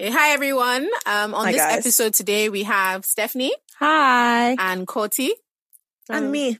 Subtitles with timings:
[0.00, 0.88] Hey, hi everyone.
[1.04, 1.78] Um, on Hi, this guys.
[1.80, 4.52] episode today, we have Stephanie Hi.
[4.58, 5.28] and Coty.
[6.08, 6.58] And me.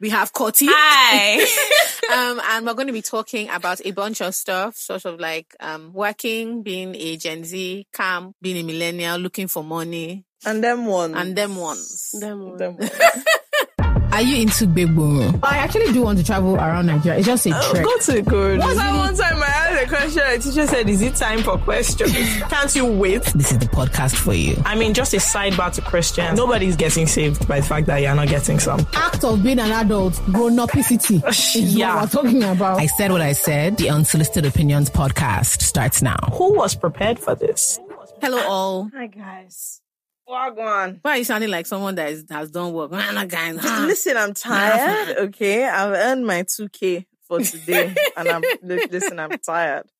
[0.00, 0.66] We have Coty.
[0.68, 1.38] Hi.
[2.32, 5.54] um, and we're going to be talking about a bunch of stuff, sort of like
[5.60, 10.86] um, working, being a Gen Z, calm, being a millennial, looking for money, And them
[10.86, 11.14] ones.
[11.16, 12.16] and them ones.
[12.18, 12.90] Them them one.
[14.12, 15.38] Are you into big boom?
[15.44, 17.18] I actually do want to travel around Nigeria.
[17.18, 17.84] It's just a trek.
[17.84, 18.58] Go to good.
[18.58, 20.22] Was that one time I asked a question?
[20.22, 22.12] The teacher said, "Is it time for questions?
[22.50, 24.60] Can't you wait?" This is the podcast for you.
[24.64, 26.36] I mean, just a sidebar to Christians.
[26.36, 28.86] Nobody's getting saved by the fact that you're not getting some.
[28.94, 31.94] Act of being an adult, grown upicity is Yeah.
[31.96, 32.78] what we're talking about.
[32.80, 33.76] I said what I said.
[33.76, 36.16] The Unsolicited Opinions podcast starts now.
[36.32, 37.78] Who was prepared for this?
[38.20, 38.90] Hello, all.
[38.94, 39.80] Hi, guys.
[40.28, 40.98] Wagwan.
[41.02, 42.90] Why are you sounding like someone that is, has done work?
[42.90, 43.62] Nah, nah, guys.
[43.86, 45.16] Listen, I'm tired.
[45.16, 45.66] Okay.
[45.66, 47.94] I've earned my 2K for today.
[48.16, 49.84] and I'm, li- listen, I'm tired.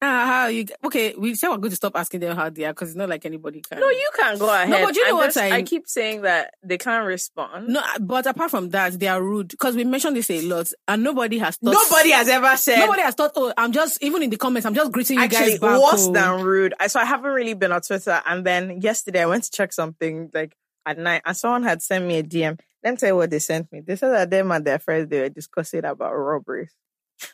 [0.00, 0.64] Ah, how you?
[0.84, 3.08] Okay, we said we're going to stop asking them how they are because it's not
[3.08, 3.80] like anybody can.
[3.80, 4.68] No, you can't go ahead.
[4.68, 7.66] No, but you know what I- I keep saying that they can't respond.
[7.68, 11.02] No, but apart from that, they are rude because we mentioned this a lot, and
[11.02, 11.72] nobody has thought.
[11.72, 12.78] Nobody has ever said.
[12.78, 13.32] Nobody has thought.
[13.34, 14.66] Oh, I'm just even in the comments.
[14.66, 15.80] I'm just greeting you Actually, guys back.
[15.80, 16.12] worse oh.
[16.12, 16.74] than rude.
[16.86, 20.30] So I haven't really been on Twitter, and then yesterday I went to check something
[20.32, 20.54] like
[20.86, 22.60] at night, and someone had sent me a DM.
[22.84, 23.80] Let me tell you what they sent me.
[23.80, 26.74] They said that them and their friends they were discussing about robberies.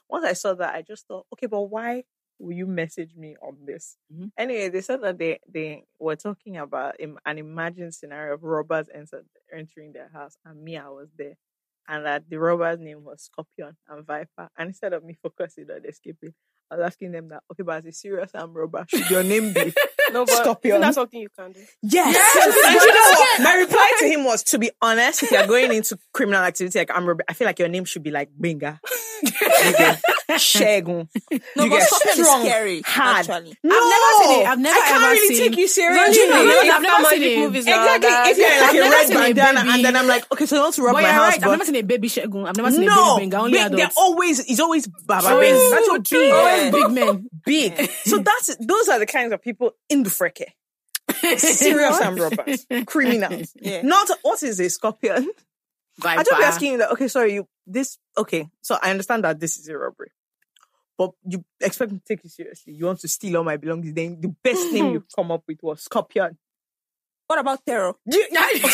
[0.09, 2.05] Once I saw that, I just thought, okay, but why
[2.39, 3.97] will you message me on this?
[4.13, 4.33] Mhm.
[4.39, 9.25] Anyway, they said that they they were talking about an imagined scenario of robbers enter,
[9.53, 11.37] entering their house, and me, I was there.
[11.89, 14.49] And that the robber's name was Scorpion and Viper.
[14.59, 16.35] And instead of me focusing on escaping,
[16.71, 19.53] I was asking them that, okay, but as a serious armed robber, should your name
[19.53, 19.73] be
[20.13, 20.77] No, but Scorpion.
[20.77, 21.61] isn't that something you can do?
[21.83, 22.17] Yes.
[22.65, 23.43] And you know what?
[23.43, 26.91] My reply to him was, to be honest, if you're going into criminal activity like
[26.95, 28.79] armed robbery, I feel like your name should be like Binga.
[30.37, 31.09] Shegun.
[31.57, 33.29] No, You but Scorpion is scary, hard.
[33.29, 33.57] actually.
[33.63, 34.49] No, I've never seen it.
[34.49, 36.23] I've never I can't really seen- take you Don't seriously.
[36.23, 36.45] you know?
[36.45, 36.69] Really?
[36.71, 37.39] I've I've never seen it.
[37.39, 38.09] movies Exactly.
[38.11, 38.29] now.
[38.29, 38.91] If you're like I've a never
[39.25, 41.33] red bandana and then I'm like, okay, so you want to rob But my house,
[41.33, 41.43] right.
[41.45, 42.49] I've never seen a baby Shegun.
[42.49, 43.37] I've never seen no, a baby Benga.
[43.39, 43.95] Only big, they're adults.
[43.97, 45.71] always, it's always Baba Bing.
[45.71, 46.33] That's your big.
[46.33, 47.31] Always big men.
[47.45, 47.91] big.
[48.05, 50.53] So that's those are the kinds of people in the freke.
[51.37, 53.53] Serious armed robbers, criminals.
[53.61, 53.83] Yeah.
[53.83, 55.31] Not what is a scorpion.
[56.05, 56.91] I just be asking you that.
[56.93, 57.99] Okay, sorry, you this.
[58.17, 60.11] Okay, so I understand that this is a robbery,
[60.97, 62.73] but you expect me to take you seriously.
[62.75, 63.95] You want to steal all my belongings.
[63.95, 66.37] Then the best name you come up with was scorpion.
[67.27, 67.95] What about terror?
[68.11, 68.69] Do you- anyway,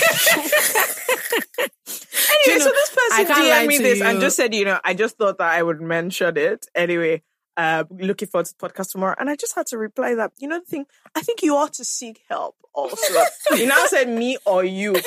[2.46, 4.04] You know, so this person DM'd me this you.
[4.04, 6.66] and just said, you know, I just thought that I would mention it.
[6.74, 7.22] Anyway,
[7.60, 9.14] uh, looking forward to the podcast tomorrow.
[9.18, 11.74] And I just had to reply that, you know, the thing, I think you ought
[11.74, 12.96] to seek help also.
[13.56, 14.94] you now said me or you.
[14.96, 15.00] I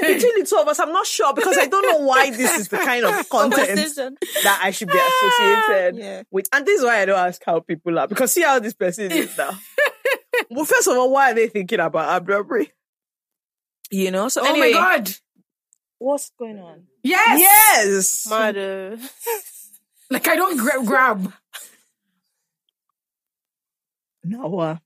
[0.00, 2.58] said, between the two of us, I'm not sure because I don't know why this
[2.58, 4.16] is the kind of content Conversation.
[4.42, 6.22] that I should be associated Yeah.
[6.30, 6.48] with.
[6.52, 9.12] And this is why I don't ask how people are because see how this person
[9.12, 9.50] is now.
[10.50, 12.72] well, first of all, why are they thinking about armed robbery?
[13.90, 15.10] You know, so Oh anyway, my god.
[15.98, 16.84] what's going on?
[17.02, 17.38] Yes.
[17.40, 18.26] Yes.
[18.28, 18.98] Mother.
[20.10, 21.32] Like I don't gra- grab.
[24.24, 24.78] No.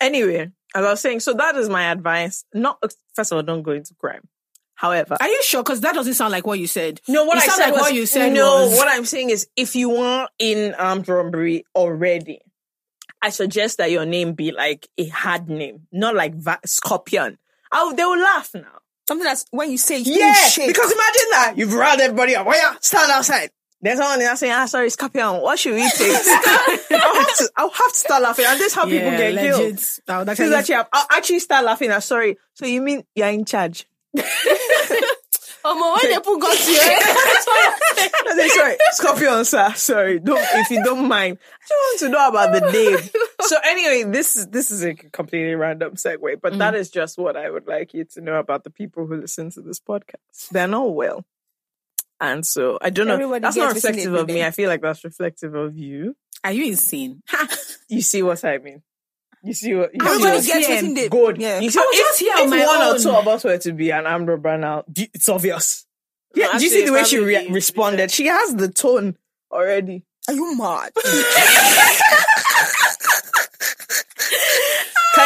[0.00, 2.44] Anyway, as I was saying, so that is my advice.
[2.52, 2.82] Not
[3.14, 4.28] first of all, don't go into crime.
[4.74, 5.62] However, Are you sure?
[5.62, 7.00] Because that doesn't sound like what you said.
[7.06, 9.30] no, what It I said like was, what you said No, was- what I'm saying
[9.30, 12.40] is, if you are in armed robbery already,
[13.20, 17.38] I suggest that your name be like a hard name, not like Va- Scorpion.
[17.70, 18.80] Oh, they will laugh now.
[19.06, 20.32] Something that's when you say Yeah,
[20.66, 22.46] because imagine that you've round everybody up.
[22.48, 23.50] Oh yeah, stand outside.
[23.82, 25.40] There's someone there saying, "Ah, sorry, Scorpion.
[25.40, 26.16] What should we take?"
[26.92, 29.60] I'll have to, I'll have to start laughing, and this is how people get killed.
[29.60, 30.00] legit.
[30.08, 31.90] I would So actually- that you have, I'll actually start laughing.
[31.90, 32.38] I'm sorry.
[32.54, 33.86] So you mean you're in charge?
[35.64, 36.78] Oh, my, when they put got to you.
[36.80, 36.98] Eh?
[37.02, 39.72] I say, sorry, Scorpion, sir.
[39.76, 41.38] Sorry, don't if you don't mind.
[41.38, 42.98] I just want to know about the name.
[43.42, 46.78] So anyway, this is this is a completely random segue, but that mm.
[46.78, 49.60] is just what I would like you to know about the people who listen to
[49.60, 50.48] this podcast.
[50.50, 51.24] They're not well.
[52.22, 53.14] And so I don't know.
[53.14, 54.44] Everybody that's not reflective of me.
[54.44, 56.14] I feel like that's reflective of you.
[56.44, 57.22] Are you insane?
[57.88, 58.80] You see what I mean?
[59.42, 61.36] You see what you see Everybody what- gets the Good.
[61.38, 61.58] Yeah.
[61.60, 63.44] You see, I was if, just here if on my one or two of us
[63.44, 65.84] were to be an armed robber now, it's obvious.
[66.34, 68.10] Yeah, do you see the way she re- responded?
[68.10, 69.18] She has the tone
[69.50, 70.04] already.
[70.28, 70.92] Are you mad?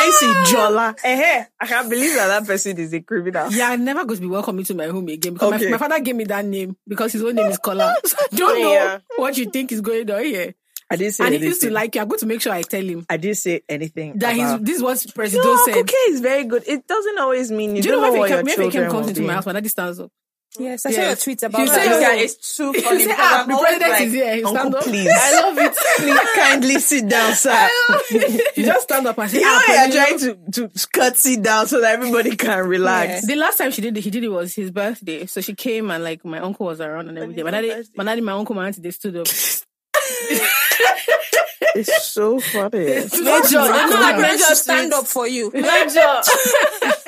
[0.06, 3.50] Can you see Eh, I can't believe that that person is a criminal.
[3.50, 5.64] Yeah, I'm never going to be welcoming to my home again because Okay.
[5.66, 7.94] my, my father gave me that name because his own name is Kola.
[8.04, 8.98] So I don't know Yeah.
[9.16, 10.54] what you think is going on here.
[10.88, 11.48] I didn't say And he anything.
[11.48, 12.00] used to like you.
[12.00, 14.18] I'm going to make sure I tell him I didn't say anything.
[14.18, 14.60] that about...
[14.60, 15.74] he's, this is what President no, said.
[15.74, 16.62] cookie is very good.
[16.66, 18.54] It doesn't always mean you Do you know know if what he your came, if
[18.54, 20.12] he children came comes will into my house, my daddy stands up.
[20.58, 21.06] Yes, I saw Yes.
[21.08, 21.84] your tweet about You You said that.
[21.84, 22.00] said so.
[22.00, 24.46] that it's too funny Say, ah, I'm the always president like, is here.
[24.46, 24.82] Stand up.
[24.84, 25.10] please.
[25.12, 25.76] I love it.
[25.96, 27.68] Please kindly sit down, sir.
[28.10, 31.42] you just stand up and say, You know ah, you're trying to, to cut sit
[31.42, 33.26] down so that everybody can relax.
[33.26, 35.26] The last time she did it, he did it was his birthday.
[35.26, 37.44] So she came and like my uncle was around and everything.
[37.44, 39.26] My daddy, my daddy, my uncle, my auntie, they stood up.
[41.78, 42.78] It's so funny.
[42.86, 45.52] It's Major, Major, I'm Major not ready to stand up for you.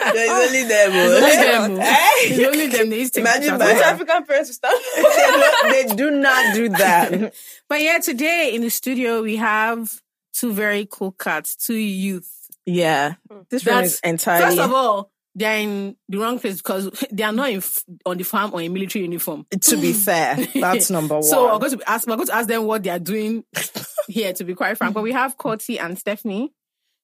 [0.01, 0.15] Oh.
[0.15, 0.91] There's only them.
[0.95, 1.69] It's only oh.
[1.69, 1.79] them.
[1.83, 2.15] oh.
[2.23, 2.91] It's only them.
[2.91, 3.81] They used to take Imagine pictures.
[3.81, 4.79] my- African parents to stand.
[4.97, 7.35] they, do, they do not do that.
[7.69, 10.01] But yeah, today in the studio we have
[10.33, 12.33] two very cool cats, two youth.
[12.65, 13.41] Yeah, hmm.
[13.51, 14.57] this one is entirely.
[14.57, 17.63] First of all, they're in the wrong place because they are not in,
[18.05, 19.47] on the farm or in military uniform.
[19.61, 21.23] to be fair, that's number one.
[21.23, 22.09] So I'm going to ask.
[22.09, 23.45] I'm going to ask them what they are doing
[24.09, 24.33] here.
[24.33, 26.53] To be quite frank, but we have Courtney and Stephanie.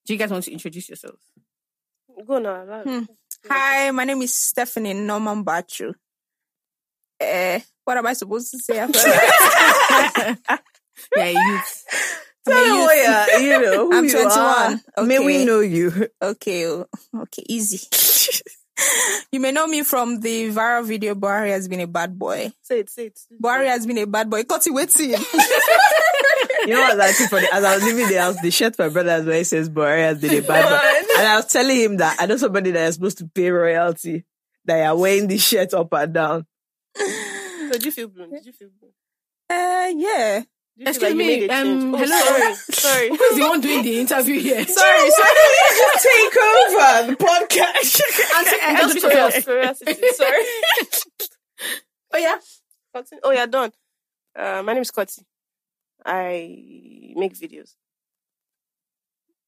[0.05, 1.21] Do you guys want to introduce yourselves?
[2.27, 2.63] Go now.
[2.83, 3.03] Hmm.
[3.49, 5.93] Hi, my name is Stephanie Norman Bachu.
[7.19, 10.37] Eh, what am I supposed to say after that?
[11.15, 11.85] Yeah, youth.
[12.47, 14.81] Tell them what you're- you know, who I'm you 21.
[14.97, 15.03] are.
[15.05, 16.07] May we know you?
[16.21, 16.85] Okay, oh,
[17.23, 17.79] okay, easy.
[19.31, 22.51] you may know me from the viral video Buhari has been a bad boy.
[22.61, 23.19] Say it, say it.
[23.41, 24.43] Buhari has been a bad boy.
[24.43, 25.15] Cut it, waiting.
[26.67, 26.99] You know what?
[26.99, 27.47] Actually, funny.
[27.53, 29.37] As I was leaving the house, the shirt my brother as well.
[29.37, 32.25] He says Buhari has been a bad boy, and I was telling him that I
[32.25, 34.23] know somebody that is supposed to pay royalty
[34.65, 36.45] that are wearing this shirt up and down.
[36.97, 38.31] So did you feel blown?
[38.31, 38.91] Did you feel blown?
[39.49, 40.41] uh, yeah.
[40.77, 41.95] You Excuse like me, um.
[41.95, 42.19] Oh, hello?
[42.19, 43.09] Sorry, sorry.
[43.17, 44.65] Who's the one doing the interview here?
[44.67, 45.31] Sorry, sorry.
[45.77, 48.01] Just take over the podcast.
[48.35, 49.43] Auntie, Just introduce yourself.
[49.45, 50.07] curiosity.
[50.13, 50.43] Sorry.
[52.13, 52.37] Oh yeah.
[53.23, 53.71] Oh, yeah, done.
[54.37, 55.25] Uh, my name is Scotty.
[56.05, 57.73] I make videos.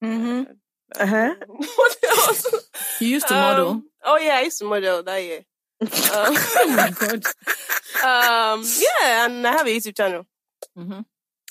[0.04, 0.52] Mm-hmm.
[1.00, 1.36] Uh-huh.
[1.48, 2.46] what else?
[3.00, 3.70] You used to model.
[3.70, 5.46] Um, oh yeah, I used to model that year.
[5.82, 7.26] um, oh my god.
[8.04, 10.26] um, yeah, and I have a YouTube channel.
[10.76, 11.00] hmm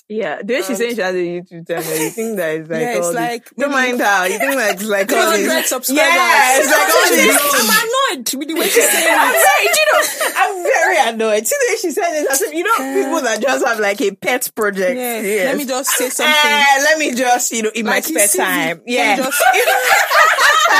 [0.09, 2.79] Yeah, the way she's saying she has a YouTube channel, you think that it's like
[2.79, 4.27] Yeah, it's like don't mind her.
[4.31, 5.99] You think that it's like all 300 this- subscribers.
[5.99, 7.35] Yeah, it's like all this.
[7.59, 7.67] I'm
[8.15, 9.43] annoyed with the way she's saying I'm it.
[9.43, 10.01] very, you know,
[10.39, 11.43] I'm very annoyed.
[11.45, 13.99] See the way she said it, as if you know people that just have like
[13.99, 14.95] a pet project.
[14.95, 15.45] Yeah, Yes.
[15.51, 16.33] let me just say something.
[16.33, 18.81] Eh, let me just, you know, in Like my spare time.
[18.87, 19.17] Yeah.
[19.17, 19.43] just-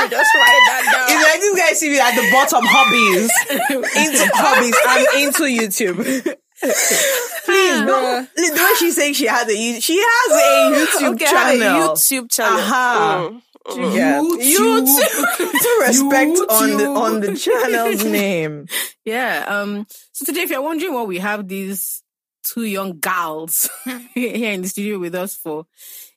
[0.08, 1.04] just write that down.
[1.12, 3.28] It's like this guy see me at the bottom hobbies.
[3.92, 4.76] into hobbies.
[4.88, 6.36] I'm into YouTube.
[7.44, 8.26] Please, no.
[8.34, 11.54] The way she's saying she has a YouTube, she has a YouTube okay, I have
[11.54, 11.88] a channel.
[11.94, 12.58] YouTube channel.
[12.58, 13.30] Aha.
[13.66, 13.94] Mm.
[13.94, 14.20] Yeah.
[14.20, 15.36] YouTube.
[15.36, 18.66] Put respect on the on the channel's name.
[19.04, 19.44] Yeah.
[19.46, 19.86] Um.
[20.12, 22.02] So today, if you're wondering what we have these
[22.42, 23.68] two young gals
[24.14, 25.66] here in the studio with us for,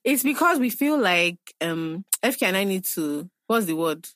[0.03, 3.29] it's because we feel like um FK and I need to.
[3.47, 4.07] What's the word?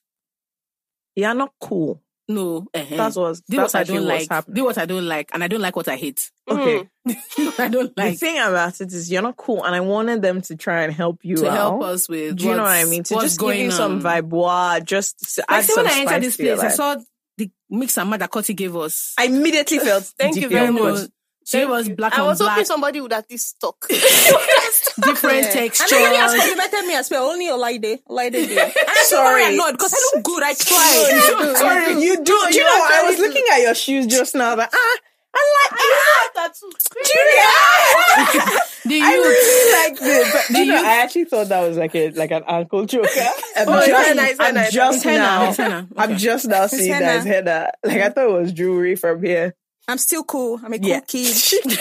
[1.16, 2.02] You're not cool.
[2.28, 2.68] No.
[2.74, 4.30] uh That's what's do that's what I don't like.
[4.30, 4.56] happening.
[4.56, 6.32] Do what I don't like, and I don't like what I hate.
[6.50, 6.90] Okay.
[7.38, 8.14] what I don't like.
[8.14, 10.94] The thing about it is you're not cool, and I wanted them to try and
[10.94, 11.54] help you to out.
[11.56, 12.38] help us with.
[12.38, 13.04] Do you know what I mean?
[13.04, 16.60] To just give you some vibe, just to add some when I entered this place,
[16.60, 16.96] I saw
[17.38, 19.14] the mix and match that Cotty gave us.
[19.18, 21.10] I immediately felt Thank you very much.
[21.48, 23.88] She was black I on was hoping somebody would at least talk.
[23.90, 25.52] different Yeah.
[25.52, 25.92] textures.
[25.92, 27.30] And nobody has complimented me as well.
[27.30, 28.00] Only Olaide.
[28.10, 28.58] Olaide did.
[28.58, 29.44] And I'm Sorry.
[29.44, 29.54] sorry.
[29.54, 30.44] annoyed because I look good.
[30.44, 31.56] I tried.
[31.58, 32.24] Sorry, you do.
[32.24, 32.70] Do you you know?
[32.92, 34.56] I was looking at your shoes just now.
[34.56, 34.98] That ah,
[35.36, 36.72] I like ah, Tattoo.
[37.06, 38.60] Julia.
[38.86, 39.26] the I youth.
[39.26, 40.48] really like this.
[40.50, 43.08] But, you know, I actually thought that was like a like an ankle choker.
[43.56, 45.48] I'm Oh, just, henna, it's I'm henna, just it's henna, now.
[45.50, 45.88] it's henna.
[45.98, 47.72] I'm just now seeing that it's henna.
[47.84, 49.56] Like I thought it was jewelry from here.
[49.88, 50.60] I'm still cool.
[50.64, 51.00] I'm a cool Yeah.
[51.02, 51.36] kid.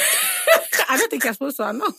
[0.88, 1.90] I don't think you're supposed to know.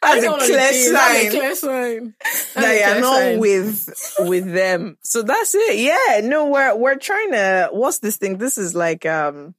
[0.00, 2.14] That's a That's clear That's a sign clear sign.
[2.54, 3.38] That you're not sign.
[3.40, 4.96] with with them.
[5.02, 5.78] So that's it.
[5.80, 6.20] Yeah.
[6.26, 7.68] No, we're we're trying to.
[7.72, 8.38] What's this thing?
[8.38, 9.54] This is like um.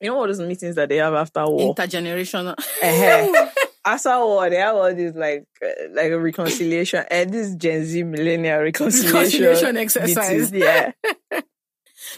[0.00, 1.74] You know what those meetings that they have after war?
[1.74, 2.54] intergenerational.
[2.82, 3.50] uh
[3.84, 8.02] After war, they have all this like uh, like a reconciliation, and this Gen Z
[8.02, 10.52] millennial reconciliation, Reconciliation exercise.
[10.52, 10.90] meetings, Yeah,
[11.30, 11.44] But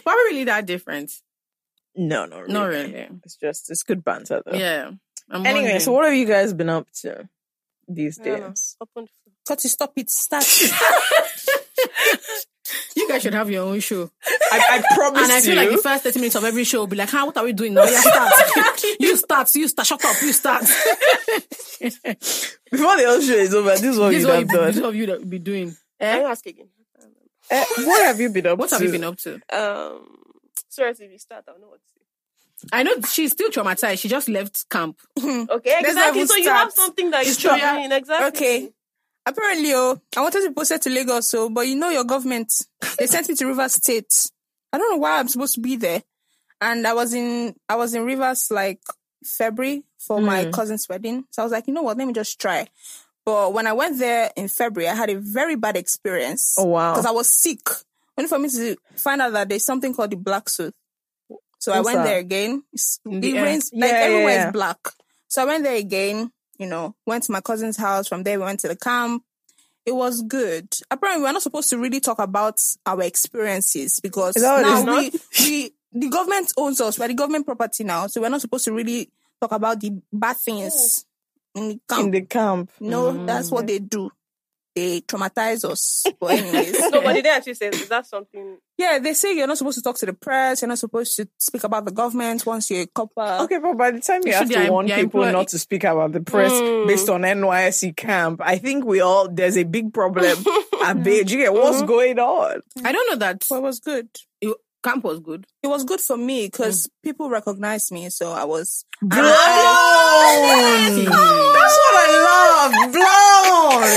[0.07, 1.11] are we really that different?
[2.07, 2.53] No, not really.
[2.53, 3.07] Not really.
[3.23, 4.57] It's just it's good banter though.
[4.57, 4.91] Yeah.
[5.31, 5.79] I'm Anyway, wondering.
[5.81, 7.29] so what have you guys been up to
[7.87, 8.49] these I know.
[8.49, 8.75] days?
[8.81, 9.33] Open the phone.
[9.47, 9.69] Cut it.
[9.69, 10.09] Stop it.
[10.09, 10.45] Start.
[12.95, 14.09] you guys should have your own show.
[14.51, 15.59] I, I promise And I feel you.
[15.61, 17.53] like the first 30 minutes of every show will be like, huh, what are we
[17.53, 17.83] doing now?
[17.83, 18.81] Yeah, start.
[18.99, 20.61] you start, you start, shut up, you start.
[21.81, 24.75] before the whole show is over, this is what this you what have you, this
[24.77, 25.75] is what you would be doing.
[25.99, 26.31] Can you Eh?
[26.31, 26.69] ask again?
[27.51, 28.75] Eh, what have you been up What to?
[28.75, 29.39] have you been up to?
[29.51, 30.17] Um,
[30.79, 32.69] seriously, if you start, I'll know what to say.
[32.73, 33.99] I know she's still traumatized.
[33.99, 34.99] She just left camp.
[35.17, 35.43] Hmm.
[35.49, 36.25] Okay, Let's exactly.
[36.25, 37.57] So even you have something that you're Sure.
[37.57, 37.91] doing.
[37.91, 38.27] Exactly.
[38.27, 38.69] Okay.
[39.25, 42.51] Apparently, oh, I wanted to post it to Lagos, so but you know your government.
[42.97, 44.31] They sent me to River State.
[44.73, 46.03] I don't know why I'm supposed to be there.
[46.61, 48.81] And I was in I was in Rivers like
[49.23, 50.51] February for my hmm.
[50.51, 51.25] cousin's wedding.
[51.31, 52.67] So I was like, you know what, let me just try.
[53.25, 56.55] But when I went there in February, I had a very bad experience.
[56.57, 56.93] Oh, wow.
[56.93, 57.59] Because I was sick.
[58.19, 60.75] Only for me to find out that there's something called the black soot.
[61.59, 62.03] So I went that?
[62.03, 62.63] there again.
[62.73, 64.47] It's- It the rains like Yeah, yeah, everywhere yeah.
[64.47, 64.77] is black.
[65.27, 68.07] So I went there again, you know, went to my cousin's house.
[68.07, 69.23] From there we went to the camp.
[69.85, 70.67] It was good.
[70.91, 76.09] Apparently we're not supposed to really talk about our experiences because now we, we the
[76.09, 76.99] government owns us.
[76.99, 78.07] We're the government property now.
[78.07, 79.09] So we're not supposed to really
[79.41, 81.05] talk about the bad things
[81.55, 82.03] in the camp.
[82.05, 82.69] In the camp.
[82.79, 84.11] no, that's what they do.
[84.75, 86.05] They traumatize us.
[86.19, 86.79] But anyways.
[86.89, 88.57] No, but did they actually say is that something?
[88.77, 90.61] Yeah, they say you're not supposed to talk to the press.
[90.61, 93.43] You're not supposed to speak about the government once you're a corper.
[93.43, 95.47] Okay, but by the time you Should have to their- warn their people employee- not
[95.49, 96.87] to speak about the press hmm.
[96.87, 100.37] based on NYSC camp, I think we all there's a big problem.
[100.81, 101.85] I bet you get what's mm-hmm.
[101.85, 102.61] going on.
[102.83, 104.07] I don't know that But it was good.
[104.41, 105.45] it- camp was good.
[105.61, 106.91] It was good for me because mm.
[107.03, 108.09] people recognized me.
[108.09, 108.85] So I was.
[109.01, 109.23] Blown.
[109.23, 109.35] That's
[111.77, 111.88] what
[112.67, 112.91] I.
[112.91, 113.87] Blown.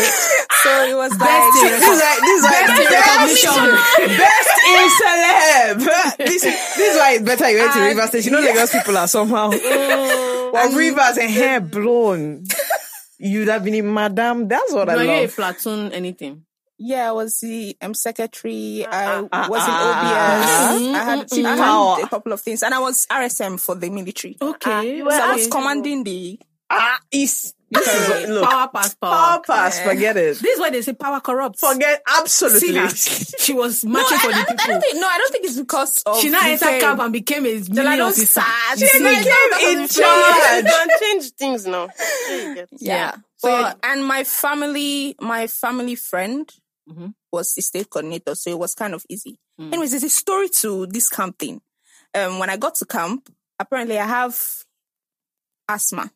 [0.62, 1.64] So it was Best like.
[1.64, 6.16] in This is like this is like Best in best, best in celeb.
[6.18, 8.24] This, this is why it's better you went to And- Rivers State.
[8.26, 9.50] You know Lagos people are somehow.
[10.52, 12.44] well, Rivers and hair blown.
[13.18, 14.48] You'd have been in Madame.
[14.48, 15.34] That's what I Were you a love.
[15.36, 16.44] platoon anything?
[16.78, 18.84] Yeah, I was the um, secretary.
[18.84, 20.74] I ah, was in ah.
[20.74, 20.82] OBS.
[20.82, 21.96] I had, I Power.
[21.96, 24.36] had a couple of things, and I was RSM for the military.
[24.42, 24.98] Okay.
[25.00, 26.40] So I was commanding the.
[26.68, 26.98] Ah,
[27.74, 28.48] it's, this is look.
[28.48, 29.10] power pass power.
[29.14, 30.38] Power pass, forget it.
[30.38, 31.60] This is why they say power corrupts.
[31.60, 32.78] Forget absolutely.
[33.42, 34.64] She was marching I, for the I- I people.
[34.66, 34.94] don't think.
[35.00, 36.18] No, I don't think it's because of.
[36.20, 38.40] she now entered camp and became a Then I military don't officer.
[38.76, 40.64] She became in You charge.
[40.64, 41.88] can change things now.
[42.28, 43.14] Yeah, you get- Yeah.
[43.38, 46.48] So But, and my family, my family friend
[46.88, 47.14] Mhm.
[47.32, 49.38] was the state coordinator, so it was kind of easy.
[49.60, 49.68] Mm.
[49.72, 51.60] Anyways, there's a story to this camp thing.
[52.14, 54.36] Um, when I got to camp, apparently I have
[55.68, 56.10] asthma.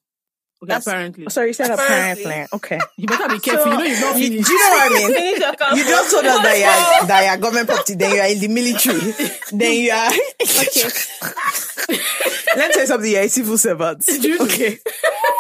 [0.63, 1.29] Okay, That's- apparently.
[1.29, 2.25] Sorry, you said Apparently.
[2.25, 2.57] apparently.
[2.57, 2.79] Okay.
[2.97, 3.73] You better be careful.
[3.73, 4.49] you know you've not You, do finished.
[4.51, 5.15] you know what I mean?
[5.15, 5.77] Finish your camp.
[5.77, 6.59] You just told us that
[6.99, 8.99] you're, that you're government property, then you are in the military,
[9.53, 10.11] then you are.
[10.11, 10.91] Okay.
[12.57, 13.11] Let me tell you something.
[13.11, 14.05] You're a civil servant.
[14.47, 14.79] Okay.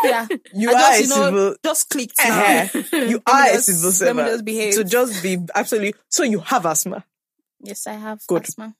[0.04, 0.26] yeah.
[0.54, 1.54] You I are just, a you know, civil.
[1.64, 2.44] just clicked now.
[2.44, 2.68] Eh,
[3.08, 3.66] you are a just-
[3.98, 4.74] civil let me just behave.
[4.74, 5.94] So just be absolutely.
[6.10, 7.04] So you have asthma.
[7.62, 8.42] Yes, I have Good.
[8.44, 8.74] asthma.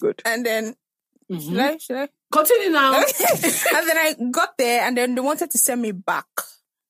[0.00, 0.20] Good.
[0.24, 0.74] And then,
[1.28, 1.48] Mm-hmm.
[1.48, 1.76] should I?
[1.78, 2.08] Should I?
[2.36, 2.94] Continue now.
[3.32, 6.26] and then I got there, and then they wanted to send me back.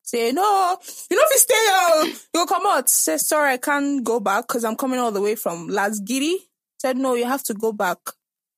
[0.02, 0.76] Say, no,
[1.10, 2.88] you know, if you stay here, you'll come out.
[2.88, 6.34] Say, sorry, I can't go back because I'm coming all the way from Lasgiri.
[6.78, 7.98] Said, no, you have to go back.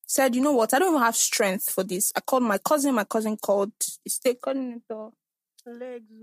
[0.07, 0.73] Said, you know what?
[0.73, 2.13] I don't even have strength for this.
[2.17, 2.95] I called my cousin.
[2.95, 3.73] My cousin called
[4.05, 5.09] the state coordinator.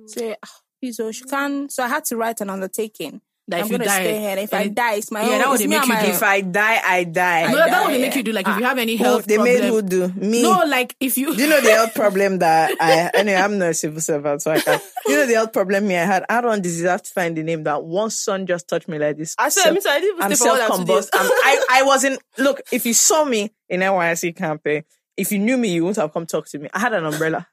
[0.08, 1.72] Say, ah, please, oh, she can't.
[1.72, 3.22] So I had to write an undertaking.
[3.48, 4.30] That I'm if you gonna die, stay here.
[4.32, 5.38] And if I and- die, it's my Yeah, own.
[5.38, 6.12] that would it's they me make you do.
[6.14, 7.48] If I die, I die.
[7.52, 8.32] no, that die, what they make you do.
[8.32, 8.70] Like if you ah.
[8.70, 9.54] have any Who- health they problem.
[9.62, 10.42] made who do me.
[10.42, 11.36] No, like if you.
[11.36, 14.50] Do you know the health problem that I anyway, I'm not a civil servant, so
[14.52, 14.82] I can't.
[15.06, 16.26] you know the health problem me I had?
[16.28, 18.98] I don't disease, I have to find the name that one son just touched me
[18.98, 19.36] like this.
[19.38, 20.94] I said, Self- me too, I didn't even I'm stay for more self than two
[20.94, 21.10] days.
[21.12, 21.30] combust.
[21.32, 24.82] I, I wasn't look, if you saw me in NYC campaign, eh,
[25.18, 26.68] if you knew me, you wouldn't have come talk to me.
[26.74, 27.48] I had an umbrella.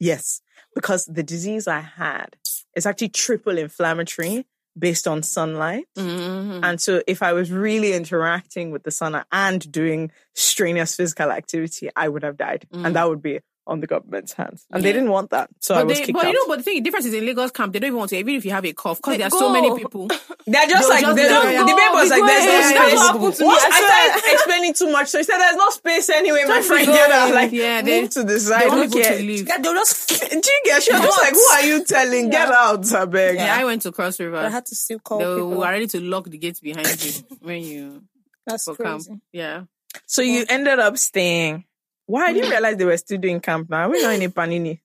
[0.00, 0.40] Yes.
[0.74, 2.36] Because the disease I had
[2.74, 4.46] is actually triple inflammatory
[4.78, 5.86] based on sunlight.
[5.96, 6.60] Mhm.
[6.62, 11.90] And so if I was really interacting with the sun and doing strenuous physical activity,
[11.96, 12.66] I would have died.
[12.72, 14.64] And that would be on the government's hands.
[14.70, 15.50] And they didn't want that.
[15.60, 16.32] So I But, was they, kicked but out.
[16.32, 18.10] you know, but the thing, the difference is in Lagos camp, they don't even want
[18.10, 20.06] to, even if you have a cough, because They there are so many people.
[20.46, 22.26] They're just like, just they be don't, like, the babe oh, was "Oh, like, be
[22.28, 22.76] there's no going." space.
[22.78, 23.48] That's what happened to me.
[23.50, 26.68] I I started explaining too much, so he said, there's no space anyway, my Just
[26.68, 26.86] friend.
[26.86, 27.22] be Get out.
[27.24, 27.34] going.
[27.34, 28.68] Like, Yeah, they- move to the They side.
[28.68, 29.22] want people to Okay.
[29.22, 29.48] leave.
[29.48, 30.08] Yeah, they'll just.
[30.08, 30.82] Do you get?
[30.82, 32.30] She was just like, who are you telling?
[32.30, 33.34] Get out, I beg.
[33.36, 34.36] Yeah, I went to Cross River.
[34.38, 35.50] I had to still call They people.
[35.50, 38.02] were ready to lock the gates behind you when you
[38.46, 39.18] That's crazy.
[39.32, 39.64] Yeah.
[40.06, 41.64] So you ended up staying.
[42.06, 42.26] Why?
[42.26, 42.52] I didn't mm.
[42.52, 43.88] realize they were still doing camp now.
[43.88, 44.80] We're not in a panini.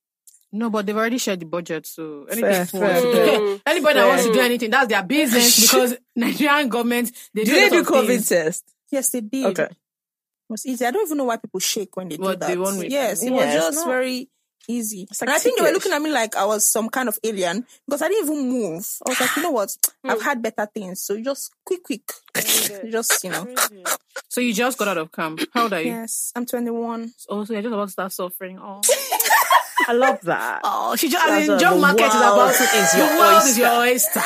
[0.54, 3.60] No, but they've already shared the budget, so anything Fair, people want to fair.
[3.74, 7.60] Anybody that wants to do anything, that's their business because Nigerian government they Do do,
[7.60, 8.30] they do COVID things.
[8.30, 8.66] test?
[8.92, 9.46] Yes, they did.
[9.46, 9.64] Okay.
[9.72, 9.78] It
[10.50, 10.86] was easy.
[10.86, 12.42] I don't even know why people shake when they do that.
[12.42, 14.30] they want me yes, it Yeah, was just not- very
[14.68, 15.08] easy.
[15.10, 17.18] like and I think they were looking at me like I was some kind of
[17.24, 18.88] alien because I didn't even move.
[19.06, 19.76] I was like, you know what?
[20.04, 20.12] Hmm.
[20.12, 21.02] I've had better things.
[21.02, 22.10] So just quick, quick.
[22.90, 23.48] just, you know.
[24.30, 25.42] So you just got out of camp.
[25.54, 25.88] How old are you?
[25.92, 27.14] Yes, I'm 21.
[27.30, 28.60] Oh, so you're just about to start suffering.
[28.62, 28.82] Oh,
[29.88, 30.62] I love that.
[30.64, 32.98] oh she just, I That's mean, a- job the market is about to, is the
[32.98, 33.62] your world is oyster.
[33.62, 34.22] your oyster.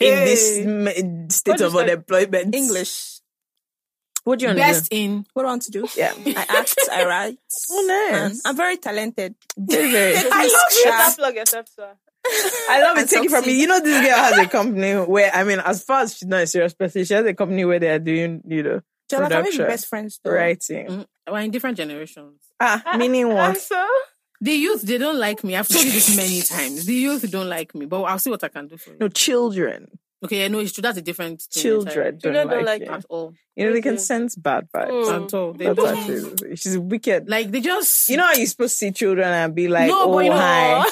[0.00, 1.84] In this state What of you say?
[1.84, 2.54] unemployment.
[2.54, 3.17] English.
[4.28, 5.88] What do you want Best in What do I want to do?
[5.96, 6.12] Yeah.
[6.26, 7.38] I act, I write.
[7.70, 8.32] Oh, nice.
[8.32, 9.34] And I'm very talented.
[9.56, 10.16] Very, very.
[10.30, 10.82] I love you.
[10.84, 10.90] sha.
[10.90, 11.92] That plug yourself, sir.
[12.68, 13.00] I love it.
[13.00, 13.58] And Take it from me.
[13.58, 16.42] You know, this girl has a company where, I mean, as far as she's not
[16.42, 18.80] a serious person, she has a company where they are doing, you know,
[19.10, 20.32] Jonathan, we be production, best friends though.
[20.32, 20.86] writing.
[20.88, 22.38] Mm, we're in different generations.
[22.60, 23.56] Ah, meaning what?
[23.56, 23.86] Answer.
[24.42, 25.56] The youth, they don't like me.
[25.56, 26.84] I've told you this many times.
[26.84, 28.98] The youth don't like me, but I'll see what I can do for you.
[29.00, 29.88] No, children.
[30.24, 30.82] Okay, yeah, no, it's true.
[30.82, 32.10] That's a different thing Children entirely.
[32.10, 32.94] don't, Children don't like, like you.
[32.94, 33.34] at all.
[33.54, 34.90] You know, they can sense bad vibes.
[34.90, 35.24] Mm.
[35.26, 35.52] At all.
[35.52, 35.96] They That's don't.
[35.98, 37.28] actually, she's wicked.
[37.28, 40.12] Like they just You know how you're supposed to see children and be like, No,
[40.14, 40.84] oh, you know- hi.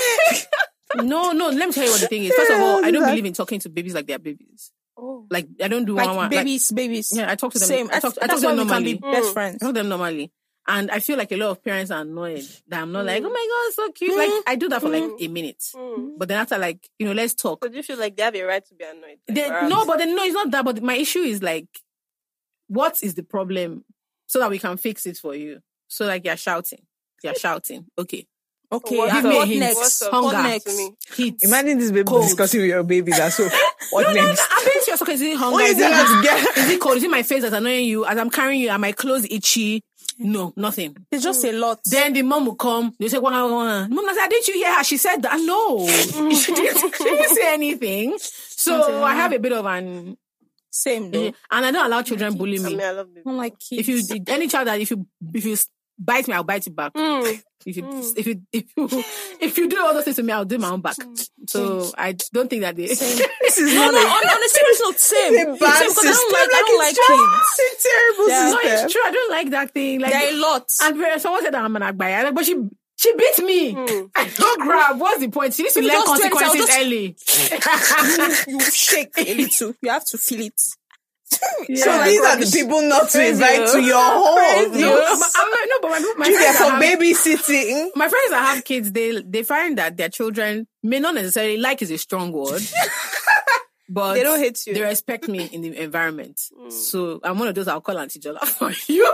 [1.02, 1.48] no, no.
[1.48, 2.32] Let me tell you what the thing is.
[2.34, 4.70] First of all, I don't believe in talking to babies like they're babies.
[4.96, 5.26] Oh.
[5.30, 6.30] Like I don't do Like one one.
[6.30, 7.10] babies, babies.
[7.14, 7.68] yeah, I talk to them.
[7.68, 7.90] Same.
[7.92, 8.94] I talk, I talk to why them we can normally.
[8.94, 9.32] be best Mm.
[9.32, 9.56] friends.
[9.56, 10.32] I talk to them normally.
[10.68, 13.26] And I feel like a lot of parents are annoyed that I'm not like, Mm.
[13.26, 14.12] oh my god, so cute.
[14.12, 14.16] Mm.
[14.18, 15.24] Like I do that for like Mm.
[15.24, 16.18] a minute, Mm.
[16.18, 17.62] but then after like you know, let's talk.
[17.62, 19.18] So do you feel like they have a right to be annoyed?
[19.28, 20.64] Like, They, no, but then no, it's not that.
[20.64, 21.68] But my issue is like,
[22.68, 23.84] what is the problem,
[24.26, 25.60] so that we can fix it for you.
[25.88, 26.80] So like you're shouting,
[27.22, 27.86] you're shouting.
[27.98, 28.26] Okay,
[28.72, 29.32] Okay, What's and up?
[29.32, 29.76] what Give me next?
[29.76, 30.12] What's up?
[30.12, 30.48] What Hunger.
[30.48, 30.80] next?
[31.14, 31.36] Heat.
[31.42, 32.22] Imagine this baby Cold.
[32.24, 33.12] discussing with your baby.
[33.12, 33.48] That's so.
[33.90, 34.48] What no, no, no, next?
[34.50, 35.02] I'm being serious.
[35.02, 35.52] Okay, is it hunger?
[35.52, 36.96] What Is is it it, not is it cold?
[36.96, 38.04] Is it my face that's annoying you?
[38.04, 39.84] As I'm carrying you, are my clothes itchy?
[40.18, 40.96] No, nothing.
[41.10, 41.80] It's just a lot.
[41.84, 42.94] Then the mom will come.
[42.98, 44.84] They say, "Wah, wah, wah." Mom, I said, didn't you hear her?
[44.84, 45.38] She said that.
[45.40, 48.14] No, she, didn't, she didn't say anything.
[48.18, 50.16] So I have a bit of an,
[50.70, 51.26] Same though.
[51.26, 52.68] Eh, and I don't allow children bully I me.
[52.70, 53.22] mean, I love baby.
[53.26, 53.88] I don't like kids.
[53.88, 55.56] If you any child that if you if you
[55.98, 56.92] bite me, I'll bite you back.
[56.94, 57.42] Mm.
[57.66, 58.14] If you Mm.
[58.16, 59.04] if you if you
[59.40, 60.96] if you do all those things to me, I'll do my own back.
[61.48, 62.86] So I don't think that they.
[62.86, 65.34] This is no, not no, a, on, on a serious note, same.
[65.34, 66.30] it's a bad Same, 'cause I system.
[66.30, 67.58] don't like, I don't like it's kids.
[67.58, 68.50] It's a terrible Yeah.
[68.50, 69.02] no, it's true.
[69.04, 70.00] I don't like that thing.
[70.00, 70.68] Like There are a lot.
[70.82, 72.54] And someone said that I'm an agbaya, but she
[72.98, 73.74] she beat me.
[73.74, 74.10] Mm.
[74.16, 75.00] I don't grab.
[75.00, 75.54] What's the point?
[75.54, 77.16] She needs to learn just do consequences just- early.
[78.52, 79.74] you shake a little.
[79.82, 80.60] You have to feel it.
[81.66, 82.04] So Yeah.
[82.04, 84.80] these are the people not to invite to your home.
[84.80, 87.90] No, I'm, I'm not, no, but my, my You friends get for that have, babysitting.
[87.96, 91.82] my friends that have kids, they they find that their children may not necessarily like
[91.82, 92.62] is a strong word,
[93.88, 94.74] but They don't hate you.
[94.74, 96.40] They respect me in the environment.
[96.56, 96.70] Mm.
[96.72, 99.12] So I'm one of those I'll call Auntie Jola for you.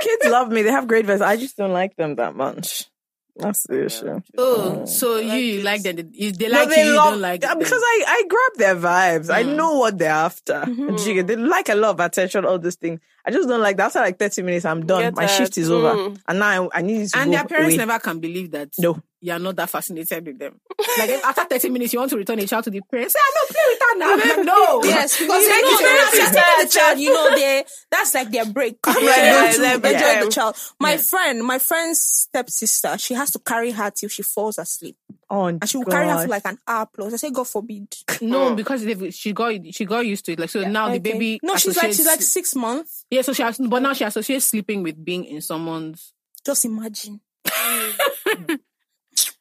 [0.00, 0.62] Kids love me.
[0.62, 1.20] They have great vibes.
[1.22, 2.86] I just don't like them that much.
[3.36, 4.20] That's the issue.
[4.36, 5.64] Oh, so you, like you it.
[5.64, 5.96] like them?
[5.96, 7.58] They, they No, like they you, you don't like them.
[7.58, 9.30] because I, I grab their vibes.
[9.30, 9.56] I Mm.
[9.56, 10.60] know what they're after.
[10.66, 10.88] Mhm.
[10.88, 13.00] And you get- They like a lot of attention, all these things.
[13.24, 13.86] I just don't like that.
[13.86, 15.00] After like 30 minutes, I'm done.
[15.02, 15.30] Get My that.
[15.36, 15.94] shift is over.
[15.94, 16.20] Mm.
[16.26, 17.86] And now I, I need to and go their parents away.
[17.86, 19.00] never can believe that No.
[19.20, 20.60] you're not that fascinated with them.
[20.98, 23.14] Like after 30 minutes, you want to return a child to the parents.
[23.14, 24.42] Say, I know, play with her now.
[24.42, 24.82] No.
[24.84, 26.98] Yes, because You they know, know they they're know taking the child.
[26.98, 28.78] You know, they that's like their break.
[28.86, 30.24] like, Yeah, don't to you- enjoy yeah.
[30.24, 30.56] the child.
[30.80, 30.96] My Yeah.
[30.98, 34.96] friend, my friend's stepsister, she has to carry her till she falls asleep,
[35.34, 37.14] Oh, and she will carry her for like an hour plus.
[37.14, 37.88] I say, God forbid.
[38.20, 40.38] No, because they've- she got she got used to it.
[40.38, 41.40] Like so now the baby.
[41.42, 43.06] No, she's like she's like six months.
[43.10, 43.22] yeah.
[43.22, 46.12] So she has, but now she associates sleeping with being in someone's.
[46.44, 47.20] Just imagine.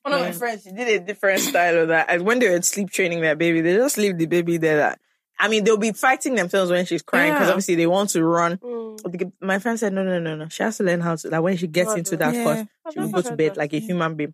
[0.03, 2.07] One of my friends, she did a different style of that.
[2.09, 4.77] And when they were sleep training their baby, they just leave the baby there.
[4.77, 4.99] That,
[5.39, 7.51] I mean, they'll be fighting themselves when she's crying because Yeah.
[7.51, 8.57] obviously they want to run.
[8.57, 9.31] Mm.
[9.41, 10.47] My friend said, no, no, no, no.
[10.49, 12.43] She has to learn how to, like when she gets Oh, into that Yeah.
[12.43, 13.57] cot, I've she will go to bed that.
[13.57, 14.33] like a human being.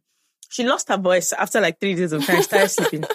[0.50, 2.38] She lost her voice after like three days of trying.
[2.38, 3.06] She started sleeping.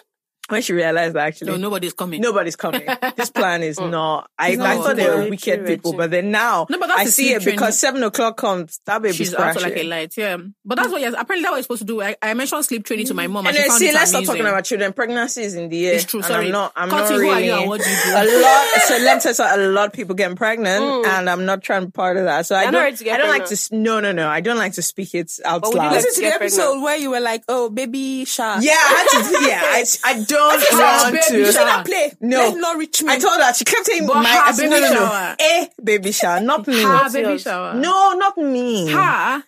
[0.48, 2.20] When she realized that actually No, nobody's coming.
[2.20, 2.86] nobody's coming.
[3.16, 4.28] This plan is not.
[4.38, 5.98] I, It's not I thought they were wicked Very people, true.
[5.98, 8.80] but then now No, but that's I see sleep it because seven o'clock comes.
[8.86, 9.62] That baby's She's crashing.
[9.62, 10.36] like a light, yeah.
[10.64, 12.02] But that's what yes, apparently that's what you're supposed to do.
[12.02, 14.24] I, I mentioned sleep training to my mom, and, And then see, it let's stop
[14.24, 14.92] talking about children.
[14.92, 15.94] Pregnancy is in the air.
[15.94, 16.18] It's true.
[16.20, 16.72] and Sorry, I'm not.
[16.76, 17.46] I'm Cut not to who are really.
[17.62, 18.10] you what do you do?
[18.12, 18.68] a lot.
[18.82, 21.06] So let me tell you, a lot of people getting pregnant, Mm.
[21.06, 22.46] and I'm not trying to be part of that.
[22.46, 22.74] So I don't.
[22.82, 23.56] ready to get I don't like to.
[23.76, 24.28] No, no, no.
[24.28, 25.92] I don't like to speak it out But would loud.
[25.92, 29.22] like Listen to the episode where you were like, "Oh, baby shark." yeah, I had
[29.22, 29.46] to.
[29.46, 31.44] Yeah, I, I don't shower, want baby to.
[31.44, 31.52] Shower.
[31.52, 32.12] should not play.
[32.20, 32.38] No.
[32.38, 33.12] Let not reach me.
[33.12, 34.94] I told her she kept saying But my her I no, baby no, no.
[34.94, 35.36] shower.
[35.38, 36.82] A eh, baby shower, not me.
[36.82, 37.74] Her baby shower.
[37.74, 38.90] No, not me.
[38.90, 39.44] Her,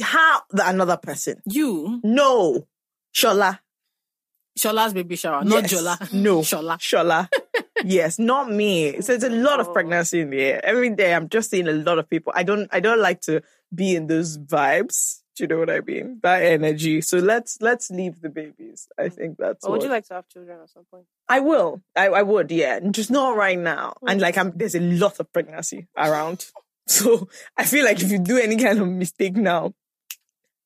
[0.00, 1.42] How the another person?
[1.46, 2.66] you, No,
[3.14, 3.58] Shola.
[4.58, 5.72] Shola's baby shower, not Yes.
[5.72, 6.12] Jola.
[6.12, 6.40] No.
[6.50, 6.78] Shola.
[6.78, 7.28] Shola.
[7.84, 9.00] yes, not me.
[9.00, 9.72] So there's a lot of oh.
[9.72, 10.64] pregnancy in the air.
[10.64, 12.32] Every day I'm just seeing a lot of people.
[12.34, 13.42] I don't I don't like to
[13.74, 15.20] be in those vibes.
[15.38, 16.18] Do you know what I mean?
[16.22, 17.00] That energy.
[17.00, 18.88] So let's let's leave the babies.
[18.98, 19.14] I mm-hmm.
[19.14, 21.04] think that's Or would what you like to have children at some point?
[21.28, 21.80] I will.
[21.94, 22.80] I, I would, yeah.
[22.80, 23.94] Just not right now.
[24.02, 24.10] Mm.
[24.10, 26.46] And like I'm there's a lot of pregnancy around.
[26.90, 29.74] So I feel like if you do any kind of mistake now,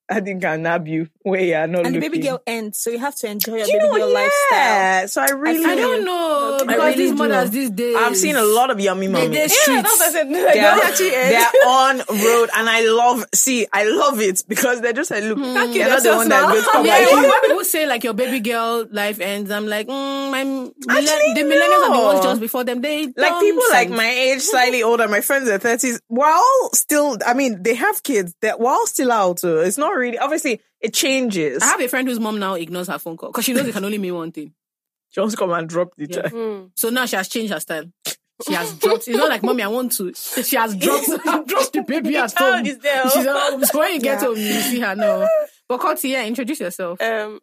[0.09, 2.99] I think I'll nab you where you're not and the baby girl ends, so you
[2.99, 4.31] have to enjoy your you baby know, girl lifestyle.
[4.53, 5.07] yeah.
[5.07, 7.17] So I really I don't know I because really these do.
[7.17, 7.97] mothers these days.
[7.97, 9.33] I've seen a lot of yummy They, mommies.
[9.33, 10.01] they streets.
[10.03, 10.29] I said.
[10.33, 14.93] They're, Don't actually they're on road and I love see I love it because they're
[14.93, 15.55] just like look Hmm.
[15.55, 16.53] Thank you, you're not the one that's now.
[16.53, 17.49] going to Yeah, like you.
[17.49, 21.41] people say like your baby girl life ends, I'm like, mm, my millen- Actually, the
[21.43, 22.81] millennials are the ones just before them.
[22.81, 26.71] They like don't people like my age, slightly older, my friends in their thirties, while
[26.75, 28.35] still, I mean, they have kids.
[28.43, 30.19] That while still out, so it's not really.
[30.19, 31.63] Obviously, it changes.
[31.63, 33.73] I have a friend whose mom now ignores her phone call because she knows it
[33.73, 34.53] can only mean one thing.
[35.15, 36.23] Just come and drop the Yeah.
[36.23, 36.33] child.
[36.33, 36.71] Mm.
[36.75, 37.85] So now she has changed her style.
[38.47, 39.07] she has dropped.
[39.09, 40.13] It's not like mommy, I want to.
[40.15, 41.07] She has dropped
[41.47, 42.67] dropped the baby at child home.
[42.67, 43.09] is there.
[43.11, 43.65] She's home.
[43.65, 44.27] So when you get Yeah.
[44.27, 45.29] home, you see her now.
[45.69, 47.01] But Koti, yeah, introduce yourself.
[47.01, 47.41] Um,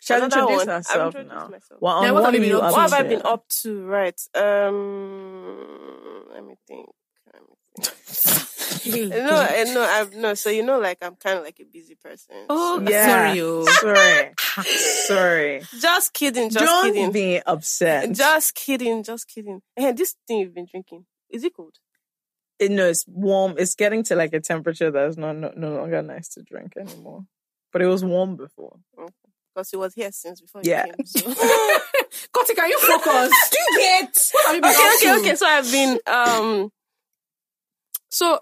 [0.00, 0.68] She has another introduced one.
[0.68, 1.48] I've herself introduced now.
[1.48, 1.80] myself.
[1.80, 2.74] Well, Yeah, what what have you been up up to?
[2.80, 3.84] What have I been up to?
[3.84, 4.20] Right.
[4.34, 6.86] Um, let me think.
[7.32, 8.46] Let me think.
[8.86, 10.34] no, I- no, I've no.
[10.34, 12.36] So you know, like I'm kind of like a busy person.
[12.48, 13.06] Oh, Yeah.
[13.06, 13.64] sorry, oh.
[13.64, 14.32] Sorry.
[15.06, 15.62] Sorry.
[15.80, 16.50] Just kidding.
[16.50, 17.12] Just Don't kidding.
[17.12, 18.10] be upset.
[18.12, 19.02] Just kidding.
[19.02, 19.60] Just kidding.
[19.76, 21.76] Hey, this thing you've been drinking is it cold?
[22.58, 23.54] it, no, it's warm.
[23.58, 27.24] It's getting to like a temperature that's not no, no longer nice to drink anymore.
[27.72, 28.76] But it was warm before.
[29.54, 30.86] Because it was here since before Yeah.
[30.86, 31.06] you came.
[31.06, 31.20] So.
[32.32, 33.32] Koti, can you focus?
[33.52, 34.30] You get.
[34.32, 35.20] What have you been okay, okay, to?
[35.20, 35.34] okay.
[35.36, 36.70] So I've been um.
[38.10, 38.38] So I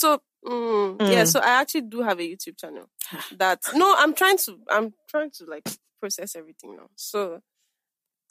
[0.00, 1.22] so mm, yeah.
[1.24, 1.26] Mm.
[1.26, 2.86] So I actually do have a YouTube channel.
[3.40, 4.58] That no, I'm trying to.
[4.68, 5.66] I'm trying to like
[6.00, 6.88] process everything now.
[6.96, 7.40] So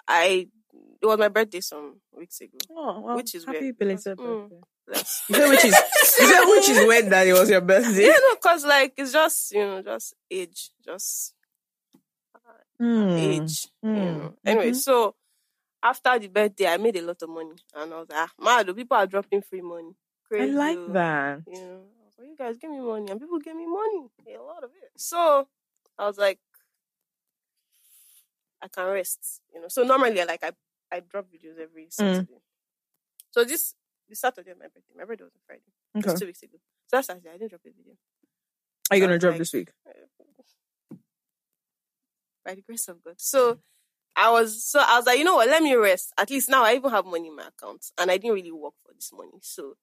[0.08, 0.47] I
[1.01, 2.58] it was my birthday some weeks ago.
[2.71, 4.49] Oh, well, Which is happy weird, belated mm.
[4.49, 4.65] birthday.
[5.29, 5.75] You said which is
[6.19, 8.05] you said which is weird that it was your birthday.
[8.08, 11.34] Yeah, no, cause like it's just you know just age, just
[12.79, 13.10] Hmm.
[13.17, 13.67] age.
[13.84, 14.17] You Mm.
[14.17, 14.34] know.
[14.45, 14.75] Anyway, Mhm.
[14.75, 15.15] so
[15.84, 18.73] after the birthday, I made a lot of money, and I was like, ah, the
[18.73, 19.93] people are dropping free money.
[20.31, 21.41] I like that.
[21.47, 24.07] You know, I was like, you guys give me money, and people give me money,
[24.35, 24.91] a lot of it.
[24.97, 25.47] So
[25.97, 26.39] I was like,
[28.61, 29.41] I can rest.
[29.53, 30.51] You know, so normally, like I
[30.91, 31.91] I drop videos every Mm.
[31.91, 32.41] Saturday.
[33.31, 33.75] So this
[34.07, 36.19] this Saturday, my birthday, my birthday was on Friday, Okay.
[36.19, 36.57] Two weeks ago.
[36.87, 37.93] So that's Saturday, I didn't drop a video.
[38.91, 39.69] Are you So gonna drop like, this week?
[42.45, 43.15] by the grace of God.
[43.17, 43.59] So
[44.15, 46.13] I was so I was like, you know what, let me rest.
[46.17, 47.85] At least now I even have money in my account.
[47.97, 49.37] And I didn't really work for this money.
[49.41, 49.75] So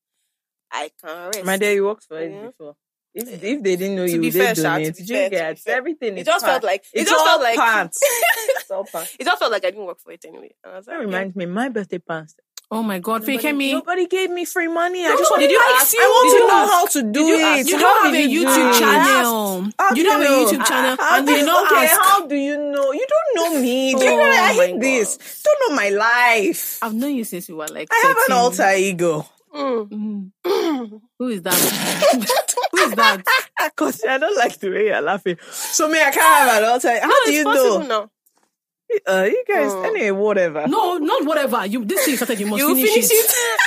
[0.72, 1.44] I can rest.
[1.44, 2.46] My dear, you worked for it Yeah.
[2.46, 2.74] before.
[3.14, 4.96] If, eh, if they didn't know To you, be fair, Sha, to donate.
[4.96, 5.76] be You fair, to be get fair.
[5.76, 6.18] everything.
[6.18, 6.52] It just part.
[6.54, 7.98] felt like it it's just all felt like pants.
[8.02, 9.16] it's all pants.
[9.18, 10.54] it just felt like I didn't work for it anyway.
[10.64, 11.06] And I was That like, okay.
[11.06, 12.34] reminds me, my birthday pants.
[12.68, 13.72] Oh my God, Nobody, Fikemi.
[13.72, 15.06] nobody gave me free money.
[15.06, 15.94] I just want did you I, ask?
[15.96, 16.72] I want Did to you know ask?
[16.72, 17.66] how to do you it.
[17.68, 19.64] You don't have a YouTube channel.
[19.64, 20.52] You do don't have a?
[20.52, 22.00] YouTube channel, How and do you did not okay, ask.
[22.02, 22.90] How do you know?
[22.92, 23.94] You don't know me.
[23.94, 25.42] Do you Oh know that oh I my hate this?
[25.44, 26.78] Don't know my life.
[26.82, 27.86] I've known you since you were like.
[27.92, 29.24] I have an alter ego.
[29.56, 30.30] Mm.
[30.44, 31.00] Mm.
[31.18, 31.54] Who is that?
[32.72, 33.22] Who is that?
[33.76, 35.36] Cause I don't like the way you're laughing.
[35.50, 36.16] So me, I can't
[36.50, 37.00] have an alter.
[37.00, 37.78] How No, do you know?
[37.82, 38.10] now.
[39.06, 39.82] Uh, you guys, Oh.
[39.82, 40.66] anyway, whatever.
[40.68, 41.66] No, not whatever.
[41.66, 42.38] You this thing started.
[42.40, 43.30] You must You finish, finish it.
[43.30, 43.60] it.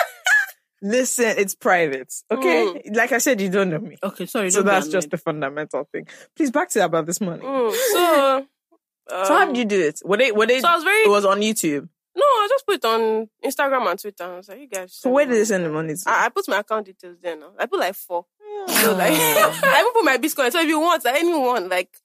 [0.82, 2.14] Listen, it's private.
[2.32, 2.96] Okay, Mm.
[2.96, 3.98] like I said, you don't know me.
[4.02, 4.50] Okay, sorry.
[4.50, 6.08] So that's just the fundamental thing.
[6.38, 7.44] Please back to about this money.
[7.44, 7.74] Mm.
[7.92, 10.02] So, um, So how did you do it?
[10.06, 10.32] Were they?
[10.32, 10.62] Were they?
[10.62, 11.90] So I was very it was on YouTube.
[12.16, 12.24] No.
[12.24, 14.24] I just put it on Instagram and Twitter.
[14.24, 14.94] I was like, you guys.
[14.94, 16.04] So where did they send the money to?
[16.10, 17.52] I, I put my account details there now.
[17.58, 18.26] I put like four.
[18.68, 20.52] So like, I even put my Bitcoin.
[20.52, 21.96] So if you want, like, anyone, like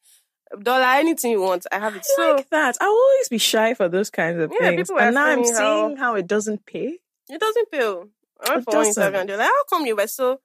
[0.63, 2.01] dollar, anything you want, I have it.
[2.01, 2.77] I So like that.
[2.81, 4.89] I will always be shy for those kinds of Yeah, things.
[4.89, 6.99] people And now I'm asking me how- seeing how it doesn't pay.
[7.29, 7.83] it doesn't pay.
[7.83, 8.09] Oh.
[8.47, 9.03] I went It for one doesn't.
[9.03, 10.41] interview and they're like, "How come you were so?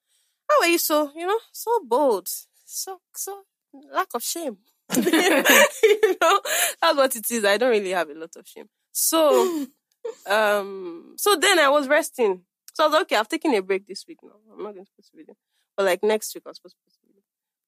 [0.49, 1.11] How are you so?
[1.15, 2.27] You know, so bold,
[2.65, 3.41] so so
[3.91, 4.57] lack of shame."
[4.95, 6.41] you know,
[6.81, 7.45] that's what it is.
[7.45, 8.69] I don't really have a lot of shame.
[9.01, 9.65] So,
[10.29, 12.41] um, so then I was resting.
[12.73, 13.15] So I was like, okay.
[13.15, 14.31] I've taken a break this week now.
[14.51, 15.35] I'm not going to post a video,
[15.77, 17.21] but like next week I was supposed to post a video.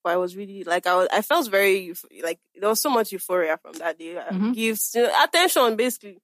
[0.03, 1.07] But I was really like I was.
[1.13, 4.17] I felt very like there was so much euphoria from that day.
[4.17, 4.53] Uh, Mhm.
[4.55, 6.17] Gifts, you know, attention, basically.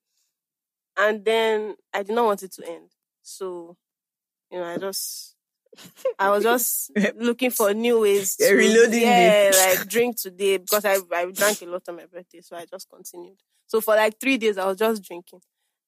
[0.97, 2.89] And then I did not want it to end.
[3.21, 3.77] So,
[4.51, 5.35] you know, I just,
[6.19, 8.37] I was just looking for new ways.
[8.39, 12.05] Yeah, reloading Yeah, the- like drink today because I, I drank a lot on my
[12.05, 12.41] birthday.
[12.41, 13.37] So I just continued.
[13.67, 15.41] So for like three days, I was just drinking.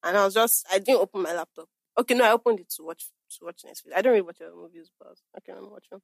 [0.04, 1.67] And I was just, I didn't open my laptop.
[1.97, 3.93] Okay, no, I opened it to watch, to watch Netflix.
[3.95, 5.99] I don't really watch other movies, but okay, I'm watching.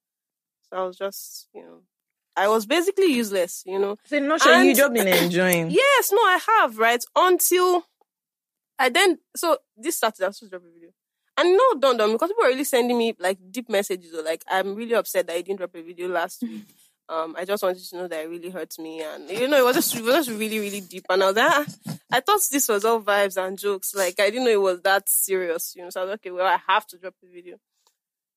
[0.69, 1.81] So I was just, you know,
[2.35, 3.97] I was basically useless, you know.
[4.05, 5.69] So not sure And- you just been enjoying.
[5.71, 7.03] Yes, no, I have, right?
[7.15, 7.85] Until
[8.77, 10.89] I then so this Saturday I was supposed to drop a video.
[11.37, 14.23] And no dawned on me because people are really sending me like deep messages or
[14.23, 16.63] like I'm really upset that I didn't drop a video last week.
[17.07, 19.63] Um, I just wanted to know that it really hurt me and you know it
[19.65, 21.05] was just it was just really, really deep.
[21.09, 21.65] And I was like, ah,
[22.11, 23.93] I thought this was all vibes and jokes.
[23.93, 25.89] Like I didn't know it was that serious, you know.
[25.89, 27.57] So I was like, okay, well I have to drop a video.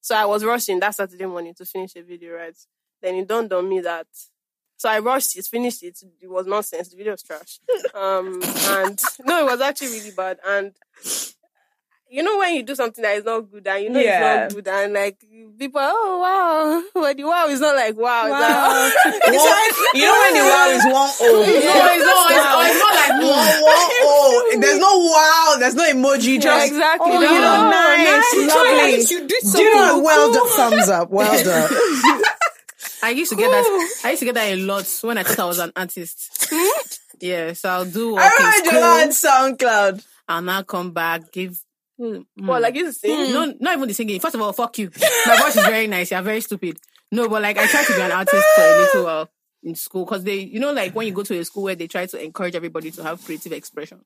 [0.01, 2.57] So I was rushing that Saturday morning to finish a video, right?
[3.01, 4.07] Then it dawned on me that
[4.79, 5.99] so I rushed it, finished it.
[6.21, 6.89] It was nonsense.
[6.89, 7.59] The video was trash.
[7.95, 10.39] Um, and no, it was actually really bad.
[10.47, 10.73] And
[12.11, 14.45] you know when you do something that is not good and you know Yeah.
[14.47, 15.19] it's not good and like
[15.59, 18.25] people, oh wow, but the wow is not like wow.
[18.27, 18.91] It's like, Wow.
[19.29, 21.17] One- you know when the wow is one O.
[21.21, 21.45] Oh.
[21.45, 22.31] No, it's not.
[22.31, 24.53] It's, oh, it's not like One, one O.
[24.55, 24.61] Oh.
[24.61, 25.57] There's no wow.
[25.59, 26.35] There's no emoji.
[26.35, 27.11] yeah, Just exactly.
[27.13, 28.47] Oh, you know, no, nice, nice.
[28.49, 28.73] lovely.
[28.97, 29.99] Nice, you did Do you know?
[30.01, 30.49] Well done.
[30.49, 31.11] Thumbs up.
[31.11, 32.23] Well done.
[33.03, 34.01] I used to get that.
[34.05, 36.47] I used to get that a lot when I thought I was an artist.
[36.51, 36.89] Hmm?
[37.21, 39.31] yeah, so I'll do I work remember in on school.
[39.31, 40.05] SoundCloud.
[40.29, 41.59] I'll now come back, give
[42.01, 42.25] Mm.
[42.39, 43.33] Well, like you used to sing.
[43.33, 44.21] No, not even the singing.
[44.21, 44.91] First of all, fuck you.
[45.27, 46.11] My voice is very nice.
[46.11, 46.79] You're very stupid.
[47.11, 49.29] No, but like I tried to be an artist for a little while
[49.65, 51.89] in school because they, you know, like when you go to a school where they
[51.89, 54.01] try to encourage everybody to have creative expression.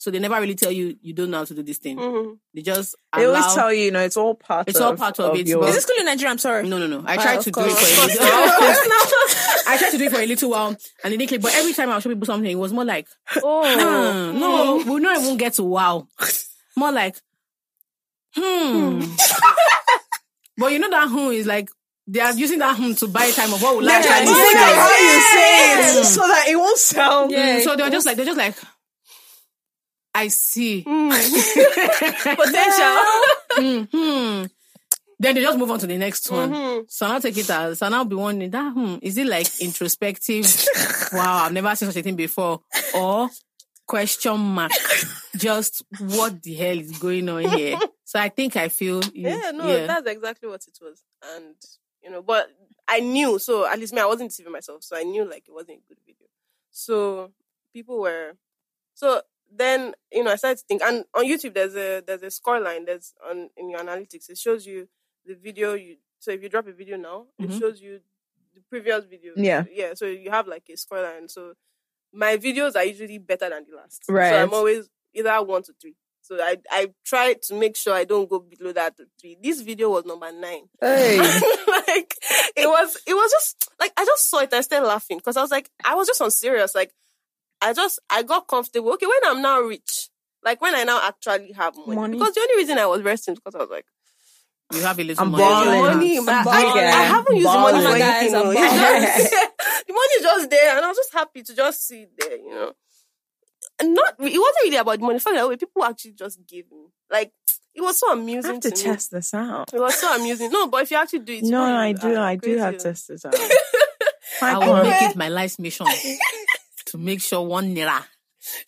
[0.00, 1.96] So they never really tell you you don't know how to do this thing.
[1.98, 2.38] Mhm.
[2.54, 4.60] They just They always tell you, you know, it's all part.
[4.60, 4.70] Of it.
[4.70, 6.30] It's of, all part of it, your- but- Is this school in Nigeria?
[6.30, 6.68] I'm sorry.
[6.68, 7.02] No, no, no.
[7.04, 8.28] I tried of to do it for a of little.
[9.66, 10.68] I tried to do it for a little while,
[11.02, 11.40] and it didn't click.
[11.40, 13.08] But every time I'll show people something, it was more like,
[13.42, 13.64] Oh,
[14.32, 16.06] hmm, no, we'll not even get to wow.
[16.78, 17.16] More like,
[18.34, 19.00] hmm.
[20.56, 21.68] but you know that hmm is like
[22.06, 24.06] they are using that hmm to buy time of what will They're last.
[24.06, 24.74] trying to and think say.
[24.74, 27.30] how you say it so that it won't sound.
[27.32, 27.60] Yeah.
[27.60, 28.54] So they're just like they're just like,
[30.14, 30.82] I see.
[30.84, 31.04] potential.
[33.92, 34.44] hmm.
[35.20, 36.52] Then they just move on to the next one.
[36.52, 36.84] Mhm.
[36.88, 40.44] So I'll take it as, so I'll be wondering that, hmm, is it like introspective?
[41.12, 42.60] wow, I've never seen such a thing before.
[42.94, 43.28] Or
[43.88, 44.70] question mark,
[45.36, 47.78] just what the hell is going on here?
[48.04, 51.02] So I think I feel, Yeah, no, that's exactly what it was.
[51.34, 51.56] And
[52.02, 52.48] you know, but
[52.86, 55.52] I knew, so at least me, I wasn't deceiving myself, so I knew like it
[55.52, 56.26] wasn't a good video.
[56.70, 57.32] So
[57.72, 58.34] people were
[58.94, 59.22] so
[59.54, 62.60] then, you know, I started to think and on YouTube there's a there's a score
[62.60, 64.88] line there's on in your analytics, it shows you
[65.26, 67.50] the video you so if you drop a video now, Mhm.
[67.54, 68.00] it shows you
[68.54, 69.32] the previous video.
[69.36, 69.64] Yeah.
[69.70, 69.94] Yeah.
[69.94, 71.28] So you have like a score line.
[71.28, 71.54] So
[72.12, 74.02] my videos are usually better than the last.
[74.08, 74.30] Right.
[74.30, 75.94] So I'm always either one to three.
[76.22, 79.36] So I I try to make sure I don't go below that three.
[79.42, 80.64] This video was number nine.
[80.80, 81.18] Hey.
[81.86, 82.14] like
[82.56, 85.36] it was it was just like I just saw it and I started laughing because
[85.36, 86.74] I was like I was just on serious.
[86.74, 86.92] Like
[87.62, 88.92] I just I got comfortable.
[88.92, 90.10] Okay, when I'm now rich,
[90.44, 91.94] like when I now actually have money.
[91.96, 92.18] Money.
[92.18, 93.86] Because the only reason I was resting is because I was like,
[94.74, 95.42] You have a little I'm money.
[95.44, 95.80] balling.
[95.80, 96.46] money, I'm man.
[96.46, 96.52] I.
[96.52, 98.54] I haven't used the money for anything.
[98.54, 99.30] Guys,
[99.88, 100.00] I'm no.
[100.02, 100.40] It's balling.
[100.40, 102.12] just- the money is just there, and I was just happy to just see it
[102.18, 102.36] there.
[102.36, 102.72] You know,
[103.80, 105.18] and not it wasn't really about the money.
[105.18, 107.32] For that way, people actually just gave me like
[107.74, 108.76] it was so I amusing have to me.
[108.76, 109.72] test this out.
[109.72, 110.50] It was so amusing.
[110.50, 111.74] No, but if you actually do it, No, fine.
[111.74, 112.16] I do.
[112.18, 112.78] I do have crazy.
[112.78, 113.34] to test this out.
[114.42, 115.86] I My will make it my life's mission
[116.86, 118.04] to make sure one naira.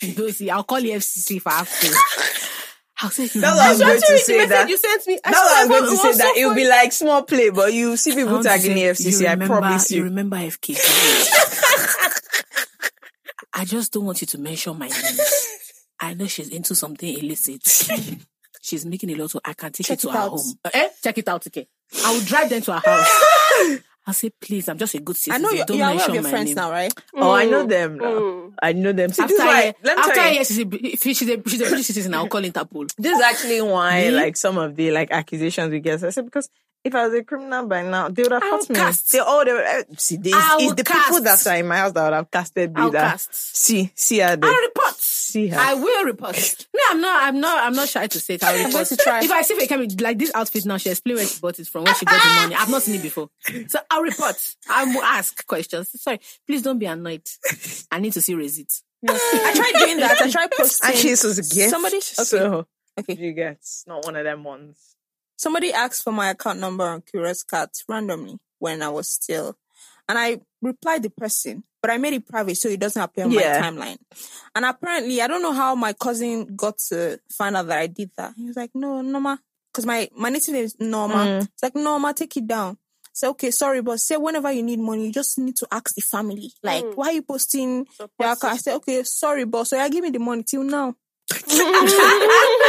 [0.03, 2.40] You don't see, I'll call the FCC if I have to.
[3.03, 4.69] I'll say, you That's what I was going to say that.
[4.69, 5.19] you sent me.
[5.25, 6.19] That's what I was going to say.
[6.19, 9.27] That it'll be like small play, but you see people tagging the FCC.
[9.27, 10.05] I promise You you.
[10.05, 10.77] remember FK?
[13.53, 15.17] I just don't want you to mention my name.
[15.99, 17.63] I know she's into something illicit.
[18.63, 19.41] She's making a lot of.
[19.43, 20.31] I can take Check it to it her out.
[20.33, 20.55] home.
[20.75, 20.89] Eh?
[21.03, 21.67] Check it out, okay?
[22.05, 23.81] I will drive them to her house.
[24.11, 25.33] I'll say, please, I'm just a good sister.
[25.33, 26.57] I know you're, don't you're aware of your friends name.
[26.57, 26.93] now, right?
[27.15, 28.05] Oh, I know them now.
[28.05, 28.53] Mm.
[28.61, 29.13] I know them.
[29.13, 29.63] See, After this is why.
[29.63, 30.45] year, Let me after tell you.
[30.45, 32.91] she's a, she's a, she's a British citizen, I'll call Interpol.
[32.99, 34.11] This is actually why, Me?
[34.11, 36.03] like, some of the like accusations we get.
[36.03, 36.49] I said because
[36.83, 38.75] if I was a criminal by now, they would have I'll caught me.
[38.75, 39.13] cast.
[39.13, 40.17] They all they would, eh, see.
[40.17, 42.91] This I'll is the people that are in my house that would have casted me.
[42.91, 43.35] That cast.
[43.35, 44.51] see, see her there.
[44.51, 44.90] I'll report.
[45.31, 45.59] See her.
[45.59, 46.37] I will report.
[46.75, 47.23] No, I'm not.
[47.25, 47.65] I'm not.
[47.65, 48.43] I'm not shy to say it.
[48.45, 48.73] I'll report.
[48.73, 49.21] going to try.
[49.23, 51.85] If I see Fikemi, like this outfit now, she explained where she bought it from,
[51.85, 52.55] where she got the money.
[52.55, 53.29] I've not seen it before,
[53.69, 54.37] so I'll report.
[54.71, 55.91] I will ask questions.
[56.01, 57.23] Sorry, please don't be annoyed.
[57.91, 58.83] I need to see receipts.
[59.09, 60.21] I tried doing that.
[60.23, 60.89] I tried posting.
[60.91, 61.71] Actually, this was a gift.
[61.71, 62.25] Somebody- okay.
[62.25, 62.67] So
[62.99, 63.15] Okay.
[63.15, 64.97] you get not one of them ones.
[65.37, 69.57] somebody asked for my account number on Curious Cat randomly when I was still,
[70.09, 73.31] and I replied the person, but I made it private so it doesn't appear on
[73.33, 73.61] Yeah.
[73.61, 73.99] my timeline.
[74.55, 78.11] And apparently, I don't know how my cousin got to find out that I did
[78.17, 78.35] that.
[78.37, 79.41] He was like, "No, Norma,"
[79.73, 81.15] because my my native name is Norma.
[81.15, 81.43] Mm.
[81.45, 82.77] It's like Norma, take it down.
[83.13, 86.01] Say okay, sorry, but say whenever you need money, you just need to ask the
[86.01, 86.53] family.
[86.63, 86.95] Like, Mm.
[86.97, 88.45] why are you posting account?
[88.45, 89.71] I said, okay, sorry, boss.
[89.71, 90.95] So I give me the money till now.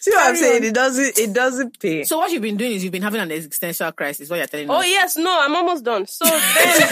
[0.00, 0.62] See what I'm saying?
[0.62, 0.68] on.
[0.68, 1.18] It doesn't.
[1.18, 2.04] It doesn't pay.
[2.04, 4.30] So what you've been doing is you've been having an existential crisis.
[4.30, 4.74] What you're telling me?
[4.74, 4.86] Oh us?
[4.86, 6.06] yes, no, I'm almost done.
[6.06, 6.88] So then,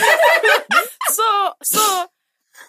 [1.09, 2.07] so so,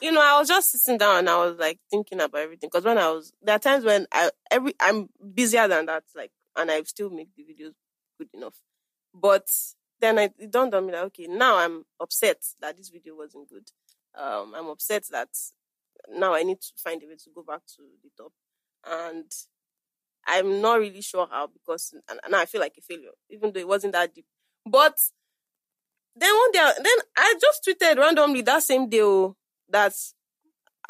[0.01, 2.69] you know, I was just sitting down and I was like thinking about everything.
[2.71, 6.31] Because when I was, there are times when I every I'm busier than that, like,
[6.55, 7.73] and I still make the videos
[8.17, 8.55] good enough.
[9.13, 9.49] But
[9.99, 13.49] then I, it dawned on me that okay, now I'm upset that this video wasn't
[13.49, 13.67] good.
[14.17, 15.29] Um, I'm upset that
[16.09, 18.31] now I need to find a way to go back to the top,
[18.89, 19.29] and
[20.29, 23.59] I'm not really sure how because and, and I feel like a failure, even though
[23.59, 24.25] it wasn't that deep.
[24.65, 24.97] But
[26.15, 29.35] then one day, then I just tweeted randomly that same day oh,
[29.69, 29.93] that,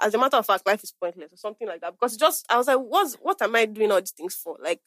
[0.02, 1.94] as a matter of fact, life is pointless or something like that.
[1.94, 4.58] Because just I was like, what's what am I doing all these things for?
[4.62, 4.82] Like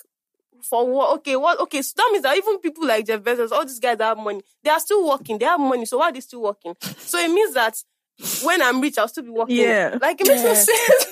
[0.62, 1.19] for what?
[1.19, 1.61] Okay, what?
[1.61, 4.19] Okay, so that means that even people like Jeff Bezos, all these guys that have
[4.19, 5.38] money, they are still working.
[5.38, 6.75] They have money, so why are they still working?
[6.99, 7.77] So it means that
[8.45, 9.57] when I'm rich, I'll still be working.
[9.57, 9.99] Yeah.
[10.01, 11.07] like it makes no sense.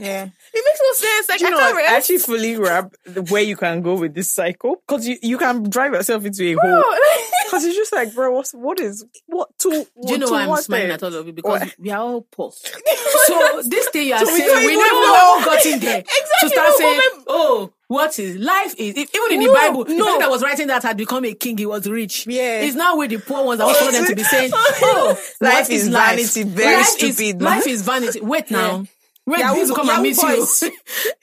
[0.00, 0.24] Yeah.
[0.24, 0.30] it
[0.64, 1.28] makes no sense.
[1.28, 1.84] Like you I know can't what?
[1.84, 2.10] I rest.
[2.10, 5.68] actually fully wrap the where you can go with this cycle because you, you can
[5.68, 6.94] drive yourself into a Bro, hole.
[7.52, 9.68] Because it's just like, bro, what's what is what to?
[9.70, 10.92] Do you know why I'm what smiling end?
[10.94, 11.34] at all of you?
[11.34, 11.72] Because Why?
[11.78, 12.50] we are all poor.
[13.26, 15.98] so this thing you are So we saying, don't we never all got in there.
[16.00, 16.40] exactly.
[16.40, 20.04] to start saying, "Oh, what is life is?" Even in the No, Bible, the no.
[20.06, 21.58] person that was writing that had become a king.
[21.58, 22.26] He was rich.
[22.26, 22.62] Yeah.
[22.62, 25.90] it's now with the poor ones that want them to be saying, "Oh, Life is
[25.90, 26.16] life?
[26.34, 28.20] vanity, very life stupid, Is, life is vanity.
[28.22, 28.86] Wait now."
[29.26, 30.62] Wait, Yahoo- this come Yahoo and meet boys.
[30.62, 30.72] you.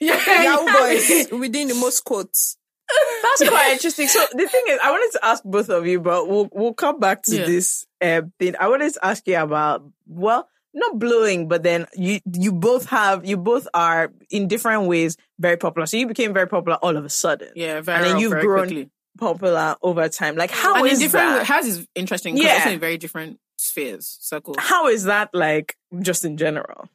[0.00, 1.26] yeah, Yahoo yeah.
[1.28, 2.56] boys, we doing the most quotes.
[3.22, 4.08] That's quite interesting.
[4.08, 6.98] So the thing is, I wanted to ask both of you, but we'll we'll come
[6.98, 7.46] back to Yeah.
[7.46, 8.54] this uh, thing.
[8.58, 13.24] I wanted to ask you about well, not blowing, but then you you both have
[13.24, 15.86] you both are in different ways very popular.
[15.86, 17.50] So you became very popular all of a sudden.
[17.54, 18.90] Yeah, very and then you've very grown quickly.
[19.18, 20.34] popular over time.
[20.34, 21.46] Like how and in different that?
[21.46, 22.54] hers is interesting Yeah.
[22.54, 24.56] also in very different spheres, circles.
[24.58, 26.88] How is that like just in general?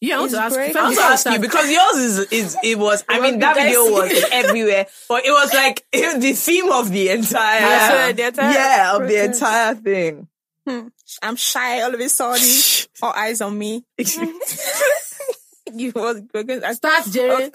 [0.00, 0.54] Yeah, I want It's to ask.
[0.54, 0.76] great.
[0.76, 3.04] I want to before ask you because yours is is it was.
[3.06, 7.60] I mean, that video was everywhere, but it was like the theme of the entire,
[7.60, 10.28] Yeah, the entire yeah, of the entire thing.
[10.66, 10.88] Hmm.
[11.22, 12.46] I'm shy all of a sudden.
[13.02, 13.82] All eyes on me.
[13.96, 17.50] you was we're going I Start, Jerry.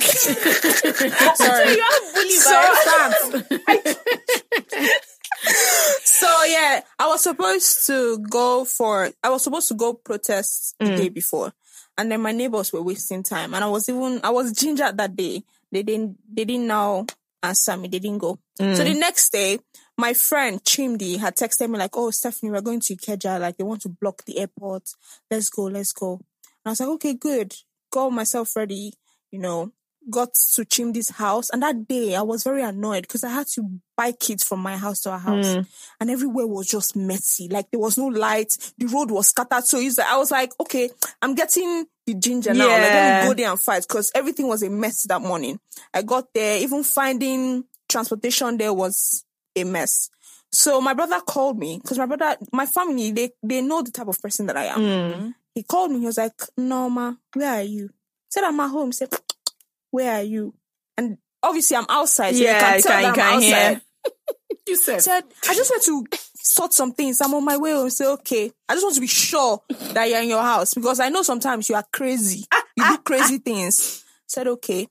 [1.35, 1.77] sorry.
[6.03, 10.87] So yeah, I was supposed to go for I was supposed to go protest the
[10.87, 10.95] hmm.
[10.95, 11.53] day before.
[11.97, 13.53] And then my neighbors were wasting time.
[13.53, 15.43] And I was even I was gingered that day.
[15.71, 17.05] They didn't they didn't now
[17.41, 17.87] answer me.
[17.87, 18.39] They didn't go.
[18.57, 18.77] So mm.
[18.77, 19.59] the next day,
[19.97, 23.63] my friend Chimdi had texted me like, Oh Stephanie, we're going to Ikeja, like they
[23.63, 24.89] want to block the airport.
[25.29, 26.13] Let's go, let's go.
[26.13, 26.21] And
[26.65, 27.55] I was like, Okay, good.
[27.91, 28.93] Got myself ready,
[29.31, 29.71] you know,
[30.09, 31.49] got to Chimdi's house.
[31.49, 34.77] And that day I was very annoyed because I had to buy kids from my
[34.77, 35.47] house to our house.
[35.47, 35.67] Mm.
[35.99, 37.47] And everywhere was just messy.
[37.49, 38.55] Like there was no light.
[38.77, 39.65] The road was scattered.
[39.65, 40.89] So like, I was like, okay,
[41.21, 42.67] I'm getting the ginger now.
[42.67, 45.59] Like, let me go there and fight because everything was a mess that morning.
[45.93, 50.09] I got there, even finding transportation there was a mess.
[50.51, 54.07] So my brother called me because my brother, my family, they, they know the type
[54.07, 54.79] of person that I am.
[54.79, 55.33] Mm.
[55.53, 55.99] He called me.
[55.99, 57.85] He was like, Norma, where are you?
[57.85, 58.87] I said, I'm at home.
[58.87, 59.09] He said,
[59.91, 60.53] where are you?
[60.97, 62.35] And obviously I'm outside.
[62.35, 63.55] So Yeah, you can you can- that you I'm can hear.
[63.55, 63.81] outside.
[64.67, 65.01] you said.
[65.01, 67.21] said, I just want to sort some things.
[67.21, 67.89] I'm on my way home.
[67.89, 68.51] Say, okay.
[68.69, 69.61] I just want to be sure
[69.93, 72.45] that you're in your house because I know sometimes you are crazy.
[72.77, 74.03] You do crazy things.
[74.27, 74.87] Said, okay.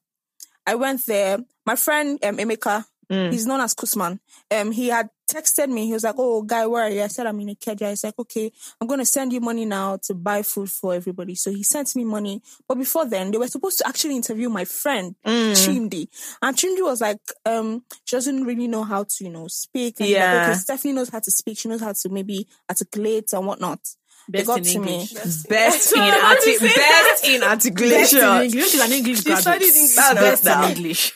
[0.67, 1.39] I went there.
[1.67, 4.19] My friend, um, Emeka, he's known as Kusman.
[4.51, 5.87] Um, he had texted me.
[5.87, 7.03] He was like, oh, guy, where are you?
[7.03, 7.91] I said, I'm in a Ikeja.
[7.91, 11.35] He's like, okay, I'm going to send you money now to buy food for everybody.
[11.35, 12.43] So he sent me money.
[12.69, 16.09] But before then, they were supposed to actually interview my friend, Chimdi.
[16.43, 20.01] And Chimdi was like, um, she doesn't really know how to, you know, speak.
[20.01, 20.45] And he's like, Yeah.
[20.51, 21.59] okay, Stephanie knows how to speak.
[21.59, 23.81] She knows how to maybe articulate and whatnot.
[24.27, 24.93] They Best got in to me.
[25.03, 25.13] English.
[25.49, 28.19] Best in arti- best in Best articulation.
[28.21, 28.71] in English.
[28.71, 29.43] She's an English graduate.
[29.43, 29.95] studied English.
[29.97, 31.13] That's Best in English.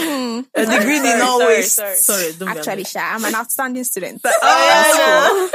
[0.00, 1.74] A degree did not sorry, waste.
[1.74, 1.96] sorry.
[1.96, 4.20] Sorry, don't be Actually, Sha, I'm an outstanding student.
[4.24, 5.50] Oh,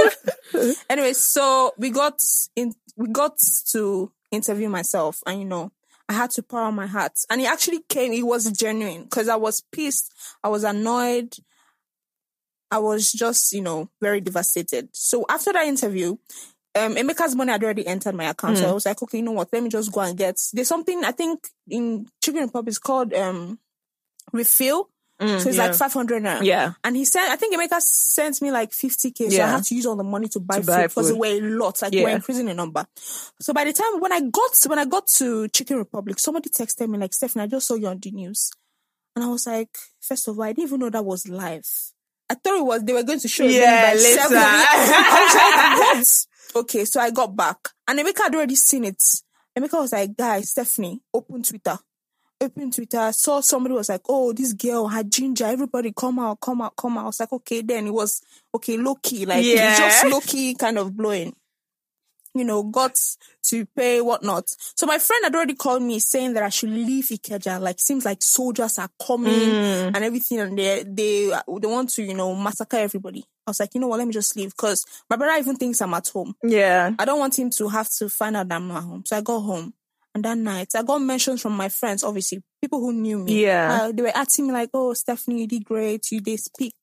[0.90, 2.20] anyway, so we got
[2.56, 3.38] in, we got
[3.72, 5.72] to interview myself, and you know,
[6.10, 8.14] I had to pour out my heart, and it actually came.
[8.14, 11.34] It was genuine because I was pissed, I was annoyed,
[12.72, 14.90] I was just, you know, very devastated.
[14.94, 16.18] So after that interview.
[16.76, 19.32] Um, Emeka's money had already entered my account, so I was like, okay, you know
[19.32, 19.52] what?
[19.52, 20.40] Let me just go and get.
[20.54, 23.58] There's something I think in Chicken Republic is called um
[24.34, 24.90] refill.
[25.20, 26.44] Mm, so it's like 500 naira.
[26.44, 26.74] Yeah.
[26.84, 29.32] And he said, I think Emeka sent me like 50k.
[29.32, 31.18] So I had to use all the money to buy To food buy because it
[31.18, 31.82] were a lot.
[31.82, 32.04] Like Yeah.
[32.04, 32.86] we're increasing the number.
[33.42, 36.88] So by the time when I got when I got to Chicken Republic, somebody texted
[36.88, 38.52] me like, Stephanie, I just saw you on the news.
[39.16, 41.66] And I was like, first of all, I didn't even know that was live.
[42.30, 44.22] I thought it was they were going to show it Yeah, by later.
[44.22, 46.64] I was like?
[46.64, 47.58] Okay, so I got back.
[47.88, 49.02] And Emeka had already seen it.
[49.58, 51.80] Emeka was like, guys, Stephanie, open Twitter
[52.40, 55.46] open Twitter, saw somebody was like, oh, this girl had ginger.
[55.46, 57.04] Everybody come out, come out, come out.
[57.04, 58.22] I was like, okay, then it was
[58.54, 59.78] okay, low key, like Yeah.
[59.78, 61.36] just low key kind of blowing.
[62.36, 62.96] You know, got
[63.46, 64.44] to pay whatnot.
[64.76, 67.60] So my friend had already called me saying that I should leave Ikeja.
[67.60, 69.92] Like, seems like soldiers are coming Mm.
[69.96, 73.26] and everything, and they they they want to, you know, massacre everybody.
[73.48, 73.98] I was like, you know what?
[73.98, 76.36] Let me just leave because my brother even thinks I'm at home.
[76.44, 76.92] Yeah.
[77.00, 79.04] I don't want him to have to find out that I'm not home.
[79.06, 79.74] So I got home.
[80.18, 83.44] And that night, I got mentions from my friends, obviously, people who knew me.
[83.46, 83.82] Yeah.
[83.84, 86.10] Uh, they were asking me like, oh, Stephanie, you did great.
[86.12, 86.74] You did speak.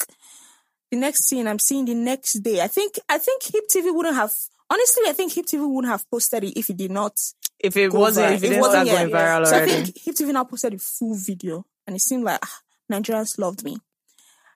[0.92, 2.60] The next scene I'm seeing the next day.
[2.60, 4.32] I think, I think Hip TV wouldn't have,
[4.70, 7.18] honestly, I think Hip TV wouldn't have posted it if it did not
[7.58, 8.34] If it wasn't, viral.
[8.36, 8.98] if it wasn't start yet.
[8.98, 12.22] going viral So I think Hip TV now posted a full video and it seemed
[12.22, 12.58] like ah,
[12.92, 13.78] Nigerians loved me.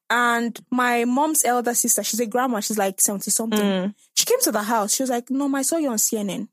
[0.09, 3.59] And my mom's elder sister, she's a grandma, she's like 70 something.
[3.59, 3.94] Mm.
[4.14, 4.94] She came to the house.
[4.94, 6.46] She was like, No, I saw you on CNN.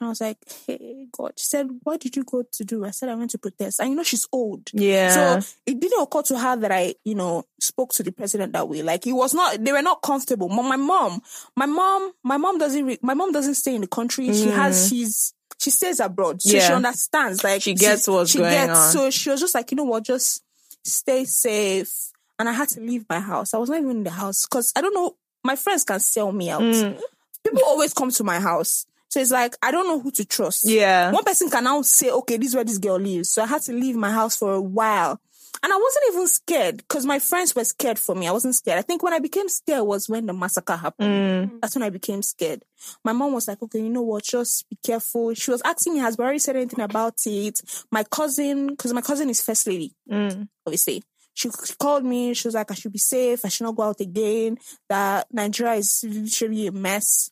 [0.00, 1.32] And I was like, Hey, God.
[1.36, 2.84] She said, What did you go to do?
[2.84, 3.80] I said, I went to protest.
[3.80, 4.70] And you know, she's old.
[4.72, 5.40] yeah.
[5.40, 8.68] So it didn't occur to her that I, you know, spoke to the president that
[8.68, 8.82] way.
[8.82, 10.48] Like it was not, they were not comfortable.
[10.48, 11.20] But my mom,
[11.54, 14.32] my mom, my mom doesn't, re- my mom doesn't stay in the country.
[14.32, 17.44] She has, she's, she stays abroad, so she understands.
[17.44, 18.92] Like She gets what's she going gets, on.
[18.92, 20.42] So she was just like, you know what, just
[20.84, 21.92] stay safe.
[22.38, 23.52] And I had to leave my house.
[23.52, 25.16] I was not even in the house because I don't know.
[25.44, 26.62] My friends can sell me out.
[26.62, 26.98] Mm.
[27.44, 28.86] People always come to my house.
[29.10, 30.68] So it's like, I don't know who to trust.
[30.68, 31.10] Yeah.
[31.10, 33.30] One person can now say, okay, this is where this girl lives.
[33.32, 35.20] So I had to leave my house for a while.
[35.62, 38.28] And I wasn't even scared because my friends were scared for me.
[38.28, 38.78] I wasn't scared.
[38.78, 41.10] I think when I became scared was when the massacre happened.
[41.10, 41.60] Mm.
[41.60, 42.64] That's when I became scared.
[43.04, 44.22] My mom was like, okay, you know what?
[44.22, 45.34] Just be careful.
[45.34, 47.60] She was asking me, has Barry said anything about it?
[47.90, 50.48] My cousin, because my cousin is first lady, mm.
[50.64, 51.02] obviously.
[51.34, 52.32] She she called me.
[52.34, 53.44] She was like, I should be safe.
[53.44, 54.56] I should not go out again.
[54.88, 57.30] That Nigeria is literally a mess.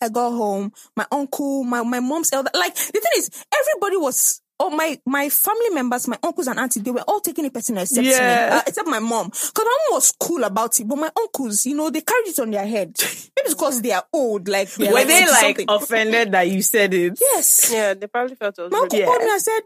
[0.00, 0.72] I got home.
[0.96, 5.28] My uncle, my, my mom's elder, like the thing is, everybody was, oh, my, my
[5.28, 8.58] family members, my uncles and aunties, they were all taking it personal except me, Yeah.
[8.58, 9.30] uh, except my mom.
[9.30, 12.38] Cause my mom was cool about it, but my uncles, you know, they carried it
[12.38, 12.94] on their head.
[13.36, 15.66] Maybe because they are old, like, they're Were like they like something.
[15.68, 17.18] offended that you said it?
[17.20, 17.70] Yes.
[17.72, 19.60] Yeah, they probably felt it was My uncle really- called me and said,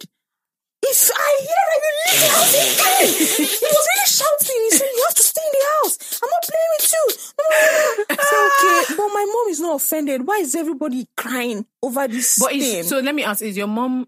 [0.85, 3.09] if I hear that you leave the house again,
[3.39, 4.61] he was really shouting.
[4.63, 6.21] He said, you have to stay in the house.
[6.23, 7.05] I'm not playing with you.
[7.39, 8.05] No, no, no, no.
[8.11, 10.27] I said, okay, but my mom is not offended.
[10.27, 12.61] Why is everybody crying over this But thing?
[12.81, 14.07] is, so let me ask: Is your mom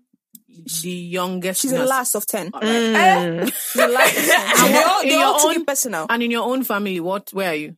[0.83, 1.63] the youngest?
[1.63, 2.51] She's in the last of 10.
[2.53, 3.45] Mm.
[3.47, 4.67] She's the last of 10.
[4.67, 6.07] And they all, in they your all own- personal.
[6.11, 7.31] And in your own family, what?
[7.33, 7.77] Where are you?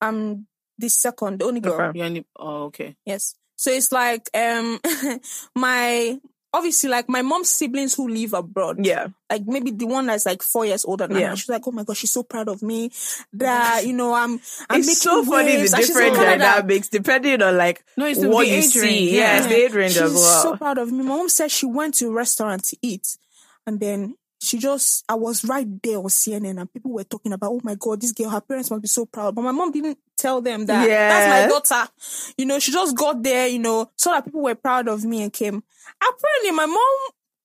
[0.00, 0.46] I'm
[0.78, 1.80] the second, the only girl.
[1.80, 1.98] Okay.
[1.98, 2.96] You're in oh, okay.
[3.04, 3.34] Yes.
[3.56, 4.78] So it's like, um,
[5.56, 6.18] my,
[6.52, 8.84] obviously like my mom's siblings who live abroad.
[8.84, 9.08] Yeah.
[9.30, 11.34] like maybe the one that's like four years older than Yeah.
[11.34, 12.90] She's like, oh my god, she's so proud of me
[13.34, 14.40] that you know I'm.
[14.70, 18.28] I'm it's so funny the waves, in different dynamics depending on like No, it's the-
[18.30, 18.80] what the you age see.
[18.80, 19.46] range, Yeah, yeah.
[19.46, 20.42] the age range She's as well.
[20.42, 20.98] so proud of me.
[21.04, 23.18] My mom said she went to a restaurant to eat,
[23.66, 27.50] and then she just I was right there on CNN, and people were talking about,
[27.50, 29.34] oh my god, this girl, her parents must be so proud.
[29.34, 31.08] But my mom didn't tell them that Yeah.
[31.08, 31.90] that's my daughter.
[32.36, 35.22] You know, she just got there, you know, so that people were proud of me
[35.22, 35.62] and came.
[36.00, 36.98] Apparently, my mom.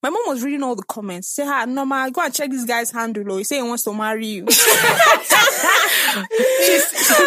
[0.03, 1.29] My mom was reading all the comments.
[1.29, 3.31] Say, ah, hi, Norma, go and check this guy's handle.
[3.31, 4.45] Or he say he wants to marry you.
[4.51, 4.57] She's
[6.83, 7.23] still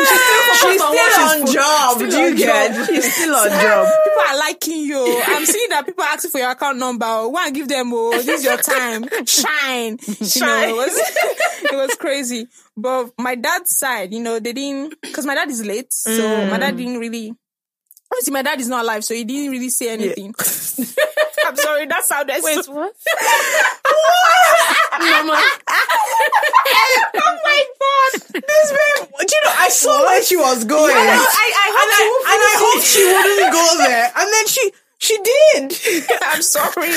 [0.84, 1.98] on job.
[1.98, 2.86] Do you get?
[2.86, 3.86] She's still on job.
[3.88, 4.98] Ah, people are liking you.
[4.98, 5.22] Oh.
[5.26, 7.06] I'm seeing that people are asking for your account number.
[7.08, 7.90] Oh, Go and give them.
[7.94, 9.08] Oh, this is your time.
[9.26, 9.98] Shine.
[10.36, 10.92] You know, it was
[11.72, 12.48] it was crazy.
[12.76, 16.50] But my dad's side, you know, they didn't because my dad is late, so mm.
[16.50, 17.34] my dad didn't really.
[18.12, 20.34] Obviously, my dad is not alive, so he didn't really say anything.
[21.46, 22.72] I'm sorry, that sounded Wait, so.
[22.72, 22.94] what?
[25.68, 28.12] oh my god!
[28.32, 29.52] This man, do you know?
[29.58, 30.94] I saw where she was going.
[30.94, 34.12] I, I and I, and I hope she wouldn't go there.
[34.16, 36.10] And then she she did.
[36.22, 36.92] I'm sorry.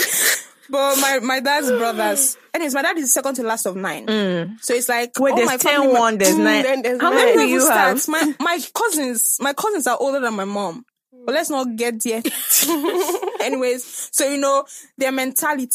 [0.72, 2.38] But my, my dad's brothers.
[2.54, 4.58] Anyways, my dad is second to last of nine.
[4.62, 6.64] So it's like Wait, all there's my 10 family one, there's Mm, nine.
[6.64, 7.18] then there's How nine.
[7.18, 8.08] many do you even have?
[8.08, 10.86] My my cousins, my cousins are older than my mom.
[11.26, 12.22] But let's not get there.
[13.44, 14.66] Anyways, so you know,
[14.98, 15.70] their mentality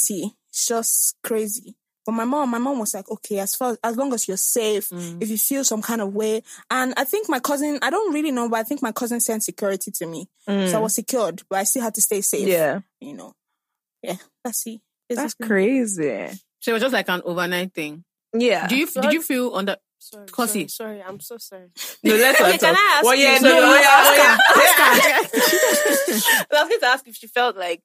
[0.53, 1.75] is just crazy.
[2.07, 4.91] But my mom, my mom was like, okay, as far as long as you're safe,
[4.91, 5.23] Mm.
[5.23, 8.31] if you feel some kind of way, and I think my cousin, I don't really
[8.31, 11.61] know, but I think my cousin sent security to me, so I was secured, but
[11.61, 12.47] I still had to stay safe.
[12.47, 12.51] Mm.
[12.53, 12.81] Yeah.
[13.01, 13.33] you know,
[14.03, 14.81] yeah, that's it.
[15.09, 16.29] That's crazy.
[16.61, 18.05] So it was just like an overnight thing.
[18.37, 18.67] Yeah.
[18.69, 19.81] Do you did you feel on that?
[20.05, 21.69] Sorry, sorry, sorry, I'm so sorry.
[22.05, 22.83] no, let her Okay, can talk.
[22.83, 23.27] I ask Well, you?
[23.27, 24.37] Oh, yeah, So no, no, yeah, ask oh, yeah.
[26.59, 27.83] I was going to ask if she felt like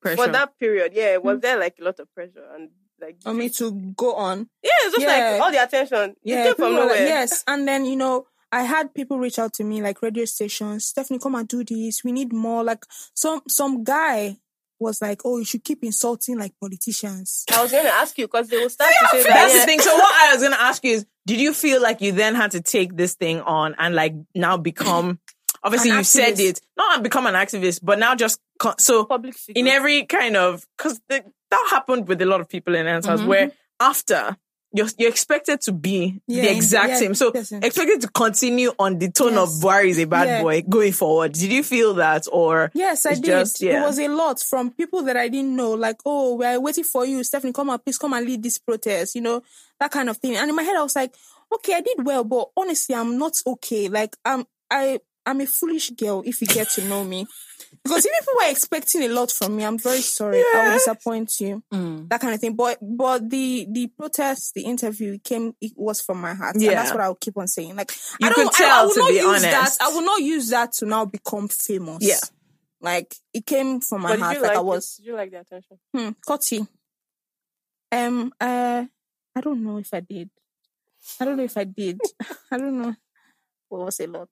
[0.00, 0.16] Pressure.
[0.16, 1.26] for that period, yeah, hmm.
[1.26, 4.48] was there like a lot of pressure and like for me to go on.
[4.62, 5.30] yeah, it's just Yeah.
[5.32, 6.14] like all the attention.
[6.22, 9.52] Yeah, came from were like- yes, and then you know, I had people reach out
[9.54, 10.86] to me like radio stations.
[10.86, 12.02] Stephanie, come and do this.
[12.02, 12.64] We need more.
[12.64, 12.84] Like
[13.14, 14.38] some some guy
[14.80, 18.26] was like, "Oh, you should keep insulting like politicians." I was going to ask you
[18.26, 19.28] because they will start to say that.
[19.28, 19.60] That's yeah.
[19.60, 19.80] the thing.
[19.80, 22.52] So what I was gonna ask you is, did you feel like you then had
[22.52, 25.18] to take this thing on and like now become?
[25.64, 26.60] Obviously, you said it.
[26.76, 29.60] Not become an activist, but now just con- so Public figure.
[29.60, 31.24] in every kind of because that
[31.70, 33.28] happened with a lot of people in answers mm-hmm.
[33.28, 34.36] where after
[34.72, 37.14] you're you're expected to be Yeah, the exact yeah, same.
[37.14, 39.62] So expected to continue on the tone of Yes.
[39.64, 40.42] Buhari is a bad Yeah.
[40.42, 41.32] boy going forward.
[41.32, 43.24] Did you feel that or Yes, I did.
[43.24, 43.62] just-.
[43.62, 45.72] It was a lot from people that I didn't know.
[45.72, 47.52] Like, oh, we're waiting for you, Stephanie.
[47.52, 49.14] Come on, please come and lead this protest.
[49.14, 49.42] You know
[49.80, 50.36] that kind of thing.
[50.36, 51.14] And in my head, I was like,
[51.54, 53.88] okay, I did well, but honestly, I'm not okay.
[53.88, 56.22] Like, I'm I I'm a foolish girl.
[56.26, 57.26] If you get to know me.
[57.84, 60.38] Because if people were expecting a lot from me, I'm very sorry.
[60.40, 61.62] I will disappoint you.
[61.72, 62.08] Mm.
[62.08, 62.54] That kind of thing.
[62.54, 65.54] But but the the protest, the interview came.
[65.60, 66.54] It was from my heart.
[66.54, 66.74] And Yeah.
[66.74, 67.76] that's what I will keep on saying.
[67.76, 67.90] Like
[68.20, 68.52] You I don't.
[68.52, 69.42] could I- I, tell, will not be use honest.
[69.44, 69.76] that.
[69.80, 71.98] I will not use that to now become famous.
[72.02, 72.18] Yeah.
[72.80, 74.40] Like it came from my But heart.
[74.40, 74.96] Like like I was.
[74.96, 75.78] Did you like the attention?
[75.94, 76.10] Hmm.
[76.28, 76.66] Cotty.
[77.92, 78.32] Um.
[78.40, 78.84] Uh.
[79.34, 80.30] I don't know if I did.
[81.20, 82.00] I don't know if I did.
[82.50, 82.94] I don't know.
[83.70, 84.28] Well, it was a lot.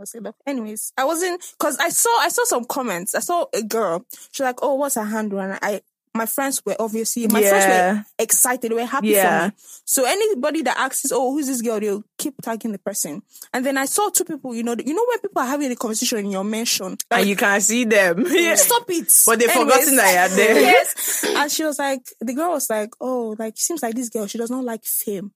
[0.00, 0.34] It Was it love?
[0.46, 3.14] Anyways, I wasn't because I saw I saw some comments.
[3.14, 4.04] I saw a girl.
[4.32, 5.82] She's like, "Oh, what's her handle?" And I,
[6.14, 8.70] my friends were obviously my friends were excited.
[8.70, 9.40] They were happy Yeah.
[9.40, 9.54] for me.
[9.84, 13.22] So anybody that asks, "Oh, who's this girl?" They'll keep tagging the person.
[13.52, 14.54] And then I saw two people.
[14.54, 17.36] You know, you know when people are having a conversation in your mention, and you
[17.36, 18.24] can't see them.
[18.26, 18.52] Yeah.
[18.52, 19.12] Oh, stop it.
[19.26, 20.60] But they've forgotten that you're there.
[20.62, 21.24] yes.
[21.28, 24.38] And she was like, the girl was like, oh, like, seems like this girl, she
[24.38, 25.32] does not like fame.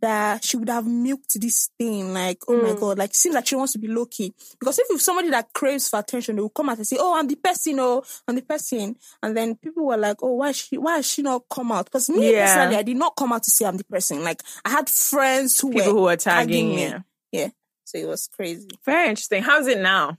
[0.00, 2.78] That she would have milked this thing, like, oh my hmm.
[2.78, 4.32] god, like, seems like she wants to be low key.
[4.60, 7.18] Because if you're somebody that craves for attention, they will come out and say, oh,
[7.18, 8.94] I'm the person, oh, I'm the person.
[9.22, 11.86] And then people were like, oh, why she, why has she not come out?
[11.86, 12.46] Because me Yeah.
[12.46, 14.22] personally, I did not come out to say I'm the person.
[14.22, 16.84] Like, I had friends who People were who were tagging me.
[16.84, 17.04] you.
[17.32, 17.48] Yeah.
[17.84, 18.68] So it was crazy.
[18.84, 19.42] Very interesting.
[19.42, 20.18] How's it now?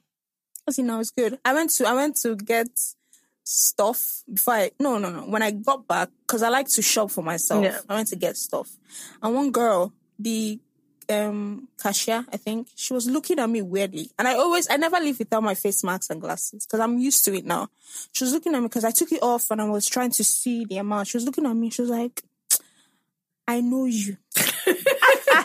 [0.78, 1.40] You know, it's good.
[1.44, 2.68] I went to I went to get
[3.50, 7.10] stuff before I no no no when I got back because I like to shop
[7.10, 7.64] for myself.
[7.64, 7.80] Yeah.
[7.89, 8.70] I went to get stuff,
[9.22, 10.60] and one girl, the
[11.10, 15.00] um cashier, I think she was looking at me weirdly, and I always I never
[15.00, 17.70] leave without my face masks and glasses because I'm used to it now.
[18.12, 20.24] She was looking at me because I took it off and I was trying to
[20.24, 21.08] see the amount.
[21.08, 21.72] She was looking at me.
[21.72, 22.24] She was like,
[23.47, 24.18] "I know you."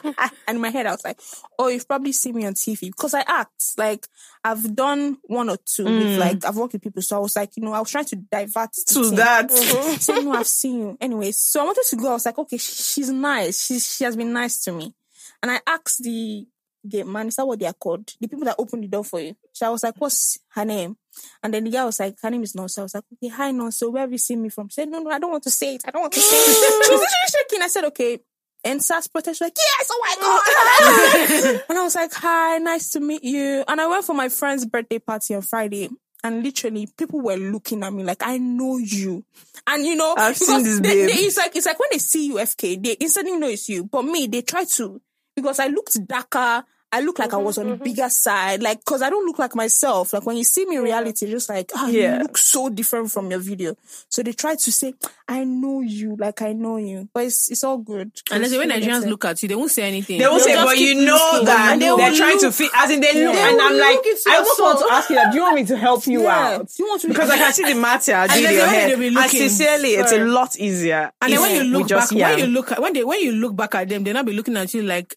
[0.47, 1.21] and in my head, I was like,
[1.59, 4.07] "Oh, you've probably seen me on TV because I act like
[4.45, 5.85] I've done one or two.
[5.85, 6.19] With, mm.
[6.19, 8.17] like I've worked with people, so I was like, you know, I was trying to
[8.17, 9.15] divert To thing.
[9.17, 9.51] that.
[10.01, 10.99] So no, I've seen you.
[11.01, 12.11] Anyway, so I wanted to go.
[12.11, 13.67] I was like, okay, she's nice.
[13.67, 14.95] She's she has been nice to me,
[15.43, 16.47] and I asked the
[16.89, 18.13] gate man, is that what they are called?
[18.21, 19.35] The people that open the door for you.
[19.53, 20.97] So I was like, what's her name?
[21.43, 22.81] And then the guy was like, her name is Nonso.
[22.81, 24.69] I was like, okay, hi Nonso, where have you seen me from?
[24.69, 25.83] She said, no, no, I don't want to say it.
[25.87, 26.85] I don't want to say it.
[26.85, 27.63] she was literally shaking.
[27.63, 28.21] I said, okay.
[28.65, 31.63] EndSARS protest, like, yes, oh my God.
[31.69, 33.65] and I was like, hi, nice to meet you.
[33.69, 35.89] And I went for my friend's birthday party on Friday.
[36.23, 39.25] And literally, people were looking at me like, I know you.
[39.67, 41.09] And you know, I've seen this they- babe.
[41.09, 43.85] they- it's like, it's like when they see you FK, they instantly know it's you.
[43.85, 45.03] But me, they try to,
[45.37, 46.65] because I looked darker.
[46.95, 49.55] I look like I was on the bigger side, like, cause I don't look like
[49.57, 50.13] myself.
[50.13, 52.15] Like when you see me in reality, just like, ah, Yeah.
[52.15, 53.77] you look so different from your video.
[54.09, 54.95] So they try to say,
[55.27, 58.13] I know you, like I know you, but it's it's all good.
[58.31, 60.19] And as when Because Nigerians look at you, they won't say anything.
[60.19, 62.53] They will They'll say, but keep you know that And they they're will trying to
[62.53, 65.11] fit, as in they look, They and I'm like, I your almost want to ask
[65.11, 65.31] you that.
[65.33, 66.47] Do you want me to help you Yeah.
[66.55, 66.69] out?
[66.69, 68.75] Do you want to Because I can see the matter I did your a way
[68.75, 68.89] hair.
[68.89, 71.11] they'll be And sincerely, it's a lot easier.
[71.21, 73.57] And then when you look back, when you look at when they when you look
[73.57, 75.15] back at them, they'll not be looking at you like,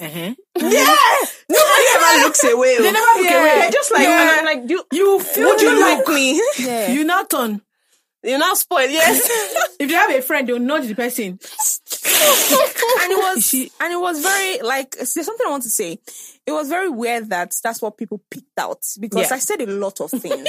[0.00, 0.34] uh huh.
[0.56, 0.96] Yeah,
[1.48, 2.76] nobody ever looks away.
[2.78, 3.40] They never look yeah.
[3.40, 3.60] away.
[3.62, 4.36] They're just like, Yeah.
[4.38, 6.14] I'm like, do, You feel would you like look.
[6.14, 6.40] me?
[6.58, 6.90] Yeah.
[6.92, 7.62] You not on.
[8.22, 9.28] You're not spoiled, yes.
[9.78, 11.24] If you have a friend, you'll nudge the person.
[11.24, 11.38] and
[13.12, 15.98] it was She- and it was very like there's something I want to say.
[16.48, 19.36] It was very weird that that's what people picked out because Yeah.
[19.36, 20.48] I said a lot of things.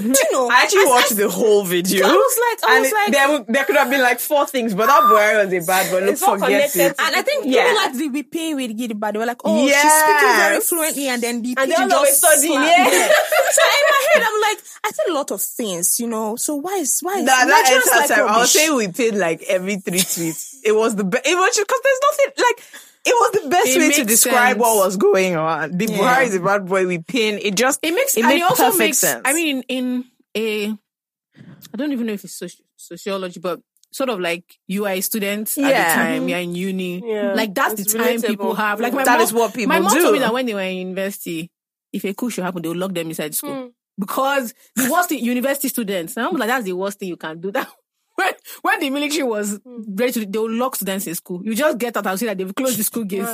[0.00, 0.48] Do you know?
[0.48, 2.06] I actually watched the whole video.
[2.06, 4.46] I was like, I and was it- like, there, there could have been like four
[4.46, 6.00] things, but that boy was a bad boy.
[6.00, 7.06] Look, It's all forget connected it.
[7.06, 7.68] and I think Yeah.
[7.68, 11.08] people like the whipping with Giddy, but they were like, oh, she's speaking very fluently,
[11.08, 12.88] and then the And pidgin they all of a just sudden, yeah.
[13.52, 16.36] so in my head, I'm like, I said a lot of things, you know.
[16.36, 19.14] So why is why is That, that entire like time, I was saying we paid
[19.14, 20.56] like every three tweets.
[20.64, 21.26] It was the best.
[21.26, 22.64] It was because there's nothing like.
[23.08, 24.58] It was the best It way to describe sense.
[24.60, 25.76] what was going on.
[25.78, 26.86] The Buhari is a bad boy.
[26.86, 27.38] We pin.
[27.40, 28.98] It just It makes it and it also makes.
[28.98, 29.22] sense.
[29.24, 30.04] I mean, in
[30.36, 33.60] a, I don't even know if it's soci- sociology, but
[33.92, 37.02] sort of like you are a student at the time, you're in uni.
[37.06, 37.32] Yeah.
[37.34, 38.26] Like that's It's the time relatable.
[38.28, 38.80] people have.
[38.80, 40.00] Like my That mom, is what people My mom do.
[40.02, 41.50] told me that when they were in university,
[41.92, 43.54] if a coup should happen, they would lock them inside school.
[43.54, 43.66] Hmm.
[43.98, 47.40] Because the worst thing, university students, and I'm like, that's the worst thing you can
[47.40, 47.50] do.
[47.56, 47.68] That
[48.16, 51.42] when, when the military was ready to, they will lock students in school.
[51.44, 53.28] You just get out and see that they've closed the school gates.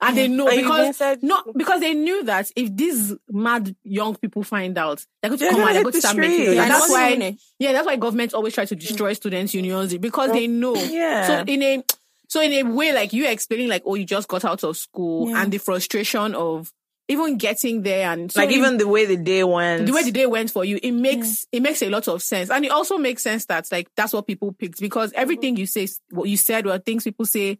[0.00, 4.14] And they know And because inside no, because they knew that if these mad young
[4.16, 6.34] people find out, they're going to They're come gonna out, they're going to start making
[6.36, 6.54] streets.
[6.56, 10.30] Yeah, And that's why, yeah, that's why governments always try to destroy students' unions because
[10.32, 10.74] they know.
[10.76, 11.26] Yeah.
[11.26, 11.84] So in a,
[12.28, 15.30] so in a way, like you explaining, like, oh, you just got out of school
[15.30, 15.42] Yeah.
[15.42, 16.72] and the frustration of
[17.08, 19.86] even getting there and so like in- even the way the day went.
[19.86, 22.50] the way the day went for you, it makes it makes a lot of sense,
[22.50, 25.88] and it also makes sense that like that's what people picked because everything you say,
[26.10, 27.58] what you said, were things people say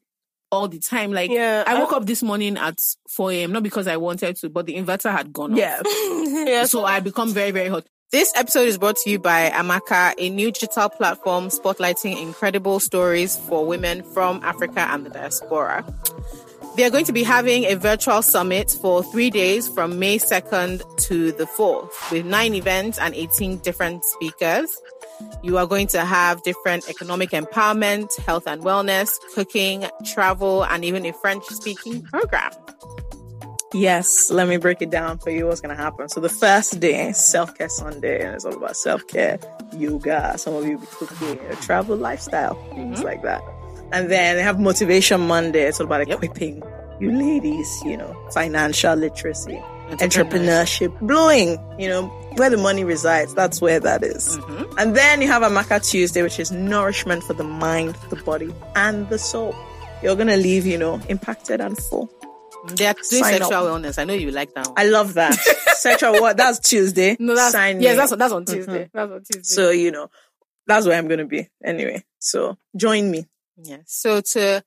[0.51, 1.13] all the time.
[1.13, 2.79] Like Yeah, I I- woke up this morning at
[3.09, 3.53] four a.m.
[3.53, 5.59] not because I wanted to, but the inverter had gone off.
[5.59, 5.81] yeah.
[5.85, 7.87] Yeah, So I become very, very hot.
[8.11, 13.37] This episode is brought to you by Amaka, a new digital platform spotlighting incredible stories
[13.37, 15.85] for women from Africa and the diaspora.
[16.79, 20.99] They are going to be having a virtual summit for three days from May 2nd
[21.09, 24.81] to the 4th with nine events and 18 different speakers.
[25.43, 31.05] You are going to have different economic empowerment, health and wellness, cooking, travel, and even
[31.05, 32.53] a French speaking program.
[33.75, 36.09] Yes, let me break it down for you what's going to happen.
[36.09, 39.41] So the first day, self-care Sunday, and it's all about self-care,
[39.77, 43.05] yoga, some of you will be cooking, a travel lifestyle, things mm-hmm.
[43.05, 43.43] like that.
[43.93, 45.63] And then they have motivation Monday.
[45.63, 46.63] It's all about equipping
[47.01, 49.63] you ladies, you know, financial literacy.
[49.91, 53.35] entrepreneurship, blowing, you know, where the money resides.
[53.35, 54.37] That's where that is.
[54.37, 54.79] Mm-hmm.
[54.79, 59.09] And then you have Amaka Tuesday, which is nourishment for the mind, the body, and
[59.09, 59.55] the soul.
[60.03, 62.11] You're going to leave, you know, impacted and full.
[62.75, 63.65] They are doing Sign sexual up.
[63.83, 63.99] wellness.
[63.99, 64.75] I know you like that one.
[64.77, 65.35] I love that.
[65.79, 66.37] Sexual what?
[66.37, 67.17] That's Tuesday.
[67.21, 68.91] no, that's Sign yes, that's that's on Tuesday.
[68.93, 69.43] That's on Tuesday.
[69.43, 70.11] So, you know,
[70.67, 71.49] that's where I'm going to be.
[71.65, 73.27] Anyway, so join me.
[73.63, 73.79] Yeah.
[73.87, 74.63] So to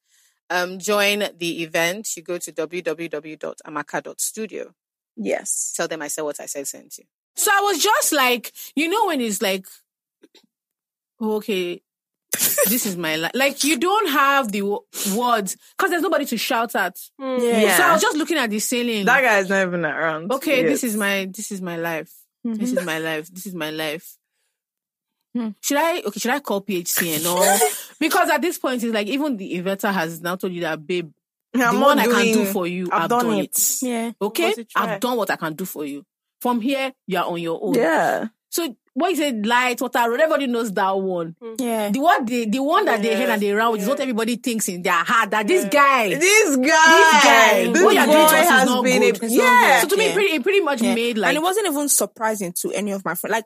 [0.50, 4.74] um, join the event, you go to www.amaka.studio.
[5.18, 5.74] Yes.
[5.76, 7.04] Tell them I said what I said sent you.
[7.36, 9.66] So I was just like, you know, when it's like,
[11.20, 11.82] oh, okay,
[12.68, 13.32] this is my life.
[13.34, 14.86] Like you don't have the wo-
[15.16, 16.98] words because there's nobody to shout at.
[17.20, 17.78] Yeah.
[17.78, 19.06] So I was just looking at the ceiling.
[19.06, 20.32] that guy is not even around.
[20.32, 20.70] okay, yet.
[20.70, 22.12] this is my this is my life.
[22.44, 23.28] This is my life.
[23.32, 24.16] This is my life.
[25.34, 25.50] Hmm.
[25.62, 26.20] Should I okay?
[26.20, 27.58] Should I call PHC and all?
[28.00, 31.12] because at this point, it's like even the inverter has now told you that, babe,
[31.54, 33.58] I'm the not one I can do for you, I've I've, done done, it.
[33.58, 33.78] it.
[33.82, 34.12] Yeah.
[34.22, 34.84] Okay, Want to try.
[34.94, 36.04] I've done what I can do for you.
[36.42, 37.76] From here, you're on your own.
[37.76, 38.28] Yeah.
[38.50, 41.36] So what you said, light, water, everybody knows that one.
[41.58, 41.92] Yeah.
[41.92, 44.00] The one, they, the one that they Yeah, heard and they ran with is what
[44.02, 46.10] everybody thinks in their heart that this guy.
[46.10, 49.02] This guy, this guy, this what you're boy doing to us is has not been
[49.02, 49.24] good.
[49.24, 49.80] a, yeah.
[49.82, 50.10] So to me, Yeah.
[50.10, 50.96] it pretty, it pretty much Yeah.
[50.96, 53.32] made like and it wasn't even surprising to any of my friends.
[53.32, 53.46] Like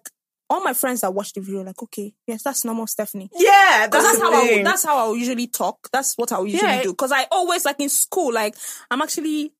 [0.50, 3.30] all my friends that watched the video, like, okay, yes, that's normal Stephanie.
[3.34, 4.58] yeah, that's the how I thing.
[4.58, 5.90] would, that's how I would usually talk.
[5.92, 6.84] That's what I would usually Yeah.
[6.84, 6.92] do.
[6.92, 8.56] Because I always like in school, like
[8.92, 9.54] I'm actually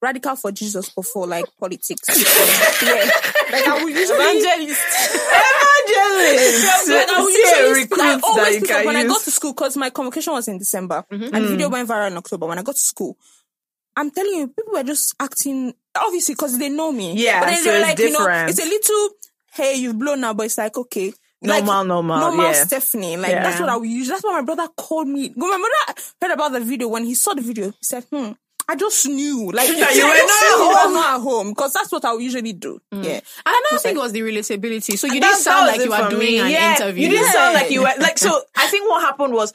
[0.00, 2.08] radical for Jesus before like politics.
[2.82, 3.10] yeah.
[3.50, 4.80] Like I would usually Evangelist.
[5.88, 6.88] evangelist.
[6.88, 9.20] like, I would See a usually I always you speak up can when I got
[9.22, 11.46] to school because my convocation was in December and the mm-hmm.
[11.48, 12.46] video went viral in October.
[12.46, 13.16] When I got to school,
[13.96, 17.14] I'm telling you, people were just acting obviously because they know me.
[17.14, 18.50] Yeah, but then so they were it's like, you know, different.
[18.50, 19.08] it's a little.
[19.52, 21.12] Hey, you've blown now, but it's like okay.
[21.44, 22.52] Normal, like, normal, normal yeah.
[22.64, 23.16] Stephanie.
[23.16, 23.42] Like Yeah.
[23.42, 24.08] that's what I would use.
[24.08, 25.32] That's why my brother called me.
[25.36, 27.66] My brother heard about the video when he saw the video.
[27.70, 28.30] He said, "Hmm,
[28.68, 30.06] I just knew." Like you were not at you
[30.68, 30.92] were home.
[30.94, 32.80] not at home because that's what I would usually do.
[32.92, 33.20] Yeah.
[33.44, 34.96] And another thing was the relatability.
[34.96, 36.38] So you didn't sound like you were doing me.
[36.38, 37.02] an yeah, interview.
[37.02, 37.32] You didn't Yeah.
[37.32, 38.18] sound like you were like.
[38.18, 39.52] So I think what happened was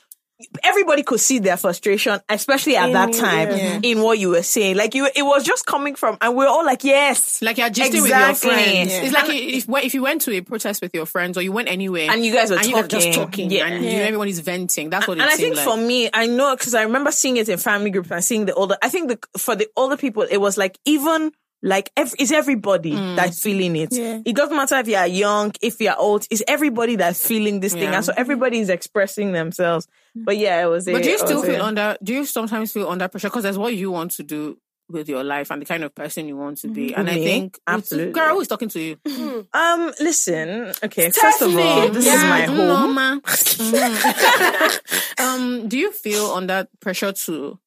[0.63, 3.79] everybody could see their frustration, especially at that mm, time, yeah.
[3.81, 4.77] in what you were saying.
[4.77, 7.69] Like you, it was just coming from, and we are all like, yes, Like you're
[7.69, 8.91] gisting with your friends.
[8.91, 9.01] Yeah.
[9.01, 11.69] It's like if if you went to a protest with your friends or you went
[11.69, 13.49] anywhere And you guys were and you guys just talking.
[13.49, 13.67] talking Yeah.
[13.67, 14.89] and you know, everybody's venting.
[14.89, 15.65] That's what it and I think like.
[15.65, 18.53] for me, I know because I remember seeing it in family groups and seeing the
[18.53, 18.77] older.
[18.81, 21.31] I think the for the older people, it was like even
[21.63, 23.15] like ev- it's everybody Mm.
[23.15, 23.89] that's feeling it.
[23.91, 24.19] Yeah.
[24.25, 26.25] It doesn't matter if you are young, if you are old.
[26.29, 29.87] It's everybody that's feeling this thing, and so everybody is expressing themselves.
[30.15, 30.85] But yeah, it was.
[30.85, 31.97] But a- do you still feel a- under?
[32.03, 34.57] Do you sometimes feel under pressure because that's what you want to do
[34.89, 36.93] with your life and the kind of person you want to be?
[36.95, 38.13] And I think, Absolutely.
[38.13, 38.97] girl, who is talking to you?
[39.53, 40.71] Um, listen.
[40.83, 42.93] Okay, first of all, this Yeah, is my no, home.
[42.93, 43.19] ma.
[43.19, 44.79] Mhm.
[45.19, 47.59] um, do you feel under pressure to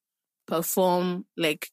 [0.47, 1.69] perform like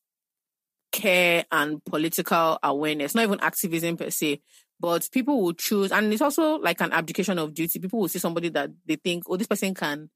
[0.92, 3.14] care and political awareness?
[3.14, 4.40] Not even activism per se,
[4.80, 7.78] but people will choose, and it's also like an abdication of duty.
[7.78, 10.08] People will see somebody that they think, oh, this person can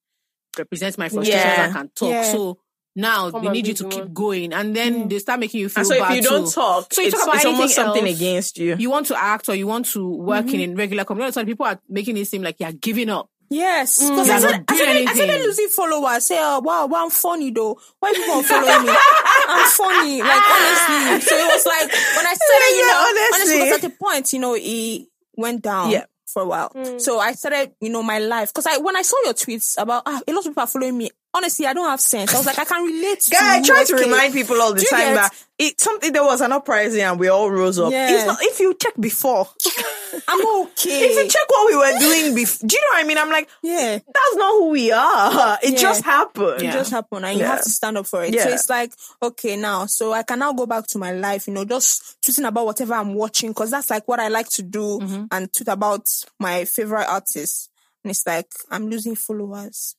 [0.58, 1.64] represent my frustrations Yeah.
[1.64, 2.10] and can talk.
[2.10, 2.32] Yeah.
[2.32, 2.58] So
[2.94, 5.68] now Come they need you to the keep going, and then they start making you
[5.70, 6.50] feel And so if bad you don't too.
[6.52, 8.76] talk, So you it's, talk about it's almost something else, against you.
[8.78, 11.40] you want to act or you want to work in a regular community, all the
[11.40, 13.30] time people are making it seem like you're giving up.
[13.52, 15.46] Yes, because You're I not said, I said, I said, anything.
[15.46, 16.04] losing followers.
[16.08, 17.78] I say, oh, wow, wow, I'm funny though.
[18.00, 18.92] Why people are following me?
[19.48, 21.20] I'm funny, like honestly.
[21.28, 23.60] So it was like when I started, you know, honestly.
[23.60, 25.90] honestly, at the point, you know, it went down.
[25.90, 26.04] Yeah.
[26.32, 29.16] For a while, so I started, you know, my life because I when I saw
[29.24, 31.10] your tweets about ah, a lot of people are following me.
[31.34, 32.34] Honestly, I don't have sense.
[32.34, 33.20] I was like, I can relate.
[33.20, 34.04] to Guy, I try to okay.
[34.04, 37.28] remind people all the time get- that it something there was an uprising and we
[37.28, 37.90] all rose up.
[37.92, 38.10] Yeah.
[38.14, 39.48] It's not if you check before.
[40.28, 41.04] I'm okay.
[41.04, 43.16] if you check what we were doing before, do you know what I mean?
[43.18, 43.98] I'm like, yeah.
[43.98, 45.58] that's not who we are.
[45.62, 45.78] It Yeah.
[45.78, 46.62] just happened.
[46.62, 48.38] It just happened and you have to stand up for it.
[48.38, 51.54] So it's like, okay, now, so I can now go back to my life, you
[51.54, 54.98] know, just tweeting about whatever I'm watching because that's like what I like to do
[55.00, 55.24] Mm-hmm.
[55.30, 56.06] and tweet about
[56.38, 57.68] my favorite artists.
[58.04, 59.94] And it's like, I'm losing followers.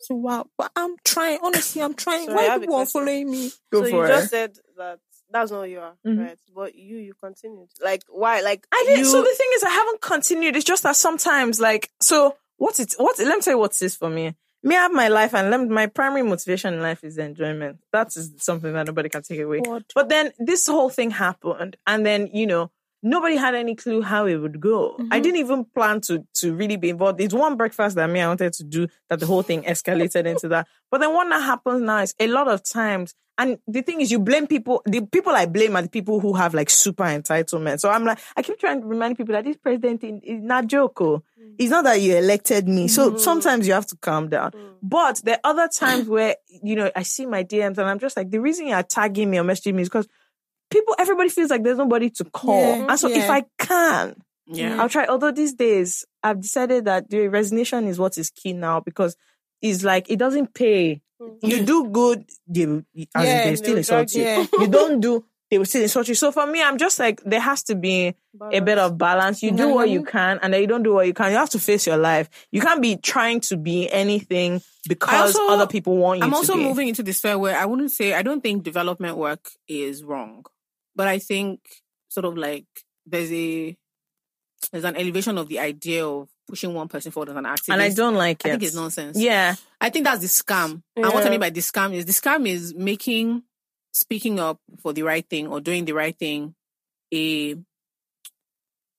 [0.00, 1.38] So wow, but I'm trying.
[1.42, 2.26] Honestly, I'm trying.
[2.26, 3.00] Sorry, Why people are question.
[3.00, 3.50] following me?
[3.72, 4.08] Go so for you it.
[4.08, 4.98] just said that
[5.30, 6.18] that's not who you are, Mhm.
[6.26, 6.38] right?
[6.54, 7.68] But you, you continued.
[7.82, 8.40] Like why?
[8.42, 9.00] Like I didn't.
[9.00, 10.56] You, So the thing is, I haven't continued.
[10.56, 13.82] It's just that sometimes, like, so what it, what, let me tell you what it
[13.82, 14.34] is for me.
[14.62, 17.78] Me, I have my life, and let me, my primary motivation in life is enjoyment.
[17.92, 19.60] That is something that nobody can take away.
[19.60, 19.84] God.
[19.94, 22.70] But then this whole thing happened, and then you know
[23.04, 24.96] nobody had any clue how it would go.
[24.98, 25.22] I mm-hmm.
[25.22, 27.20] didn't even plan to to really be involved.
[27.20, 30.48] It's one breakfast that me I wanted to do that the whole thing escalated into
[30.48, 30.66] that.
[30.90, 33.14] But then what that happens now is a lot of times.
[33.36, 34.80] And the thing is, you blame people.
[34.86, 37.80] The people I blame are the people who have like super entitlement.
[37.80, 41.00] So I'm like, I keep trying to remind people that this president is not joke.
[41.00, 41.24] oh.
[41.40, 41.54] Mm.
[41.58, 42.86] It's not that you elected me.
[42.86, 43.18] So mm-hmm.
[43.18, 44.52] sometimes you have to calm down.
[44.52, 44.74] Mm.
[44.82, 48.16] But there are other times where, you know, I see my DMs and I'm just
[48.16, 50.06] like, the reason you're tagging me or messaging me is because
[51.04, 52.60] everybody feels like there's nobody to call.
[52.60, 53.28] Yeah, and so if.
[53.30, 54.80] I can, Yeah.
[54.80, 55.06] I'll try.
[55.06, 59.16] Although these days, I've decided that the resignation is what is key now because
[59.62, 61.00] it's like it doesn't pay.
[61.20, 61.46] Mm-hmm.
[61.46, 62.82] You do good, they, will-
[63.14, 64.24] as in Yeah, they still they'll insult you.
[64.24, 64.48] you.
[64.60, 66.14] You don't do, they will still insult you.
[66.14, 68.14] So for me, I'm just like there has to be
[68.52, 69.42] a bit of balance.
[69.42, 70.08] You do what you mm-hmm.
[70.10, 71.30] can, and then you don't do what you can.
[71.30, 72.28] You have to face your life.
[72.50, 76.36] You can't be trying to be anything because also- other people want you I'm to
[76.36, 76.64] also be.
[76.64, 80.44] moving into this sphere where I wouldn't say I don't think development work is wrong,
[80.96, 81.60] but I think
[82.08, 82.66] sort of like
[83.06, 83.76] there's a
[84.72, 87.72] there's an elevation of the idea of pushing one person forward as an activist.
[87.72, 88.48] and I don't like it.
[88.48, 89.18] I think it's nonsense.
[89.18, 89.54] Yeah.
[89.80, 90.82] I think that's the scam.
[90.96, 91.30] And what I Yeah.
[91.30, 93.42] mean by the scam is the scam is making
[93.92, 96.54] speaking up for the right thing or doing the right thing
[97.12, 97.56] a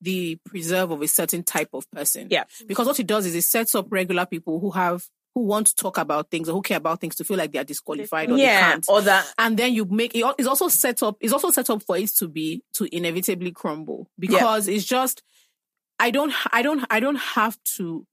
[0.01, 2.27] the preserve of a certain type of person.
[2.29, 2.43] Yeah.
[2.67, 5.03] Because what it does is it sets up regular people who have
[5.35, 7.59] who want to talk about things or who care about things to feel like they
[7.59, 8.85] are disqualified or they can't.
[8.87, 9.31] Or that.
[9.37, 12.09] And then you make it it's also set up it's also set up for it
[12.17, 15.21] to be to inevitably crumble because it's just
[15.99, 18.07] I don't I don't I don't have to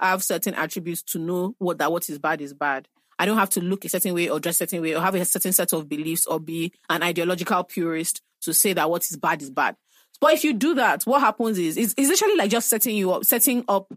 [0.00, 2.86] have certain attributes to know what that what is bad is bad.
[3.18, 5.16] I don't have to look a certain way or dress a certain way or have
[5.16, 9.16] a certain set of beliefs or be an ideological purist to say that what is
[9.16, 9.74] bad is bad.
[10.20, 13.12] But if you do that, what happens is it's, it's literally like just setting you
[13.12, 13.92] up, setting up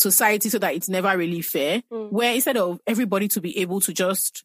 [0.00, 1.82] society so that it's never really fair.
[1.92, 2.10] Mm.
[2.10, 4.44] Where instead of everybody to be able to just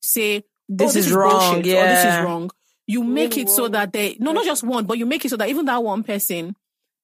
[0.00, 2.50] say oh, This oh, is wrong, bullshit," or this is wrong,
[2.86, 5.36] you make it so that they no not just one, but you make it so
[5.36, 6.56] that even that one person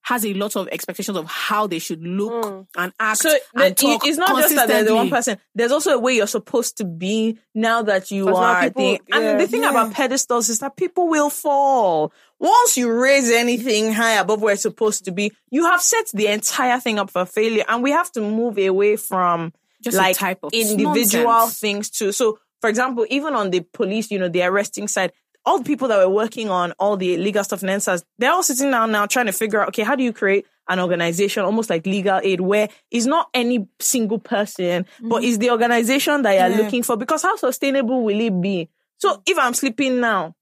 [0.03, 2.61] has a lot of expectations of how they should look hmm.
[2.77, 3.19] and act.
[3.19, 5.37] So the, and talk it's not just that there's the one person.
[5.53, 8.63] There's also a way you're supposed to be now that you now are.
[8.63, 9.17] people- the, yeah.
[9.17, 12.13] and the thing about pedestals is that people will fall.
[12.39, 16.27] Once you raise anything high above where it's supposed to be, you have set the
[16.27, 17.65] entire thing up for failure.
[17.67, 21.59] And we have to move away from Just like type of individual nonsense.
[21.59, 22.11] things too.
[22.13, 25.11] So, for example, even on the police, you know, the arresting side,
[25.49, 28.69] all the people that were working on all the legal stuff EndSARS, they're all sitting
[28.69, 31.87] down now trying to figure out, okay, how do you create an organization almost like
[31.87, 35.25] legal aid where it's not any single person, but mm-hmm.
[35.25, 36.63] it's the organization that you're Yeah.
[36.63, 38.69] looking for because how sustainable will it be?
[38.97, 40.35] So if I'm sleeping now,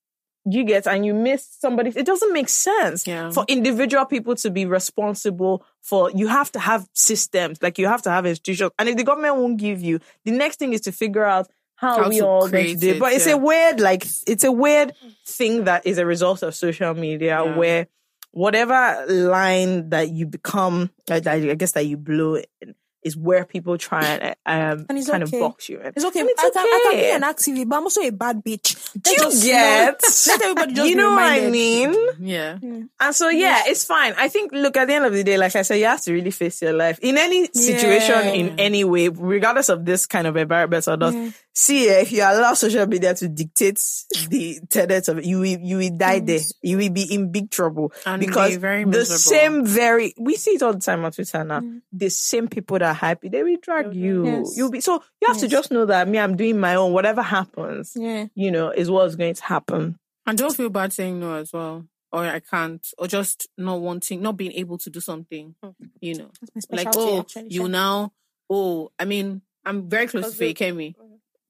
[0.50, 3.32] you get and you miss somebody, it doesn't make sense Yeah.
[3.32, 6.12] for individual people to be responsible for.
[6.12, 9.38] You have to have systems, like you have to have institutions, and if the government
[9.38, 11.48] won't give you, the next thing is to figure out
[11.78, 12.96] how, How we all going to do it.
[12.98, 13.34] it, But it's yeah.
[13.34, 14.94] a weird, like it's a weird
[15.26, 17.56] thing that is a result of social media Yeah.
[17.56, 17.88] where
[18.32, 23.46] whatever line that you become, uh, that I guess that you blow in, is where
[23.46, 25.38] people try and um, And kind okay.
[25.38, 25.94] of box you in.
[25.96, 26.20] It's okay.
[26.20, 27.02] And it's I, can, I can okay.
[27.02, 28.92] be an activist, but I'm also a bad bitch.
[29.02, 30.02] Do you just, get?
[30.02, 31.96] know, let everybody just you be know what I mean?
[32.20, 32.58] Yeah.
[32.62, 34.14] And so, yeah, it's fine.
[34.18, 36.12] I think, look, at the end of the day, like I said, you have to
[36.12, 38.32] really face your life in any situation, Yeah.
[38.34, 41.14] in any way, regardless of this kind of environment or not.
[41.60, 43.82] See, eh, if you allow social media to dictate
[44.30, 46.40] the tenets of it, you will, you will die there.
[46.62, 50.52] You will be in big trouble And be because very the same very, we see
[50.52, 51.64] it all the time on Twitter now.
[51.92, 54.24] The same people that are happy, they will drag you.
[54.24, 54.56] Yes.
[54.56, 57.24] You'll be, so you have to just know that me, I'm doing my own, whatever
[57.24, 58.28] happens, Yeah.
[58.36, 59.98] you know, is what's going to happen.
[60.28, 61.88] And don't feel bad saying no as well.
[62.12, 62.88] Or I can't.
[63.00, 65.56] Or just not wanting, not being able to do something.
[66.02, 66.30] You know.
[66.70, 67.48] Like, oh, actually.
[67.50, 68.14] you now,
[68.48, 70.94] oh, I mean, I'm very close to Fikemi.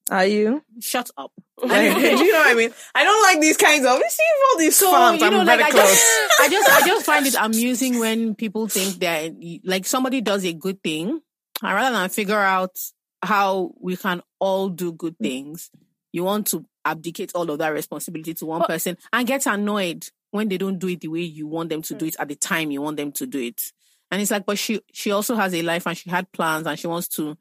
[0.09, 0.63] Are you?
[0.79, 1.31] Shut up.
[1.63, 2.73] You know what I mean?
[2.95, 3.97] I don't like these kinds of.
[3.97, 5.21] You see all these So, fans.
[5.21, 5.89] you know, I'm like, very I close.
[5.89, 9.33] just, I just, I just find it amusing when people think that,
[9.63, 12.77] like, somebody does a good thing, and rather than figure out
[13.23, 15.23] how we can all do good mm.
[15.25, 15.71] things,
[16.11, 20.47] you want to abdicate all of that responsibility to one person and get annoyed when
[20.47, 22.09] they don't do it the way you want them to do mm.
[22.09, 23.71] it at the time you want them to do it.
[24.11, 26.79] And it's like, but she, she also has a life and she had plans and
[26.79, 27.37] she wants to,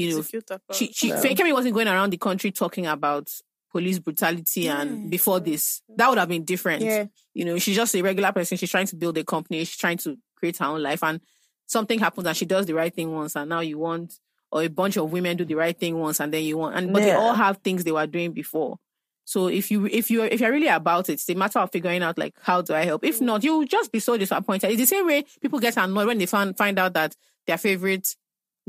[0.00, 1.22] you know, Execute her she, plan.
[1.22, 3.30] she Fikemi wasn't going around the country talking about
[3.70, 5.82] police brutality and before this.
[5.96, 6.82] That would have been different.
[6.82, 7.06] Yeah.
[7.34, 8.58] you know she's just a regular person.
[8.58, 9.60] She's trying to build a company.
[9.60, 11.02] She's trying to create her own life.
[11.04, 11.20] And
[11.66, 13.36] something happens and she does the right thing once.
[13.36, 14.18] And now you want
[14.50, 16.92] or a bunch of women do the right thing once and then you want and
[16.92, 18.78] but they all have things they were doing before.
[19.24, 22.02] So if you if you if you're really about it, it's a matter of figuring
[22.02, 23.04] out like how do I help.
[23.04, 24.70] If not, you'll just be so disappointed.
[24.70, 27.14] It's the same way people get annoyed when they find find out that
[27.46, 28.16] their favorite,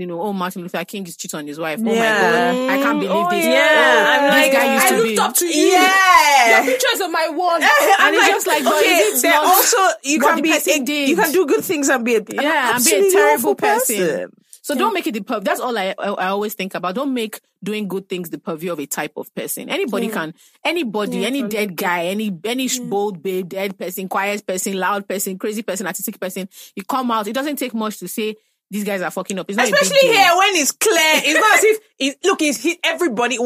[0.02, 1.80] you know, oh Martin Luther King is cheating on his wife.
[1.80, 1.96] Oh Yeah.
[1.96, 3.46] my god, I can't mm, believe Oh, this.
[3.46, 3.70] yeah.
[3.72, 5.20] Oh, I'm this like, guy used I to looked be.
[5.20, 5.66] up to you.
[5.72, 6.56] Yeah.
[6.64, 7.56] Your pictures on my wall.
[7.62, 7.64] And
[8.00, 11.10] I'm it's just like, okay, is it there not also you can be a- did?
[11.10, 14.32] you can do good things and be a, Yeah, and be a terrible awful person.
[14.64, 15.44] So don't make it the purview.
[15.44, 16.94] That's all I, I I always think about.
[16.94, 19.70] Don't make doing good things the purview of a type of person.
[19.70, 25.08] Anybody can, anybody, any dead guy, any any bold babe, dead person, quiet person, loud
[25.08, 26.48] person, crazy person, artistic person.
[26.76, 27.28] You come out.
[27.28, 28.36] It doesn't take much to say
[28.72, 29.50] these guys are fucking up.
[29.50, 30.18] It's not a big Especially deal.
[30.18, 33.38] here when it's clear, it's not as if it, look, it's he, everybody.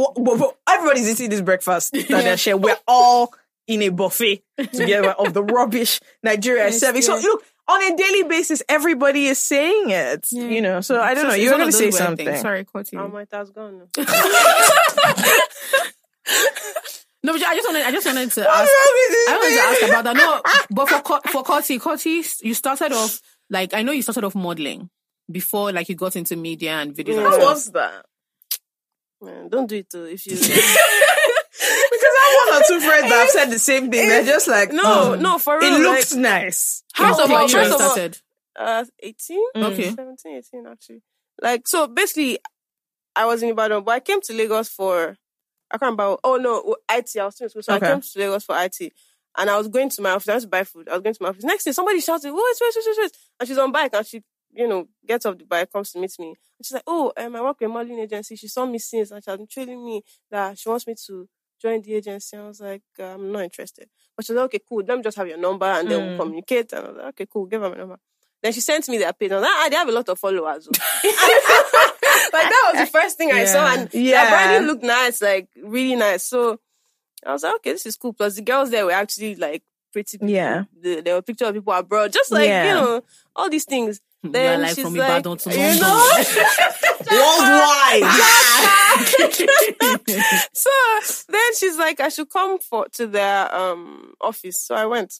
[0.67, 2.55] Everybody's eating this breakfast that they share.
[2.55, 3.33] We're all
[3.67, 7.01] in a buffet together of the rubbish Nigeria is serving.
[7.01, 10.31] So look, on a daily basis, everybody is saying it.
[10.31, 11.33] You know, so I don't know.
[11.33, 12.23] You're going to say something.
[12.23, 12.41] things.
[12.41, 12.99] Sorry, Coty.
[12.99, 13.87] Oh, my has gone.
[17.25, 18.71] No, but I just wanted, I just wanted to ask.
[18.71, 20.15] I wanted to ask about that.
[20.15, 21.01] No, but for
[21.31, 23.19] for Coty, Coty, you started off
[23.49, 24.91] like I know you started off modeling
[25.31, 27.17] before, like you got into media and videos.
[27.17, 28.05] and How was that?
[29.21, 30.05] Man, don't do it too.
[30.05, 30.35] If you
[31.57, 34.07] Because I have one or two friends that have said the same thing.
[34.09, 35.73] They're just like, no, oh, no, for real.
[35.75, 36.83] it looks like, nice.
[36.93, 38.21] How First old of were all- you when first of all- started?
[38.57, 39.91] uh, 18, Okay.
[39.91, 41.01] 17, 18 actually.
[41.41, 42.39] Like, so basically,
[43.15, 45.17] I was in Ibadan, but I came to Lagos for,
[45.71, 47.87] I can't remember, oh no, IT, I was still in school, so Okay.
[47.87, 48.93] I came to Lagos for IT.
[49.37, 51.13] And I was going to my office, I was to buy food, I was going
[51.15, 51.43] to my office.
[51.43, 53.17] Next thing, somebody shouted, wait, wait, wait, wait, wait.
[53.39, 54.21] And she's on bike, and she,
[54.55, 56.27] you know, gets off the bike, comes to meet me.
[56.29, 58.35] And she's like, oh, um, I work with a modeling agency.
[58.35, 61.27] She saw me since, and she has been training me that she wants me to
[61.61, 62.37] join the agency.
[62.37, 63.87] I was like, uh, I'm not interested.
[64.15, 66.17] But she was like, okay, cool, let me just have your number, and then we'll
[66.17, 66.71] communicate.
[66.73, 67.97] And I was like, okay, cool, give her my number.
[68.41, 69.31] Then she sent me their page.
[69.31, 70.67] I was like, ah, they have a lot of followers.
[70.67, 70.71] oh."
[72.33, 74.21] like that was the first thing I saw, and Yeah.
[74.23, 76.23] their branding looked nice, like really nice.
[76.23, 76.59] So
[77.25, 78.13] I was like, okay, this is cool.
[78.13, 80.17] Plus the girls there were actually like pretty.
[80.17, 80.29] People.
[80.29, 80.65] Yeah.
[80.79, 82.67] The, there were pictures of people abroad, just like Yeah.
[82.67, 83.03] you know
[83.35, 83.99] all these things.
[84.25, 86.09] You are Then like she's from like, Ibadan to you know.
[87.11, 88.03] Worldwide.
[90.53, 90.69] so
[91.29, 94.65] then she's like, I should come for to their um office.
[94.65, 95.13] So I went,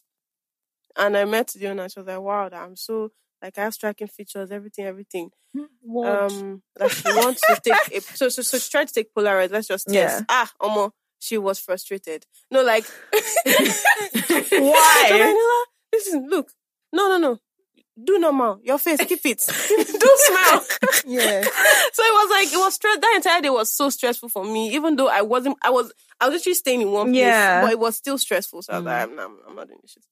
[0.96, 1.88] and I met the owner.
[1.88, 3.10] She was like, Wow, I'm so
[3.42, 5.30] like I have striking features, everything, everything.
[5.56, 7.96] Um, that she wants to take.
[7.96, 9.50] A, so so so she tried to take Polaroid.
[9.50, 9.94] Let's just test.
[9.94, 10.20] Yeah.
[10.28, 12.24] Ah, Omo, she was frustrated.
[12.50, 12.84] No, like
[14.50, 15.08] Why?
[15.10, 16.50] Daniela, listen, look,
[16.92, 17.38] no, no, no.
[18.02, 18.60] Do no normal.
[18.62, 19.42] Your face, keep it.
[19.68, 20.64] Do smile.
[21.06, 21.42] yeah.
[21.42, 22.98] So it was like it was stress.
[22.98, 24.74] That entire day was so stressful for me.
[24.74, 27.62] Even though I wasn't, I was, I was literally staying in one place, Yeah.
[27.62, 28.62] but it was still stressful.
[28.62, 28.86] So I was mm.
[28.86, 30.04] like, ah, I'm, I'm, I'm not doing this shit.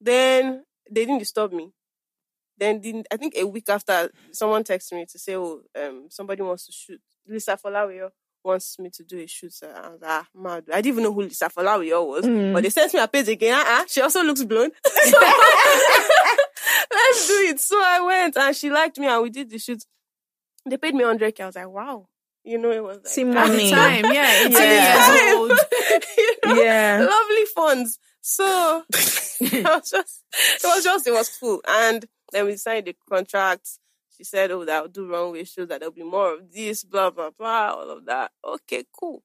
[0.00, 1.72] Then they didn't disturb me.
[2.56, 6.42] Then didn't, I think a week after, someone texted me to say, "Oh, um, somebody
[6.42, 7.00] wants to shoot.
[7.26, 8.10] Lisa Folawiyo
[8.44, 10.64] wants me to do a shoot." So I was like, ah, mad.
[10.70, 12.62] I didn't even know who Lisa Folawiyo was, but mm.
[12.62, 13.58] they sent me a page again.
[13.58, 14.70] Uh-uh, she also looks blown.
[16.92, 17.60] Let's do it.
[17.60, 19.84] So I went, and she liked me, and we did the shoot.
[20.68, 21.40] They paid me 100k.
[21.40, 22.08] I was like, wow.
[22.42, 23.70] You know, it was like, See At the money.
[23.70, 25.14] time, yeah, 18 Yeah.
[25.14, 25.50] years old.
[26.18, 27.06] you know, Yeah.
[27.08, 27.98] lovely funds.
[28.22, 31.60] So it was just, it was just, it was cool.
[31.66, 33.68] And then we signed the contract.
[34.16, 35.68] She said, "Oh, that I'll do runway shows.
[35.68, 39.22] That there'll be more of this, blah blah blah, all of that." Okay, cool.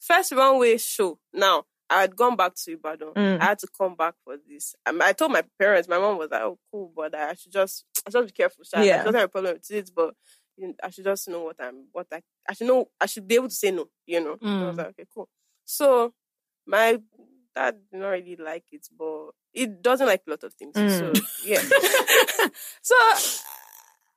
[0.00, 1.18] First runway show.
[1.32, 1.64] Now
[1.94, 3.14] I had gone back to Ibadan.
[3.14, 3.40] Mm.
[3.40, 4.74] I had to come back for this.
[4.86, 5.88] Um, I told my parents.
[5.88, 8.64] My mom was like, "Oh, cool," but I should just, I should just be careful.
[8.64, 8.80] Sha.
[8.82, 9.00] Yeah.
[9.00, 10.14] I don't have a problem with it, but
[10.56, 12.86] you know, I should just know what I'm, what I, I should know.
[13.00, 13.86] I should be able to say no.
[14.06, 14.36] You know.
[14.42, 14.78] I was Mm.
[14.78, 15.28] like, okay, cool.
[15.64, 16.12] So
[16.66, 17.00] my
[17.54, 20.74] dad did not really like it, but it doesn't like a lot of things.
[20.74, 20.98] Mm.
[21.16, 21.60] So yeah.
[22.82, 22.94] so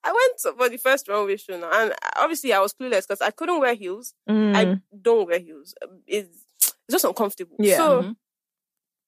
[0.04, 3.32] I went for the first runway show now, and obviously I was clueless because I
[3.32, 4.14] couldn't wear heels.
[4.30, 4.56] Mm.
[4.56, 5.74] I don't wear heels.
[6.06, 6.46] It's,
[6.88, 7.56] it's just uncomfortable.
[7.60, 7.78] Yeah.
[7.78, 8.16] So Mhm.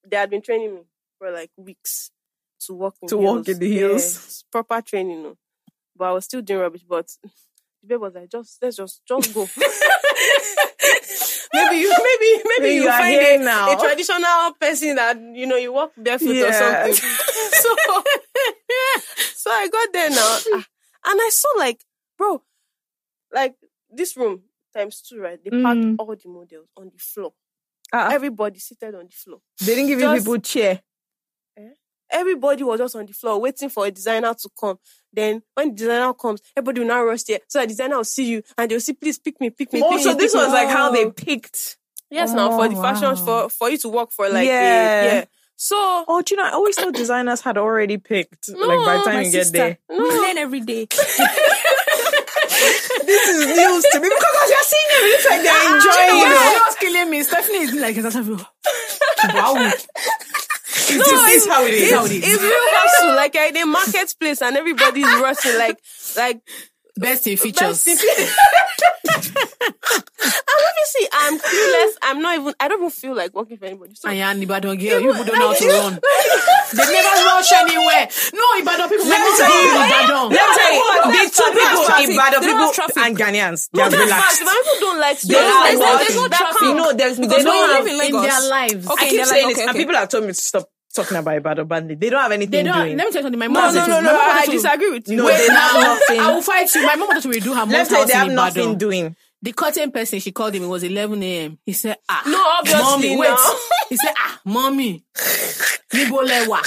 [0.08, 0.82] they had been training me
[1.18, 2.12] for like weeks
[2.66, 3.36] to walk in To heels.
[3.38, 4.16] walk in the Yeah, heels.
[4.16, 5.38] it's proper training, no.
[5.96, 6.84] But I was still doing rubbish.
[6.88, 9.48] But the babe was like, just let's just just go.
[11.54, 13.74] maybe you maybe maybe Maybe you you are find here a, now.
[13.74, 16.94] a traditional person that you know you walk barefoot or something.
[17.64, 17.76] so
[19.36, 20.66] so I got there now, ah,
[21.06, 21.84] and I saw like,
[22.18, 22.42] bro,
[23.34, 23.56] like
[23.90, 25.40] this room times two, right?
[25.44, 25.96] They packed Mm.
[25.98, 27.34] all the models on the floor.
[27.94, 29.40] Ah, Everybody seated on the floor.
[29.60, 30.82] they didn't give you just- people chair.
[32.12, 34.80] Everybody was just on the floor waiting for a designer to come.
[35.14, 37.40] Then when the designer comes, everybody will now rush there.
[37.48, 39.84] So the designer will see you and they'll say, please pick me, pick me.
[39.84, 41.12] Oh, pick so me, this pick me." was like how they Oh.
[41.12, 41.78] picked.
[42.10, 45.02] Yes, now for the Oh, fashion for for you to work for like Yeah.
[45.04, 45.26] a, yeah.
[45.56, 45.76] So
[46.08, 46.46] Oh, do you know?
[46.48, 48.50] I always thought designers had already picked.
[48.50, 49.58] No, like by the time my you get sister.
[49.60, 50.86] there, We learn every day.
[53.06, 56.18] this is news to me because as you're seeing it looks like they're ah, enjoying.
[56.20, 56.30] You it.
[56.30, 57.24] know what's killing me?
[57.24, 57.96] Stephanie is like,
[59.34, 59.54] wow.
[59.54, 61.92] no, This is how it is.
[61.92, 63.16] it's, it real hustle.
[63.16, 65.58] Like uh, in a marketplace and everybody's rushing.
[65.58, 65.80] Like
[66.18, 66.42] like
[67.00, 67.84] Best in features.
[67.84, 68.28] best in-
[69.10, 71.94] and obviously I'm clueless.
[72.04, 72.54] I'm not even.
[72.60, 73.96] I don't even feel like working for anybody.
[73.96, 75.00] So And you're Ibadan girl.
[75.00, 75.94] You people don't know how to run.
[76.74, 78.08] They never rush anywhere.
[78.34, 79.06] No, Ibadan people.
[79.08, 80.30] Let me tell you, Ibadan.
[80.30, 81.08] Let me tell you, What?
[81.10, 84.42] the two people, Ibadan They don't have people and Ghanaians, they're relaxed.
[84.42, 84.44] facts.
[84.44, 85.20] But people don't like.
[85.22, 86.62] They don't there's, like there's no traffic.
[86.62, 88.88] You know, there's, they don't when you have, live in in their lives.
[88.90, 91.68] Okay, I keep saying this, and people have told me to stop talking about Ibadan
[91.68, 91.96] Bandi.
[91.96, 92.78] They don't have anything They don't.
[92.86, 92.98] doing.
[92.98, 93.40] Let me tell you something.
[93.40, 94.02] My No, mom no, no, no.
[94.02, 95.18] my mom I disagree with you.
[95.18, 96.20] No, Wait they have nothing.
[96.20, 96.86] I will fight you.
[96.86, 99.16] My mom wanted to redo her mom's you, house they have in nothing doing.
[99.42, 101.60] The cotton person, she called him, it was 11 a.m.
[101.66, 102.24] He said, ah.
[102.28, 103.38] No, obviously mommy, wait.
[103.90, 105.06] He said, ah, mommy.
[105.94, 106.60] Nibo lewa.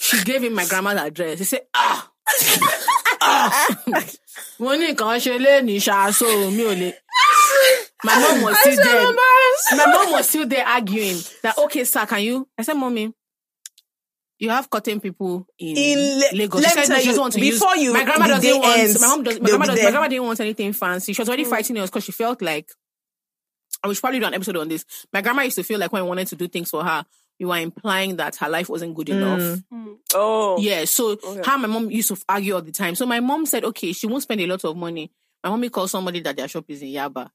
[0.00, 1.38] She gave him my grandma's address.
[1.38, 2.10] He said, ah.
[3.20, 3.76] ah.
[4.58, 6.92] Mo ní nǹkan ṣe lé ní ṣáṣó mi ò lè.
[8.04, 9.12] My mom was still there.
[9.76, 12.48] My mom was still there arguing that, okay, sir, can you?
[12.58, 13.12] I said, mommy,
[14.38, 16.62] you have cotton people in, In Le- Lagos.
[16.62, 18.04] let She me said, no, tell she doesn't you, want to before use, you- my
[18.04, 20.40] grandma the doesn't want, ends, my mom does, my grandma, does, my grandma didn't want
[20.40, 21.12] anything fancy.
[21.12, 21.50] She was already mm.
[21.50, 22.70] fighting us because she felt like,
[23.82, 24.84] I should probably do an episode on this.
[25.12, 27.04] My grandma used to feel like when I wanted to do things for her,
[27.38, 29.16] you were implying that her life wasn't good mm.
[29.16, 29.60] enough.
[29.72, 29.96] Mm.
[30.14, 30.58] Oh.
[30.60, 32.94] Yeah, so her and my mom used to argue all the time.
[32.94, 35.10] So my mom said, okay, she won't spend a lot of money.
[35.44, 37.30] My mommy called somebody that their shop is in Yaba.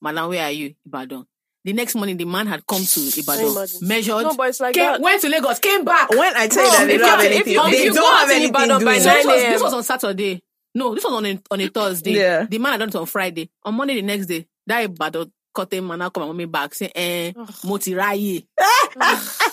[0.00, 0.74] Madam, where are you?
[0.86, 1.26] Ibadan.
[1.64, 3.78] The next morning, the man had come to Ibadan, imagine?
[3.88, 5.00] measured, No, but it's like came, that.
[5.00, 6.08] went to Lagos, came back.
[6.10, 8.50] When I tell you that they don't have anything, you- they you don't have anything
[8.50, 9.00] Ibadan by doing.
[9.02, 10.42] So this, was, this was on Saturday.
[10.74, 12.12] No, this was on a, on a Thursday.
[12.12, 12.46] Yeah.
[12.48, 13.50] The man had done it on Friday.
[13.64, 16.92] On Monday, the next day, that Ibadan cotton man now come and mommy back saying,
[16.94, 17.32] eh,
[17.64, 18.46] motiraye.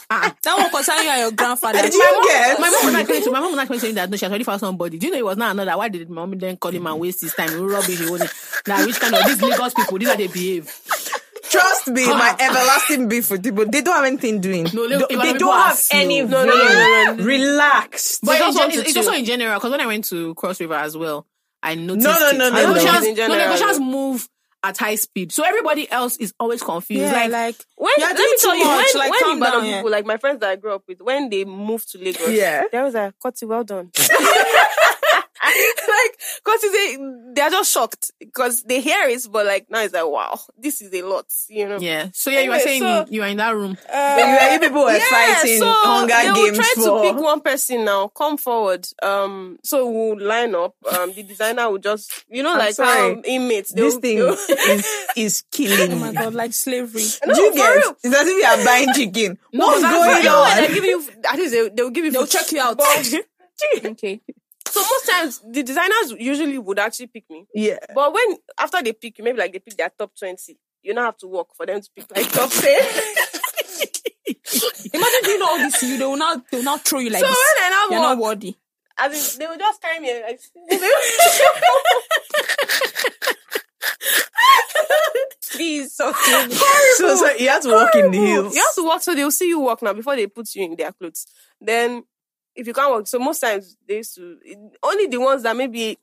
[0.07, 1.81] That one concern you and your grandfather.
[1.81, 2.59] Did you get?
[2.59, 3.31] My mom was not going to.
[3.31, 4.09] My mom was not going to say that.
[4.09, 4.99] No, she has already found somebody.
[4.99, 5.75] Do you know it was not another?
[5.77, 7.59] Why did my mom then call him and waste his time?
[7.59, 7.99] Rubbish.
[7.99, 8.31] He wasn't.
[8.67, 9.97] Now, which kind of these Lagos people?
[9.97, 10.71] These are they behave.
[11.59, 13.65] Trust me, my everlasting beef with people.
[13.65, 14.67] They don't have anything doing.
[14.73, 15.99] No, they- Don't- they don't have slow.
[15.99, 16.21] any.
[16.21, 17.23] No, no, no, no, no.
[17.23, 18.19] Relax.
[18.21, 19.85] But They in just gen- want to it's, it's also in general because when I
[19.87, 21.25] went to Cross River as well,
[21.63, 22.05] I noticed.
[22.05, 22.37] No, no, it.
[22.37, 23.07] no, no, The no.
[23.09, 23.37] In general.
[23.39, 24.27] no, the Lagosians move
[24.63, 27.01] at high speed, so everybody else is always confused.
[27.03, 29.37] yeah, like, like, When, You're let doing me tell you, much, when, like, when calm
[29.37, 29.75] Ibadan down, yeah.
[29.77, 32.63] people, like my friends that I grew up with, when they moved to Lagos, Yeah.
[32.71, 33.91] there was a Koti, well done.
[35.87, 36.97] like, cause they,
[37.33, 40.93] they're just shocked because they hear it, but like, now it's like, wow, this is
[40.93, 41.77] a lot, you know?
[41.79, 42.09] yeah.
[42.13, 43.77] So yeah, you were saying so- you were in that room.
[43.93, 47.03] you, you people were fighting so Hunger they will Games try for.
[47.03, 48.07] to pick one person now.
[48.07, 48.87] Come forward.
[49.03, 50.75] Um, so we'll line up.
[50.97, 53.15] Um, the designer will just, you know, I'm like sorry.
[53.15, 53.71] how inmates.
[53.73, 54.17] this they'll- thing
[54.57, 57.03] they'll- is is killing oh my god, like slavery.
[57.25, 57.75] No, Do you for get?
[57.75, 57.95] real.
[58.03, 59.37] It's as if you are buying chicken.
[59.53, 60.23] No, What's but that's going right.
[60.23, 60.57] You on?
[60.57, 62.11] they give you, at least they, they'll give you.
[62.11, 62.79] They'll check you out.
[63.85, 64.21] okay.
[64.69, 67.77] So most times the designers usually would actually pick me, Yeah.
[67.93, 71.05] but when after they pick you, maybe like they pick their top twenty, you don't
[71.05, 72.81] have to work for them to pick like top ten.
[74.93, 75.97] Imagine doing all this to you.
[75.97, 77.53] They will now, they will now throw you like so this.
[77.61, 78.55] when I You're now not worthy.
[78.97, 80.21] as in, they will just carry me.
[80.23, 80.39] Like,
[85.51, 86.53] Please, so funny.
[86.53, 88.55] So, so you have to walk in the hills.
[88.55, 90.75] You have to walk, so they'll see you walk now before they put you in
[90.75, 91.27] their clothes.
[91.61, 92.03] Then,
[92.55, 94.37] if you can't walk, so most times they used to
[94.83, 95.97] only the ones that maybe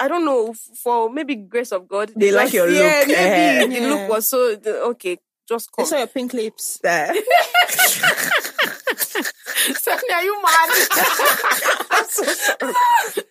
[0.00, 3.76] I don't know for maybe grace of God They like just- your Yeah, look, maybe
[3.76, 3.80] eh.
[3.80, 4.56] the look was so
[4.90, 5.18] okay.
[5.48, 5.86] Just They come.
[5.88, 6.78] saw your pink lips.
[6.84, 7.12] There.
[9.72, 10.70] Stephanie, are you mad?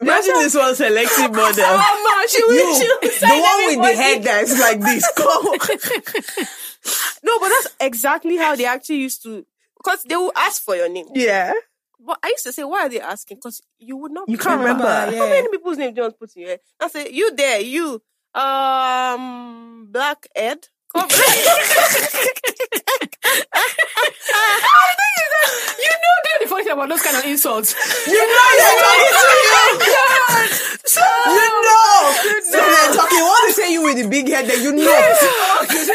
[0.00, 1.64] Imagine this one selective model.
[1.66, 2.54] Oh man, she will.
[2.54, 5.04] You, she will the one with the head that's like this.
[5.16, 5.44] Come.
[7.22, 9.44] No, but that's exactly how they actually used to.
[9.82, 11.06] Because they will ask for your name.
[11.14, 11.52] Yeah.
[11.98, 13.38] But I used to say, why are they asking?
[13.38, 14.28] Because you would not.
[14.28, 14.84] You can't remember.
[14.84, 16.60] Remember, How many people's name do you want to put in your head?
[16.80, 18.02] I say, you there, you,
[18.34, 20.68] um, Black Ed.
[20.94, 21.08] Come.
[25.80, 27.74] you know they're the funny thing about those kind of insults.
[28.06, 29.60] You know they're talking to you.
[31.30, 32.10] You know.
[32.42, 33.20] So they're talking.
[33.20, 34.98] Want to say you with the big head that you know.
[35.60, 35.88] Because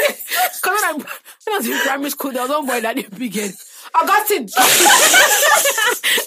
[0.63, 3.36] when I, when I was in primary school, there was one boy that did big
[3.36, 3.53] head.
[3.96, 4.48] Augustine.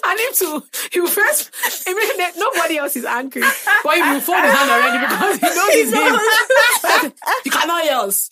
[0.03, 0.63] I need to.
[0.91, 1.51] He will first.
[1.87, 3.43] I mean, there- nobody else is angry,
[3.83, 7.11] but he will fold his hand already because he knows his name.
[7.45, 8.29] you cannot else.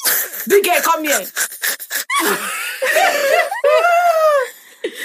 [0.47, 1.21] Big head, come here.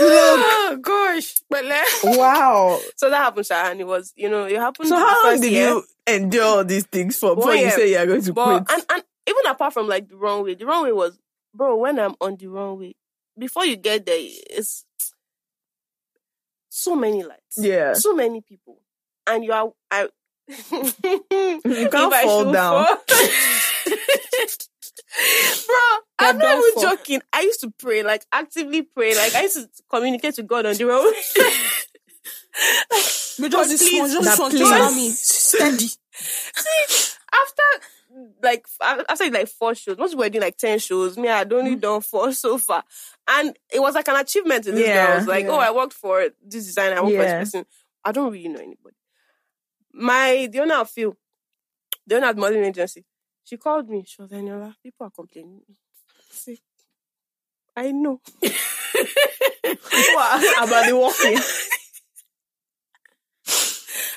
[0.00, 1.86] oh gosh, but let.
[2.04, 2.80] Wow.
[2.96, 4.88] so that happened, Sha, and it was, you know, it happened.
[4.88, 5.68] So how long did year.
[5.68, 7.70] you endure all these things for before One you year.
[7.72, 8.78] say you're going to But quit?
[8.78, 11.18] and and even apart from like the wrong way, the wrong way was,
[11.54, 11.76] bro.
[11.76, 12.94] When I'm on the runway,
[13.38, 14.84] before you get there, it's
[16.68, 17.94] so many lights, Yeah.
[17.94, 18.78] so many people,
[19.26, 20.08] and you are I.
[20.48, 20.58] You
[21.90, 22.86] can't fall down.
[25.66, 25.76] Bro,
[26.18, 26.80] I'm not even for.
[26.82, 27.20] joking.
[27.32, 30.74] I used to pray, like actively pray, like I used to communicate with God on
[30.74, 31.12] the road.
[33.38, 34.58] Me just this please, one, just this one, please.
[34.60, 35.88] just allow me steady.
[37.32, 37.86] after
[38.42, 41.16] like f- after like four shows, most people were doing like ten shows.
[41.16, 41.80] Me, I'd only mm.
[41.80, 42.84] done four so far,
[43.28, 45.26] and it was like an achievement to these Yeah, girls.
[45.26, 45.50] Like, yeah.
[45.50, 47.66] oh, I worked for this designer, I worked for this person.
[48.04, 48.96] I don't really know anybody.
[49.92, 51.16] My the owner of Phil,
[52.06, 53.04] the owner of the modeling agency,
[53.44, 54.04] she called me.
[54.06, 56.58] She was like, "Eniola, people are complaining." I say,
[57.76, 58.20] I know.
[60.14, 61.38] What about the walking?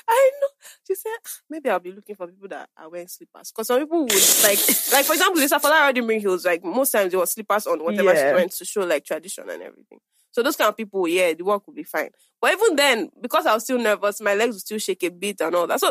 [0.08, 0.48] I know.
[0.86, 3.50] she said "Ah, maybe I'll be looking for people that are wearing slippers.
[3.52, 4.12] Because some people would
[4.42, 4.58] like,
[4.92, 6.44] like for example, Lisa Fola already bring heels.
[6.44, 8.30] Like most times there was slippers on whatever Yeah.
[8.30, 9.98] she went to show like tradition and everything.
[10.32, 12.10] So those kind of people, yeah, the work will be fine.
[12.40, 15.40] But even then, because I was still nervous, my legs would still shake a bit
[15.40, 15.80] and all that.
[15.80, 15.90] So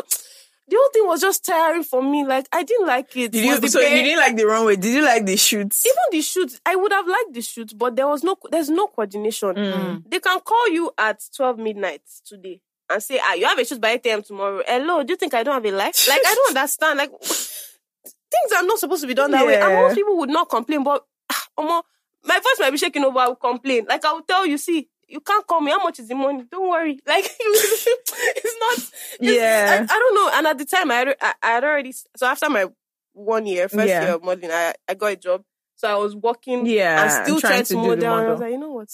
[0.68, 2.24] the whole thing was just tiring for me.
[2.24, 3.32] Like I didn't like it.
[3.32, 3.68] Did you?
[3.68, 4.76] So pay- you didn't like the runway?
[4.76, 5.84] Did you like the shoots?
[5.84, 8.86] even the shoots, I would have liked the shoots, but there was no, there's no
[8.88, 9.54] coordination.
[9.54, 10.10] Mm.
[10.10, 13.80] They can call you at 12 midnight today and say, ah, you have a shoot
[13.80, 14.22] by 8 a.m.
[14.22, 14.62] tomorrow.
[14.66, 16.06] Hello, do you think I don't have a life?
[16.08, 16.98] Like, I don't understand.
[16.98, 19.56] Like, things are not supposed to be done that way.
[19.60, 21.82] And most people would not complain, but, ah,
[22.24, 23.86] my voice might be shaking over, I will complain.
[23.88, 25.70] Like, I will tell you, see, you can't call me.
[25.70, 26.44] How much is the money?
[26.50, 26.98] Don't worry.
[27.06, 29.78] Like, it's not, it's- Yeah.
[29.88, 30.30] I, I don't know.
[30.34, 32.66] And at the time, I had, I, I had already, so after my
[33.12, 34.02] one year, first Yeah.
[34.02, 35.42] year of modeling, I, I got a job.
[35.76, 37.92] So I was working Yeah, and still trying trying to to, model.
[37.92, 38.88] And I was like, you know what?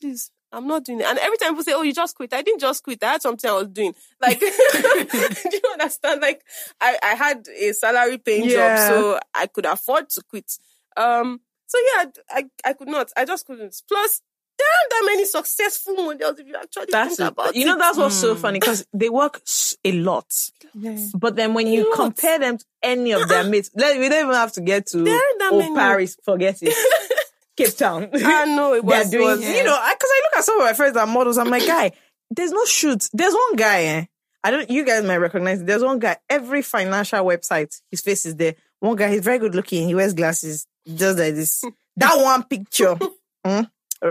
[0.00, 1.06] Please, I'm not doing it.
[1.06, 2.32] And every time people say, oh, you just quit.
[2.32, 3.02] I didn't just quit.
[3.04, 3.94] I had something I was doing.
[4.20, 6.20] Like, do you understand?
[6.22, 6.42] Like,
[6.80, 8.76] I, I had a salary paying Yeah.
[8.76, 10.50] job, so I could afford to quit.
[10.96, 13.12] Um, so yeah, I, I could not.
[13.16, 13.76] I just couldn't.
[13.86, 14.22] Plus,
[14.58, 17.32] there aren't that many successful models if you actually That's think it.
[17.32, 17.78] about You know, it.
[17.78, 19.40] that's what's so funny because they work
[19.84, 20.32] a lot.
[21.14, 21.94] But then when you lot.
[21.96, 24.98] compare them to any of their mates, like, we don't even have to get to
[25.04, 25.74] There aren't that oh, many.
[25.76, 26.74] Paris, forget it.
[27.58, 28.08] Cape Town.
[28.14, 29.10] I know it was.
[29.10, 31.38] doing, was you know, because I look at some of my friends that are models.
[31.38, 31.90] I'm like, guy,
[32.30, 33.10] there's no shoots.
[33.12, 34.04] There's one guy, eh?
[34.44, 35.66] I don't, you guys might recognize it.
[35.66, 38.54] There's one guy, every financial website, his face is there.
[38.78, 39.88] One guy, he's very good looking.
[39.88, 41.64] He wears glasses, just like this.
[41.96, 42.94] that one picture
[43.44, 43.62] hmm,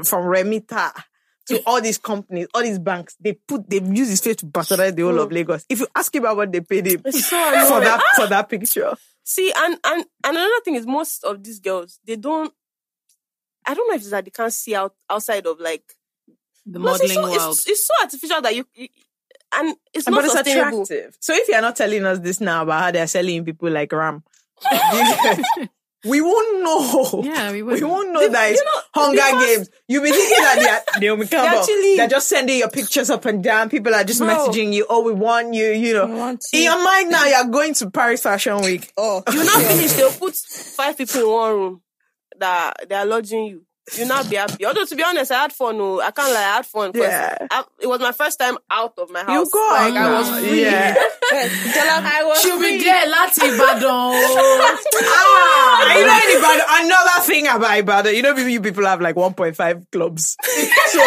[0.03, 0.91] from Remita
[1.47, 4.93] to all these companies, all these banks, they put, they use his face to patronize
[4.93, 5.65] the whole of Lagos.
[5.69, 8.93] If you ask him about what they paid him so for that, for that picture.
[9.23, 12.53] See, and, and and another thing is most of these girls, they don't.
[13.67, 15.83] I don't know if it's that they can't see out outside of like
[16.65, 17.53] The Plus, it's modeling so, world.
[17.57, 18.87] It's, it's so artificial that you, you
[19.55, 20.83] and it's but not it's sustainable.
[20.83, 21.17] attractive.
[21.19, 24.23] So if you're not telling us this now about how they're selling people like Ram,
[26.05, 27.21] we won't know.
[27.23, 28.61] Yeah, we We won't know that it's
[28.93, 29.69] Hunger Games.
[29.87, 33.43] You'll be thinking that they're, Naomi Campbell, actually- they're just sending your pictures up and
[33.43, 33.69] down.
[33.69, 34.27] People are just Bro.
[34.29, 36.37] messaging you, oh, we want you, you know.
[36.53, 38.91] In your mind now, you're going to Paris Fashion Week.
[38.97, 39.33] Oh, oh.
[39.33, 41.81] you're not finish, they'll put five people in one room
[42.39, 43.63] that they are lodging you.
[43.97, 44.65] You not be happy.
[44.65, 45.77] Although to be honest, I had fun.
[45.79, 46.91] Oh, I can't lie, I had fun.
[46.93, 47.37] Yeah.
[47.49, 49.29] I, it was my first time out of my house.
[49.29, 50.61] You go like out I was free.
[50.61, 50.95] Yeah.
[51.31, 52.79] I was She'll free.
[52.79, 54.73] be there, Lati Ibadan.
[55.09, 59.15] Ah, you know in Ibadan, another thing about Ibadan, you know you people have like
[59.15, 60.35] 1.5 clubs.
[60.87, 60.99] so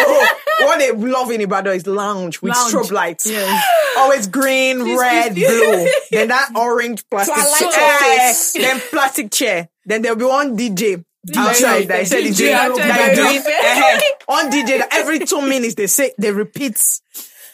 [0.61, 2.73] what they love in Ibadan is lounge with Lounge.
[2.73, 3.27] strobe lights.
[3.29, 3.63] Yes.
[3.97, 5.87] Always green, red, blue.
[6.11, 8.25] Then that orange plastic Twilight chair.
[8.27, 8.53] office.
[8.53, 9.69] Then plastic chair.
[9.85, 11.03] Then there'll be one DJ
[11.37, 12.51] outside that said he's DJ doing,
[12.87, 13.99] that the is doing eh,
[14.49, 16.81] DJ that every two minutes they say they repeat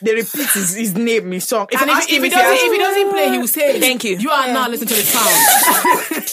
[0.01, 1.67] they repeat his, his name, his song.
[1.71, 3.79] If And if, if he if he doesn't, if he doesn't play, he will say,
[3.79, 4.17] Thank you.
[4.17, 5.25] You are now listening to the sound.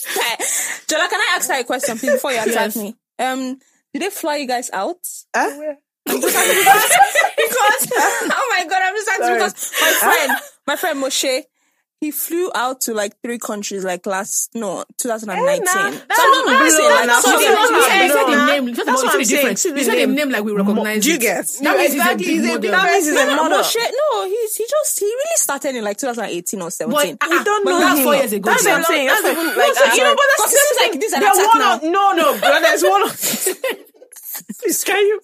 [0.87, 2.77] Jola, can I ask her a question, please, before you attack Yes.
[2.77, 2.95] me?
[3.19, 3.59] Um,
[3.93, 4.99] did they fly you guys out?
[5.35, 5.75] Huh?
[6.05, 11.43] because oh my god, I'm just asking because my friend, my friend Moshe,
[12.05, 15.65] he flew out to like three countries like last no 2019.
[15.65, 18.47] nah, so that's I'm not not blowing, like, that's so not they- you said- the
[18.47, 18.65] name.
[18.75, 19.41] First of That's all, what you I'm said the saying.
[19.41, 19.61] difference.
[19.63, 20.15] See the You said the name.
[20.15, 21.21] name like we recognize Do you it.
[21.21, 21.47] get?
[21.63, 22.27] That means exactly.
[22.27, 22.85] he's He's a a big big model.
[22.85, 23.59] that means he's a No, model.
[23.59, 27.17] No, he's he just he really started in like 2018 or 17.
[27.17, 28.05] But, ah, We don't but know that's him.
[28.05, 28.51] four years ago.
[28.51, 29.07] That's what I'm saying.
[29.09, 30.81] That's That's even, like, like, no, so, I'm you know, but that's Because it seems
[30.85, 32.13] like this They're attack one now.
[32.13, 33.03] no, no, there's one.
[33.03, 33.57] Of, Please,
[34.85, 35.21] can you?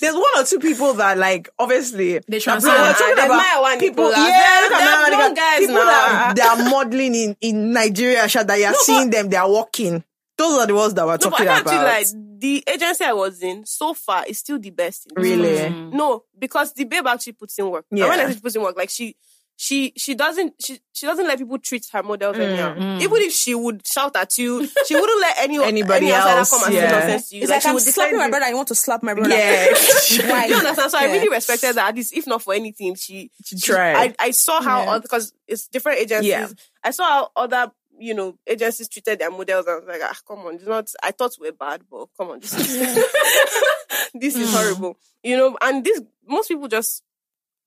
[0.00, 2.74] There's one or two people that like obviously They we're transcend.
[2.76, 4.08] talking There's about Maya Wani people.
[4.08, 4.24] people.
[4.24, 5.84] Yeah, look There- at there are Maya Wani blonde guys people now.
[5.84, 8.28] that they are modeling in in Nigeria.
[8.28, 10.04] Sha, that you're seeing them, they are walking.
[10.36, 11.84] Those are the ones that we're No, but talking I can't about.
[11.84, 12.06] like
[12.38, 15.06] the agency I was in so far is still the best.
[15.14, 15.56] In Really?
[15.68, 15.92] Mm.
[15.92, 17.84] No, because the babe actually puts in work.
[17.90, 18.04] Yeah.
[18.04, 19.14] And when I say puts in work, like she
[19.62, 22.98] she she doesn't she she doesn't let people treat her models Mm, anyhow.
[22.98, 26.64] Even if she would shout at you, she wouldn't let any Anybody any else, come
[26.64, 27.42] and say nonsense to you.
[27.42, 28.48] It's like, she I'm would slapping defend my brother.
[28.50, 29.36] You want to slap my brother?
[29.36, 29.66] Yeah.
[30.30, 30.46] Why?
[30.46, 30.90] You understand?
[30.90, 31.88] So I really respected that.
[31.90, 34.14] At least, if not for anything, she She tried.
[34.18, 34.98] I, I saw how Yeah.
[35.00, 36.30] because it's different agencies.
[36.30, 36.48] Yeah.
[36.82, 39.66] I saw how other you know agencies treated their models.
[39.68, 40.88] I was like, ah, come on, it's not.
[41.02, 43.04] I thought we were bad, but come on, this is
[44.14, 44.96] this is horrible.
[45.22, 47.02] You know, and this most people just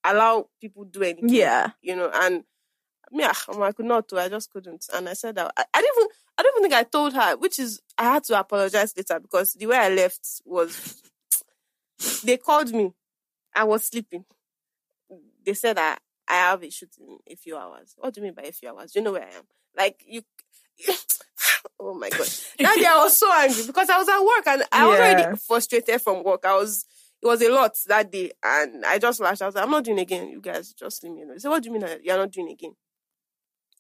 [0.04, 1.30] allow people do anything.
[1.30, 1.72] Yeah.
[1.82, 2.44] You know, and
[3.12, 4.18] me, ah, I could not do.
[4.18, 5.52] I just couldn't, and I said that.
[5.58, 6.08] I, I didn't even.
[6.38, 9.54] I don't even think I told her, which is I had to apologize later because
[9.54, 11.02] the way I left was
[12.24, 12.92] they called me.
[13.56, 14.26] I was sleeping.
[15.46, 17.94] They said that I have a shoot in a few hours.
[17.98, 18.92] What do you mean by a few hours?
[18.94, 19.44] Do you know where I am?
[19.78, 20.24] Like you.
[21.80, 22.28] oh my god!
[22.60, 25.06] That day I was so angry because I was at work and I was Yeah.
[25.06, 26.46] already frustrated from work.
[26.46, 26.86] I was.
[27.24, 29.42] It was a lot that day, and I just lashed.
[29.42, 30.28] I was I'm not doing again.
[30.28, 31.36] You guys just leave me alone.
[31.36, 32.76] He said, What do you mean you're not doing again?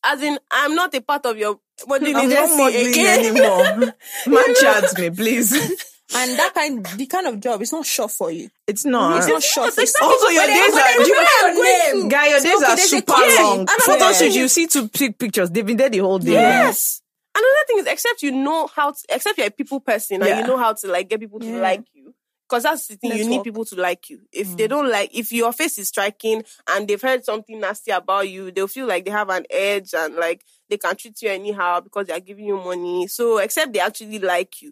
[0.05, 3.25] As in, I'm not a part of your modeling I'm not agency modeling again.
[3.35, 3.93] anymore.
[4.27, 5.83] Man, charge me, please.
[6.15, 8.49] And that kind, the kind of job, it's not sure for you.
[8.67, 9.17] It's not.
[9.17, 9.87] It's not sure for you.
[10.01, 11.63] Also, your days are, they you put your
[12.03, 12.09] name.
[12.09, 12.27] guy.
[12.27, 13.41] Your days okay, are super yeah.
[13.41, 13.59] long.
[13.61, 15.49] And Photo another shoot, you see two pic- pictures.
[15.49, 16.33] They've been there the whole day.
[16.33, 17.01] Yes.
[17.35, 20.45] Another thing is, except you know how to, except you're a people person and you
[20.45, 21.61] know how to like get people to Yeah.
[21.61, 22.13] like you.
[22.53, 23.43] Because that's the thing, you need Network.
[23.45, 24.19] people to like you.
[24.31, 28.29] If they don't like, if your face is striking and they've heard something nasty about
[28.29, 31.79] you, they'll feel like they have an edge and like they can treat you anyhow
[31.79, 33.07] because they are giving you money.
[33.07, 34.71] So, except they actually like you,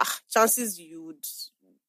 [0.00, 1.26] ah, chances you would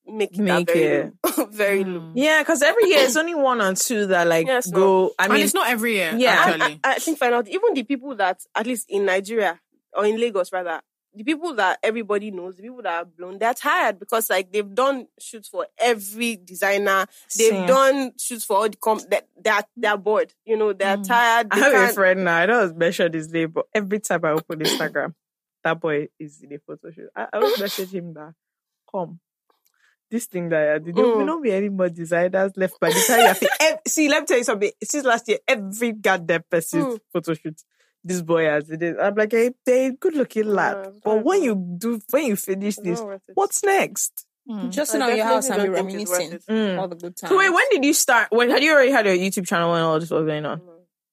[0.07, 1.13] make it Make that very it.
[1.37, 1.45] low.
[1.51, 2.11] very low.
[2.15, 4.79] Yeah, because every year it's only one or two that like Yes, no.
[4.79, 5.11] go.
[5.19, 6.15] I and mean, it's not every year.
[6.17, 6.51] Yeah.
[6.51, 6.79] And actually.
[6.83, 9.59] I, I think find out even the people that at least in Nigeria
[9.93, 10.81] or in Lagos rather,
[11.17, 14.73] the people that everybody knows, the people that are blown, they're tired because like they've
[14.73, 17.05] done shoots for every designer,
[17.37, 17.67] they've Same.
[17.67, 20.33] done shoots for all the com that they're they're bored.
[20.45, 21.47] You know, they're tired.
[21.51, 22.37] I They have a can't- friend now.
[22.37, 25.13] I don't mention his name, but every time I open Instagram,
[25.63, 27.09] that boy is in a photo shoot.
[27.15, 28.33] I, I always message him that,
[28.89, 29.19] come,
[30.09, 31.25] this thing that I did, there will Mm.
[31.25, 34.25] not be any more designers left by the time you have to- See, let me
[34.27, 34.71] tell you something.
[34.83, 36.99] Since last year, every goddamn person's Mm.
[37.11, 37.61] photo shoot,
[38.07, 38.95] this boy has it.
[39.01, 40.77] I'm like, hey, they good looking lad.
[40.83, 43.35] Yeah, but when you do, when you finish this, not worth it.
[43.35, 44.25] what's next?
[44.69, 46.55] Just I sit your house and be definitely don't think it's worth reminiscing.
[46.55, 46.79] Mm.
[46.79, 47.29] all the good times.
[47.29, 48.27] So wait, when did you start?
[48.31, 50.61] When had you already had your YouTube channel when all this was going on?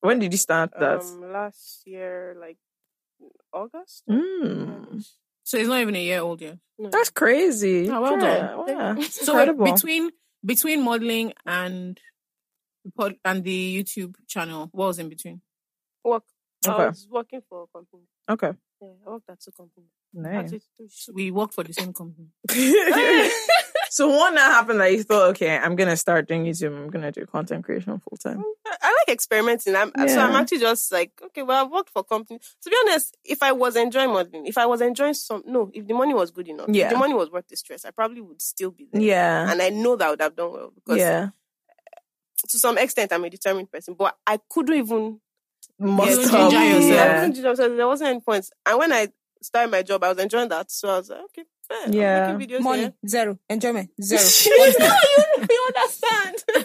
[0.00, 1.00] When did you start that?
[1.00, 2.58] Um, last year, like
[3.52, 4.04] August.
[4.08, 5.04] Mm.
[5.42, 6.58] So it's not even a year old yet.
[6.78, 6.90] No.
[6.90, 7.90] That's crazy.
[7.90, 8.68] Oh, well Yeah, done.
[8.68, 9.08] yeah.
[9.08, 9.64] So Incredible.
[9.72, 10.10] between
[10.44, 11.98] between modeling and
[12.84, 15.40] the pod, and the YouTube channel, what was in between?
[16.04, 16.22] work.
[16.72, 16.82] Okay.
[16.84, 18.02] I was working for a company.
[18.28, 18.52] Okay.
[18.80, 19.90] Yeah, I worked at two companies.
[20.12, 20.52] Nice.
[20.52, 21.14] Actually.
[21.14, 22.28] We work for the same company.
[23.90, 26.76] so one that happened that you thought, okay, I'm gonna start doing YouTube.
[26.76, 28.38] I'm gonna do content creation full time.
[28.38, 29.74] Mm, I I like experimenting.
[29.74, 32.56] I'm, So I'm actually just like, okay, well, I've worked for companies.
[32.62, 35.86] To be honest, if I was enjoying modeling, if I was enjoying some, no, if
[35.86, 36.90] the money was good enough, if Yeah.
[36.90, 39.02] the money was worth the stress, I probably would still be there.
[39.02, 39.50] Yeah.
[39.50, 41.28] And I know that I would have done well because Yeah.
[42.48, 45.20] to some extent I'm a determined person, but I couldn't even
[45.78, 46.30] Must You have.
[46.50, 46.90] ginger I yourself.
[46.90, 47.14] Yeah.
[47.20, 47.76] couldn't ginger myself.
[47.76, 48.50] There wasn't any points.
[48.66, 49.08] And when I
[49.42, 50.70] started my job, I was enjoying that.
[50.70, 51.90] So I was like, okay, fair.
[51.90, 52.34] Yeah.
[52.36, 52.94] videos Money, here.
[53.06, 53.38] zero.
[53.50, 54.20] Enjoyment, zero.
[54.78, 56.44] no, you, you understand.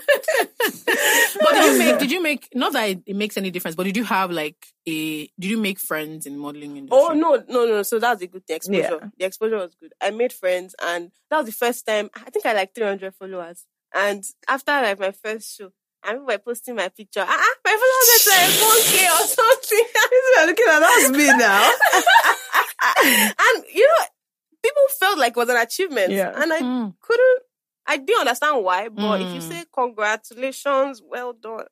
[1.41, 1.99] But did you make?
[1.99, 2.49] Did you make?
[2.53, 4.57] Not that it, it makes any difference, but did you have like
[4.88, 5.22] a?
[5.40, 6.99] Did you make friends in modeling industry?
[7.02, 7.84] Oh no, no, no!
[7.84, 8.57] So that's a good thing.
[8.57, 8.99] Exposure.
[9.02, 9.07] Yeah.
[9.18, 9.94] The exposure was good.
[10.02, 12.10] I made friends, and that was the first time.
[12.15, 13.65] I think I had like 300 followers.
[13.94, 15.72] And after like my first show,
[16.04, 17.26] I remember posting my picture.
[17.28, 19.86] Ah, ah, my followers went to like 1k or something.
[20.48, 21.72] Looking at that's me now.
[23.04, 24.06] and you know,
[24.64, 26.12] people felt like it was an achievement.
[26.12, 26.32] Yeah.
[26.36, 26.94] And I Mm.
[27.02, 27.40] couldn't.
[27.88, 29.50] I didn't understand why, but if you Mm.
[29.50, 31.66] say congratulations, well done,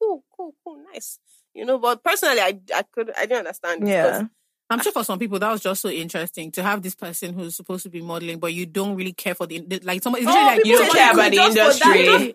[0.00, 1.18] cool, cool, cool, nice.
[1.52, 3.86] You know, but personally, I I could I didn't understand.
[3.88, 4.22] Yeah.
[4.70, 7.54] I'm sure for some people that was just so interesting to have this person who's
[7.54, 10.24] supposed to be modeling, but you don't really care for the the- like somebody.
[10.24, 12.34] It's Oh, like people you don't care about the just for that.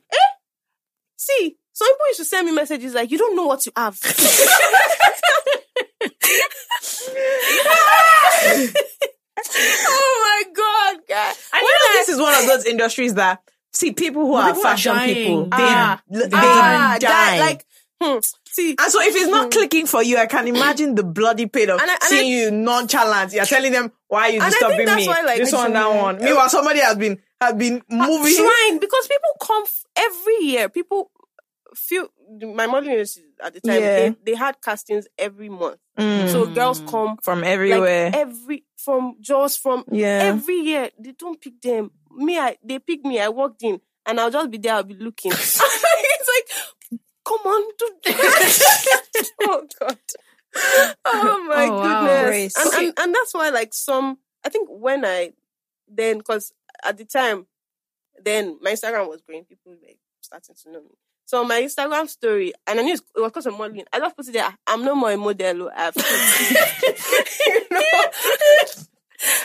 [1.20, 4.00] See, some people used to send me messages like, "You don't know what you have."
[9.46, 10.98] oh my god!
[11.54, 13.42] I know this is one of those industries that
[13.74, 15.16] see people who are People fashion dying.
[15.16, 15.44] people.
[15.46, 17.08] They, Ah, they ah, die.
[17.08, 17.66] that, like,
[18.02, 18.20] hmm,
[18.52, 21.70] see, and so if it's not clicking for you, I can imagine the bloody pain
[21.70, 23.34] of And I- and seeing I- you nonchalant.
[23.34, 25.08] You're telling them why are you And I think disturbing me?
[25.08, 26.18] why, like, this one, that one.
[26.24, 28.36] Meanwhile, somebody has been has been moving.
[28.36, 30.68] trying because people come f- every year.
[30.70, 31.12] People
[31.76, 32.08] feel
[32.56, 34.00] my agency at the time Yeah.
[34.10, 36.32] they, they had castings every month, Mm.
[36.32, 38.12] so girls come from like everywhere.
[38.14, 40.22] every from just from yeah.
[40.24, 41.92] every year they don't pick them.
[42.12, 43.20] Me, I they pick me.
[43.20, 44.74] I walked in and I'll just be there.
[44.74, 45.32] I'll be looking.
[45.32, 46.48] it's like,
[47.30, 47.90] come on, do
[49.44, 49.98] oh god,
[51.06, 52.02] oh my Oh, wow.
[52.02, 52.28] goodness.
[52.28, 52.58] Grace.
[52.58, 54.18] And, and and that's why like some.
[54.44, 55.34] I think when I
[55.88, 56.54] then because
[56.84, 57.46] at the time,
[58.24, 59.46] then my Instagram was growing.
[59.46, 59.78] People were
[60.22, 60.96] starting to know me.
[61.26, 63.86] So my Instagram story, and I knew it was because of modeling.
[63.94, 64.58] I just put it there.
[64.66, 65.70] I'm no more a model.
[65.70, 65.96] oh, I've
[67.46, 67.84] you know?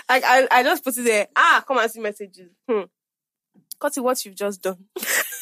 [0.09, 1.27] like I, I just put it there.
[1.37, 2.51] Ah, come and see messages.
[2.67, 2.83] Hmm.
[3.79, 4.79] Cut what you've just done.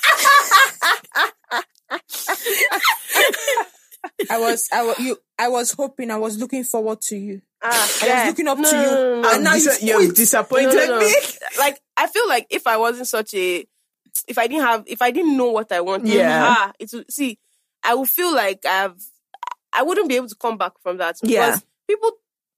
[4.31, 7.43] I was, I was, you, I was hoping, I was looking forward to you.
[7.63, 8.25] Ah, I was yeah.
[8.27, 8.83] looking up No, to you.
[8.83, 11.07] no, no, no, And I'm now dis- you've you're disappointed No, no, no.
[11.07, 11.15] me.
[11.59, 13.65] like I feel like if I wasn't such a,
[14.29, 16.45] if I didn't have, if I didn't know what I wanted, Yeah.
[16.49, 17.39] ah, it would see.
[17.85, 18.97] I would feel like I've,
[19.73, 21.59] I wouldn't be able to come back from that because Yeah.
[21.89, 22.11] people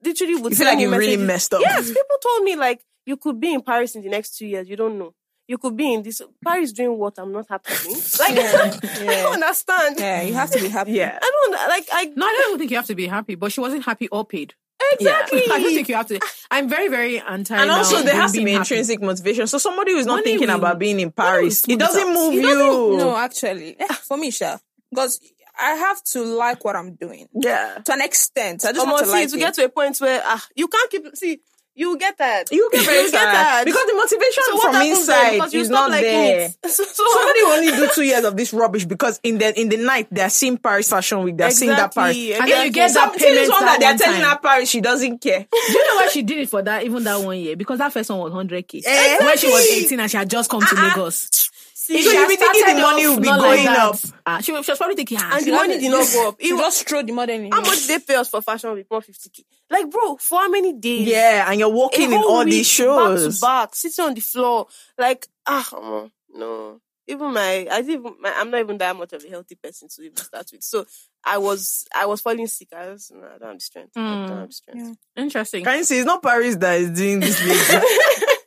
[0.02, 1.60] literally would You feel like me you really messed up.
[1.60, 4.68] Yes, people told me like you could be in Paris in the next two years.
[4.68, 5.14] You don't know.
[5.46, 6.20] You could be in this.
[6.44, 8.16] Paris doing what I'm not happy with.
[8.20, 8.78] Like, I
[9.22, 9.96] don't understand.
[9.98, 10.92] Yeah, you have to be happy.
[10.92, 11.18] Yeah.
[11.20, 11.86] I don't like.
[11.92, 14.24] I No, I don't think you have to be happy, but she wasn't happy or
[14.24, 14.54] paid.
[14.92, 15.42] exactly.
[15.50, 16.20] I don't think you have to.
[16.50, 17.56] I'm very, very anti.
[17.56, 18.60] And also, there has to being be happy.
[18.74, 19.46] intrinsic motivation.
[19.46, 22.14] So somebody who's not Money thinking will- about being in Paris, it doesn't out.
[22.14, 22.42] move It you.
[22.48, 24.58] doesn't- No, actually, eh, for me, Sha,
[24.90, 25.20] because
[25.60, 27.78] I have to like what I'm doing Yeah.
[27.84, 28.64] to an extent.
[28.64, 29.38] I just Come want to see, like to it.
[29.38, 31.16] get to a point where ah, you can't keep.
[31.16, 31.40] See,
[31.76, 32.50] you will get that.
[32.52, 33.64] You get very get tired.
[33.64, 36.48] because the motivation So from inside is not liking there.
[36.68, 39.76] So, so Somebody only do two years of this rubbish because in the in the
[39.76, 42.16] night they're seeing Paris Fashion Week, they're seeing that Paris.
[42.16, 44.30] Exactly, And then you get Some that things payment one that that they're one telling
[44.30, 45.46] her Paris, she doesn't care.
[45.50, 46.84] Do you know why she did it for that?
[46.84, 48.82] Even that one year, because that first one was 100k.
[48.84, 51.50] Eh, When she was 18 and she had just come to Lagos.
[51.86, 53.96] So you be thinking the money will be not like going up.
[54.26, 56.36] Ah, she, was- she was probably thinking, ah, and the money did not go up.
[56.40, 57.52] It was, just throw the money in.
[57.52, 58.86] how much they pay us for fashion week?
[58.88, 59.44] One fifty k.
[59.70, 61.06] Like, bro, for how many days?
[61.08, 63.40] Yeah, and you're walking in all these shows.
[63.40, 64.66] back to back, sitting on the floor.
[64.98, 66.80] Like, ah, no.
[67.06, 69.88] Even my, I didn't even, my, I'm not even that much of a healthy person
[69.94, 70.62] to even start with.
[70.64, 70.86] So
[71.22, 72.68] I was, I was falling sick.
[72.74, 73.92] I was, no, I don't have the strength.
[73.94, 74.26] I Hmm.
[74.26, 74.98] don't have the strength.
[75.14, 75.64] Interesting.
[75.64, 77.38] Can you see it's not Paris that is doing this.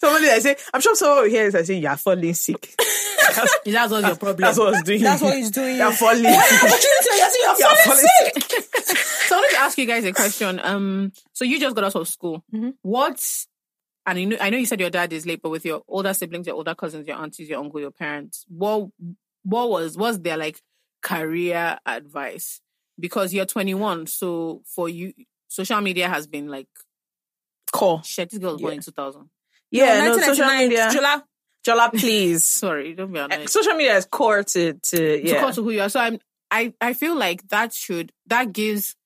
[0.00, 2.74] Somebody that say, I'm sure someone will hear this and say, You're falling sick.
[3.36, 4.40] That's, That's what's your problem.
[4.40, 5.02] that's what it's doing.
[5.02, 5.76] That's what he's doing.
[5.76, 6.24] You're falling sick.
[6.24, 8.96] You're You're falling sick.
[9.30, 10.58] So I wanted to ask you guys a question.
[10.60, 12.42] Um, so you just got out of school.
[12.52, 12.74] Mhm.
[12.82, 13.24] What?
[14.04, 16.12] And I know, I know you said your dad is late, but with your older
[16.12, 18.88] siblings, your older cousins, your aunties, your uncle, your parents, what
[19.44, 20.60] what was was their like
[21.00, 22.60] career advice?
[22.98, 25.12] Because you're 21, so for you,
[25.46, 26.66] social media has been like
[27.72, 28.02] Call.
[28.02, 28.30] shit.
[28.30, 29.30] This girl was born in 2000.
[29.70, 30.88] Yeah, no, social 1999, media.
[30.92, 31.20] July.
[31.66, 32.44] Jola, please.
[32.62, 33.48] Sorry, don't be Uh, annoyed.
[33.50, 34.80] social media is core to, to
[35.20, 35.40] to yeah.
[35.40, 35.88] cut to who you are.
[35.88, 36.18] So I'm
[36.50, 38.96] I I feel like that should that gives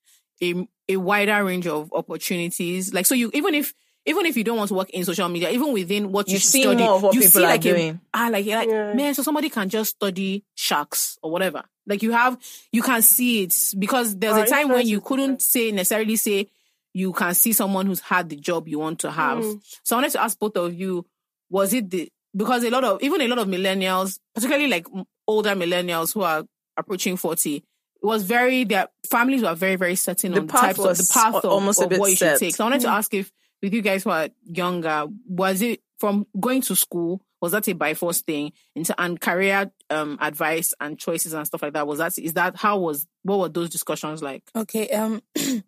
[0.43, 2.95] a a wider range of opportunities.
[2.95, 3.75] Like so you even if
[4.07, 6.39] even if you don't want to work in social media, even within what you, You
[6.41, 8.01] see study, more of what you people see are like a- doing.
[8.13, 8.93] ah, like you're like Yeah.
[8.95, 11.63] man, so somebody can just study sharks or whatever.
[11.87, 12.39] Like you have
[12.71, 16.49] you can see it because there's Our a time when you couldn't say necessarily say
[16.95, 19.39] you can see someone who's had the job you want to have.
[19.39, 19.61] Mm.
[19.83, 21.05] So I wanted to ask both of you,
[21.51, 24.87] was it the because a lot of even a lot of millennials, particularly like
[25.27, 26.45] older millennials who are
[26.77, 27.65] approaching 40, it
[28.03, 30.89] was very their families were very, very certain The on the path types of the
[30.89, 32.39] was path of, almost a bit what you set.
[32.39, 32.57] should take.
[32.57, 36.27] So I wanted to ask if with you guys who are younger, was it from
[36.39, 40.99] going to school, was that a by force thing into and career um advice and
[40.99, 41.87] choices and stuff like that?
[41.87, 44.43] Was that is that how was what were those discussions like?
[44.55, 44.89] Okay.
[44.91, 45.23] Um.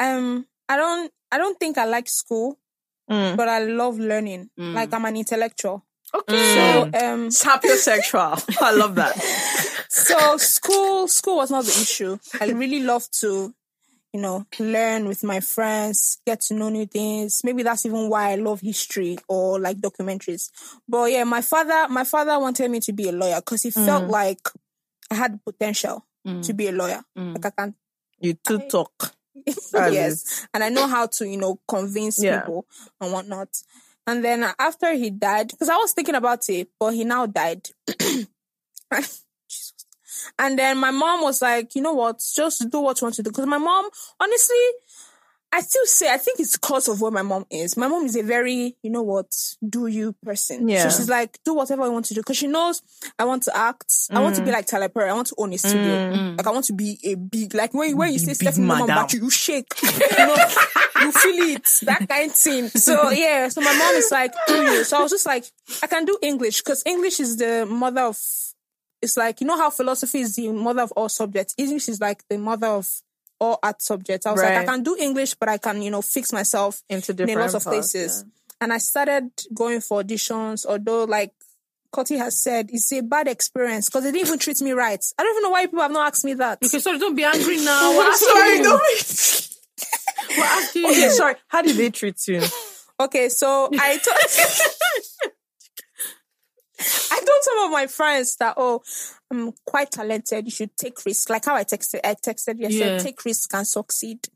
[0.00, 0.46] um.
[0.70, 1.10] I don't.
[1.32, 2.58] I don't think I like school,
[3.10, 3.36] Mm.
[3.36, 4.50] but I love learning.
[4.58, 4.74] Mm.
[4.74, 5.84] Like I'm an intellectual.
[6.14, 6.54] Okay.
[6.54, 7.28] So um.
[7.30, 8.32] Sapiosexual.
[8.62, 9.14] I love that.
[9.92, 11.08] So school.
[11.08, 12.16] School was not the issue.
[12.40, 13.52] I really love to,
[14.12, 17.40] you know, learn with my friends, get to know new things.
[17.42, 20.50] Maybe that's even why I love history or like documentaries.
[20.88, 21.88] But yeah, my father.
[21.88, 24.40] My father wanted me to be a lawyer because he felt like
[25.10, 26.44] I had the potential Mm.
[26.46, 27.02] to be a lawyer.
[27.18, 27.32] Mm.
[27.34, 27.74] Like I can
[28.20, 29.12] You too talk.
[29.92, 30.46] Yes.
[30.52, 32.40] And I know how to, you know, convince Yeah.
[32.40, 32.66] people
[33.00, 33.48] and whatnot.
[34.06, 37.68] And then after he died, because I was thinking about it, but he now died.
[39.48, 39.74] Jesus.
[40.38, 43.22] And then my mom was like, you know what, just do what you want to
[43.22, 43.30] do.
[43.30, 43.88] Because my mom,
[44.18, 44.56] honestly,
[45.52, 47.76] I still say, I think it's because of where my mom is.
[47.76, 49.26] My mom is a very, you know what,
[49.68, 50.68] do you person.
[50.68, 50.88] Yeah.
[50.88, 52.20] So she's like, do whatever I want to do.
[52.20, 52.82] Because she knows
[53.18, 53.92] I want to act.
[54.12, 54.44] I want to Mm.
[54.44, 55.10] be like Tyler Perry.
[55.10, 56.34] I want to own a studio.
[56.38, 59.06] Like I want to be a big, like when, when you say Stephanie Mama madam.
[59.06, 59.72] Bachu, you shake.
[59.82, 60.36] You know,
[61.00, 61.68] you feel it.
[61.82, 62.68] That kind of thing.
[62.68, 64.84] So yeah, so my mom is like, do you?
[64.84, 65.44] So I was just like,
[65.82, 68.18] I can do English because English is the mother of,
[69.02, 71.54] it's like, you know how philosophy is the mother of all subjects.
[71.58, 72.86] English is like the mother of
[73.40, 74.26] all art subjects.
[74.26, 77.12] I was like, I can do English, but I can, you know, fix myself Into
[77.12, 78.24] in different a lot of parts, places.
[78.60, 81.32] And I started going for auditions, although like
[81.92, 85.02] Cotty has said, it's a bad experience because they didn't even treat me right.
[85.18, 86.58] I don't even know why people have not asked me that.
[86.64, 87.90] Okay, sorry, don't be angry now.
[87.98, 88.62] We're sorry, you.
[88.62, 91.10] don't be- We're asking Okay, you.
[91.10, 91.34] sorry.
[91.48, 92.42] How did they treat you?
[93.00, 95.32] Okay, so I told
[97.12, 98.82] I told some of my friends that oh,
[99.30, 100.44] I'm quite talented.
[100.46, 101.28] You should take risks.
[101.28, 102.66] Like how I texted, I texted you.
[102.66, 102.98] I Yeah.
[102.98, 104.26] said take risks and succeed.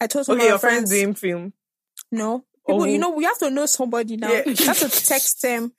[0.00, 1.52] I told some Okay, of your my friends friends doing film.
[2.12, 2.44] no.
[2.66, 2.84] People, Oh.
[2.86, 4.32] you know, we have to know somebody now.
[4.32, 4.42] Yeah.
[4.46, 5.72] You have to text them.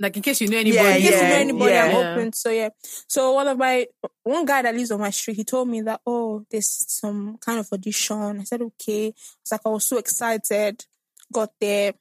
[0.00, 0.74] Like in case you know anybody.
[0.84, 2.32] Yeah, In case you know yeah, anybody, I'm open.
[2.34, 2.68] So yeah.
[3.08, 3.86] So one of my
[4.22, 7.58] one guy that lives on my street, he told me that oh, there's some kind
[7.58, 8.40] of audition.
[8.40, 9.08] I said okay.
[9.08, 10.84] It's like I was so excited.
[11.32, 11.94] Got there,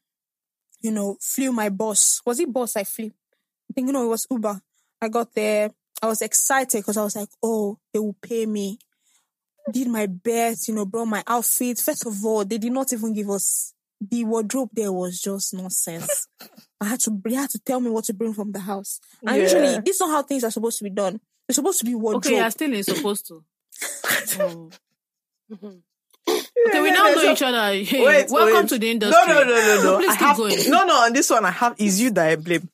[0.82, 2.22] you know, flew my boss.
[2.26, 3.12] Was it boss I flew?
[3.70, 4.62] I think you oh, know it was Uber.
[5.02, 5.70] I got there.
[6.02, 8.80] I was excited because I was like, oh, they will pay me.
[9.72, 11.80] Did my best, you know, brought my outfit.
[11.80, 14.70] First of all, they did not even give us the wardrobe.
[14.74, 16.28] There was just nonsense.
[16.80, 19.00] I had to they had to tell me what to bring from the house.
[19.26, 19.44] And Yeah.
[19.44, 21.20] usually this is not how things are supposed to be done.
[21.50, 22.26] It's supposed to be wardrobe.
[22.26, 23.44] Okay, you're still in supposed to.
[24.40, 24.70] Oh.
[26.30, 27.74] Okay, we yeah, now know a- each other.
[27.84, 28.70] Hey, Wait, welcome wait.
[28.70, 29.26] to the industry.
[29.28, 29.98] No, no, no, no, no.
[30.00, 30.58] Please I keep have, going.
[30.70, 30.94] No, no.
[31.06, 32.70] On this one, I have is you that I blame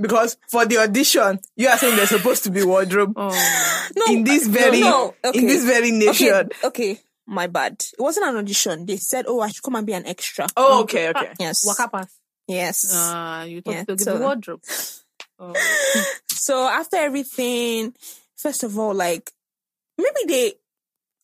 [0.00, 3.90] because for the audition, you are saying there's supposed to be wardrobe Oh.
[3.96, 5.38] no, in this very no, okay.
[5.38, 6.28] in this very nation.
[6.32, 7.72] Okay, okay, my bad.
[7.92, 8.86] It wasn't an audition.
[8.86, 11.32] They said, "Oh, I should come and be an extra." Oh, okay, okay.
[11.40, 12.16] Yes, Waka pass.
[12.46, 12.94] yes.
[12.94, 14.62] Uh, you thought Yeah, to so- the wardrobe.
[15.44, 15.52] Oh.
[16.28, 17.94] So after everything,
[18.36, 19.32] first of all, like
[19.98, 20.52] maybe they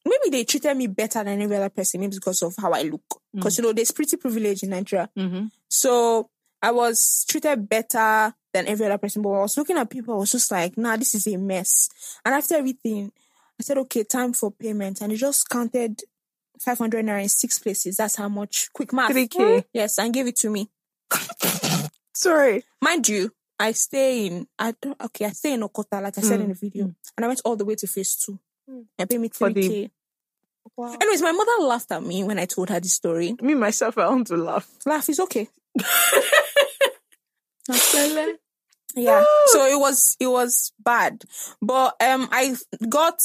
[0.08, 3.02] maybe they treated me better than every other person, maybe because of how I look.
[3.08, 3.36] Mm.
[3.36, 5.08] Because you know, there's pretty privilege in Nigeria.
[5.16, 6.28] hmm So
[6.62, 9.22] I was treated better than every other person.
[9.22, 11.88] But I was looking at people, I was just like, nah, this is a mess.
[12.24, 13.12] And after everything,
[13.60, 15.00] I said, okay, time for payment.
[15.00, 16.00] And it just counted
[16.60, 17.96] 500 naira in six places.
[17.96, 18.68] That's how much.
[18.72, 19.12] Quick math.
[19.12, 19.28] 3K.
[19.28, 19.58] Mm-hmm.
[19.72, 20.68] Yes, and gave it to me.
[22.14, 22.64] Sorry.
[22.82, 26.40] Mind you, I stay in, I don't, okay, I stay in Okota, like I said
[26.40, 26.84] in mm, the video.
[26.86, 26.94] Mm.
[27.16, 28.38] And I went all the way to phase two.
[28.98, 29.90] And paid me For the-
[30.78, 31.02] 3K.
[31.02, 33.34] Anyways, my mother laughed at me when I told her the story.
[33.42, 34.68] Me myself, I want to laugh.
[34.86, 35.48] Laugh is okay.
[38.94, 39.22] Yeah.
[39.46, 41.22] So it was it was bad,
[41.60, 42.56] but um, I
[42.88, 43.20] got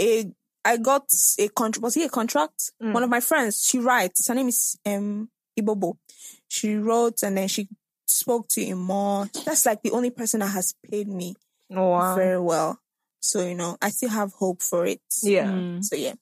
[0.00, 0.24] a
[0.64, 1.04] I got
[1.38, 1.82] a contract.
[1.82, 2.70] Was he a contract?
[2.78, 3.66] One of my friends.
[3.68, 4.28] She writes.
[4.28, 5.28] Her name is um
[5.58, 5.96] Ibobo.
[6.48, 7.68] She wrote and then she
[8.06, 9.28] spoke to him more.
[9.44, 11.34] That's like the only person that has paid me
[11.74, 12.14] Oh, wow.
[12.14, 12.78] very well.
[13.20, 15.02] So you know, I still have hope for it.
[15.22, 15.46] Yeah.
[15.48, 15.84] Mm.
[15.84, 16.14] So yeah.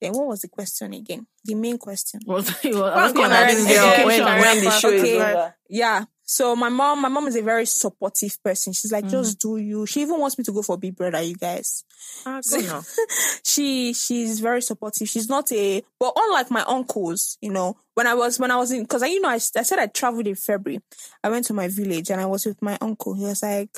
[0.00, 1.26] Then what was the question again?
[1.44, 2.20] The main question.
[2.26, 5.16] Was, was What's asking going about on this this girl when, when the show Okay.
[5.16, 5.54] is over?
[5.68, 6.04] Yeah.
[6.30, 8.74] So my mom, my mom is a very supportive person.
[8.74, 9.86] She's like, just do you.
[9.86, 11.84] She even wants me to go for Big Brother, you guys.
[12.26, 12.70] Ah, good
[13.44, 15.08] she she's very supportive.
[15.08, 18.70] She's not a but unlike my uncles, you know, when I was when I was
[18.72, 20.82] in because I you know I, I said I traveled in February.
[21.24, 23.14] I went to my village and I was with my uncle.
[23.14, 23.70] He was like,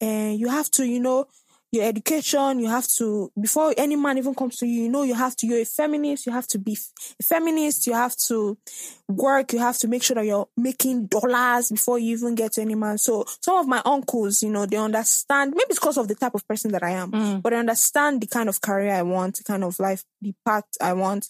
[0.00, 1.26] eh, you have to, you know,
[1.72, 5.14] your education, you have to before any man even comes to you, you know, you
[5.14, 6.76] have to you're a feminist, you have to be
[7.20, 8.56] a feminist, you have to
[9.08, 12.62] work, you have to make sure that you're making dollars before you even get to
[12.62, 12.98] any man.
[12.98, 16.34] So some of my uncles, you know, they understand maybe it's because of the type
[16.34, 17.42] of person that I am, mm.
[17.42, 20.64] but I understand the kind of career I want, the kind of life, the path
[20.80, 21.26] I want,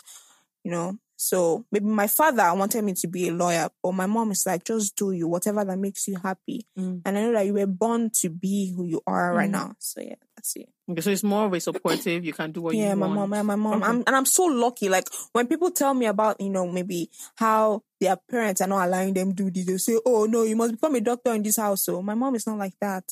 [0.64, 0.98] you know.
[1.16, 4.64] So maybe my father wanted me to be a lawyer, but my mom is like,
[4.64, 6.66] just do you, whatever that makes you happy.
[6.78, 7.02] Mm.
[7.04, 9.52] And I know that you were born to be who you are right mm.
[9.52, 9.74] now.
[9.78, 10.68] So yeah, that's it.
[10.88, 12.24] Okay, so it's more of a supportive.
[12.24, 13.18] You can do what Yeah, you my want.
[13.18, 13.82] mom, yeah, my mom.
[13.82, 14.88] I'm, and I'm so lucky.
[14.88, 19.12] Like when people tell me about, you know, maybe how their parents are not allowing
[19.14, 21.84] them do this, they say, "Oh no, you must become a doctor in this house."
[21.84, 23.02] So my mom is not like that,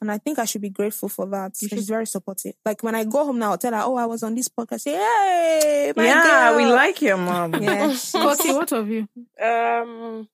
[0.00, 1.52] and I think I should be grateful for that.
[1.56, 2.54] She's very supportive.
[2.64, 4.80] Like when I go home now, I'll tell her, "Oh, I was on this podcast."
[4.80, 7.54] Say, "Hey, my Yeah, we like your mom.
[7.62, 9.06] Yeah, Scotty, what of you?
[9.40, 10.26] Um,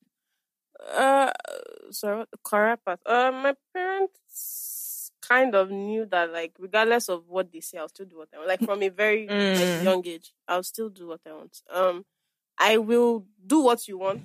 [0.95, 1.31] uh,
[1.91, 3.01] sorry, what- correct path.
[3.05, 4.66] Uh, my parents
[5.29, 8.39] kind of knew that, like, regardless of what they say, I'll still do what I
[8.39, 8.49] want.
[8.49, 9.59] Like from a very Mm.
[9.59, 11.63] like, young age, I'll still do what I want.
[11.73, 12.05] Um,
[12.59, 14.23] I will do what you want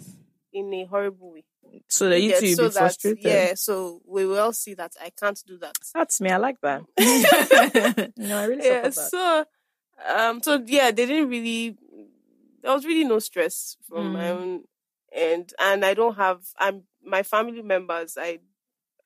[0.53, 1.43] in a horrible way.
[1.87, 3.23] So that you Yeah, two will so be that frustrated.
[3.23, 5.77] yeah, so we will see that I can't do that.
[5.93, 6.29] That's me.
[6.29, 6.83] I like that.
[8.17, 8.93] no, I really yeah, that.
[8.93, 9.45] so
[10.07, 11.77] um, so yeah, they didn't really.
[12.61, 14.31] There was really no stress from my Mm.
[14.31, 14.63] own
[15.13, 16.41] end, and I don't have.
[16.57, 18.17] I'm my family members.
[18.19, 18.39] I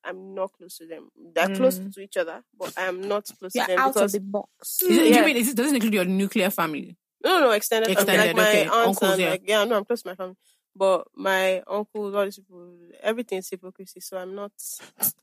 [0.06, 1.10] I'm not close to them.
[1.34, 1.92] They're close Mm.
[1.94, 4.82] to each other, but I am not close to you're them out of the box.
[4.82, 5.18] Is it, do Yeah.
[5.20, 6.96] you mean is it, does it include your nuclear family?
[7.24, 8.64] no, no, extended, family, Extended, like my okay.
[8.66, 9.30] aunts Uncles, and yeah.
[9.30, 10.36] like yeah, no, I'm close to my family,
[10.76, 12.72] but my uncles, all these people,
[13.02, 13.98] everything is hypocrisy.
[14.00, 14.52] So I'm not.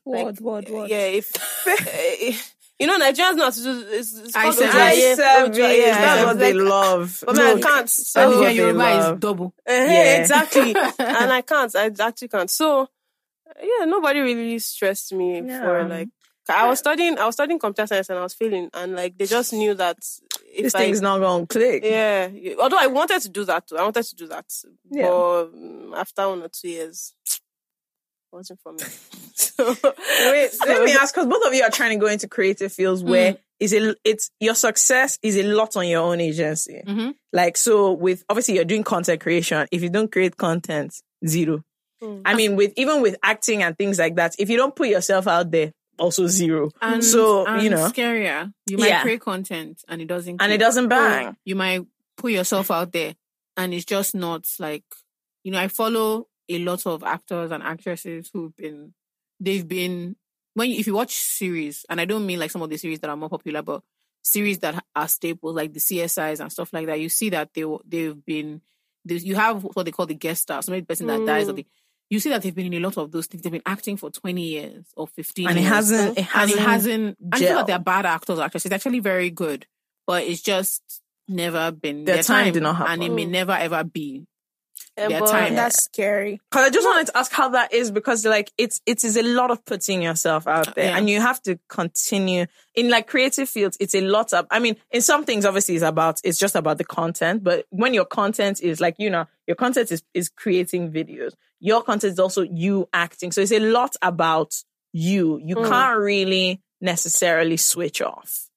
[0.04, 0.90] Word, like, word, word.
[0.90, 1.32] Yeah, if,
[1.66, 4.82] if you know Nigerians not how to do it's, it's I called said Ojo it.
[4.82, 5.80] Aye, I serve Ojo, it.
[5.80, 7.24] yeah, That's yeah, what they like- love.
[7.26, 7.80] But man, I can't.
[7.82, 9.54] And So if what your they Yoruba is double.
[9.66, 10.22] Uh-huh, Yeah.
[10.22, 10.76] exactly.
[11.00, 11.74] and I can't.
[11.76, 12.50] I actually can't.
[12.50, 12.90] So
[13.62, 16.10] yeah, nobody really stressed me for like.
[16.50, 17.18] I was studying.
[17.18, 19.98] I was studying computer science and I was failing, and like they just knew that
[20.46, 21.84] if this I, thing's not gonna click.
[21.86, 22.30] yeah.
[22.60, 23.78] Although I wanted to do that too.
[23.78, 24.46] I wanted to do that,
[24.92, 25.08] Yeah.
[25.08, 27.40] but um, after one or two years, it
[28.36, 28.80] wasn't for me.
[29.36, 32.74] so Wait, let me ask, because both of you are trying to go into creative
[32.74, 33.40] fields where Mm.
[33.62, 36.82] is a it's your success is a lot on your own agency.
[36.86, 37.16] Mhm.
[37.32, 39.66] Like so, with obviously you're doing content creation.
[39.72, 40.94] If you don't create content,
[41.26, 41.64] zero.
[42.04, 42.22] Mm.
[42.26, 45.28] I mean, with even with acting and things like that, if you don't put yourself
[45.28, 46.70] out there, also zero.
[46.82, 48.52] And, so and you know, scarier.
[48.68, 49.02] You might Yeah.
[49.04, 50.42] create content and it doesn't.
[50.42, 51.36] and it doesn't bang.
[51.46, 51.86] You might
[52.18, 53.14] put yourself out there
[53.58, 54.84] and it's just not like
[55.44, 55.60] you know.
[55.60, 58.94] I follow a lot of actors and actresses who've been.
[59.40, 60.16] They've been
[60.56, 63.00] when you, if you watch series, and I don't mean like some of the series
[63.00, 63.82] that are more popular, but
[64.24, 67.00] series that are staples like the CSIs and stuff like that.
[67.00, 68.62] You see that they they've been.
[69.06, 71.58] You have what they call the guest stars, maybe the person that dies or Mm.
[71.58, 71.66] the
[72.14, 73.42] you see that they've been in a lot of those things.
[73.44, 75.74] They've been acting for 20 years or 15 And it years.
[75.74, 77.56] hasn't- it and hasn't it hasn't, I feel gelled.
[77.56, 78.66] like they're bad actors, actresses.
[78.68, 79.66] It's actually very good,
[80.06, 80.82] but it's just
[81.28, 82.94] never been Their time did not happen.
[82.94, 83.32] And it may mm.
[83.32, 84.28] never ever be.
[84.96, 85.56] Yeah, Their but time.
[85.56, 86.40] That's scary.
[86.52, 89.24] Cause I just wanted to ask how that is because like it's it is a
[89.24, 90.98] lot of putting yourself out there Yeah.
[90.98, 92.46] and you have to continue
[92.76, 93.76] in like creative fields.
[93.80, 96.78] It's a lot of I mean, in some things obviously it's about it's just about
[96.78, 100.92] the content, but when your content is like, you know, your content is is creating
[100.92, 101.34] videos.
[101.70, 103.32] Your content is also you acting.
[103.32, 104.52] So it's a lot about
[104.92, 105.40] you.
[105.44, 108.50] You can't really necessarily switch off.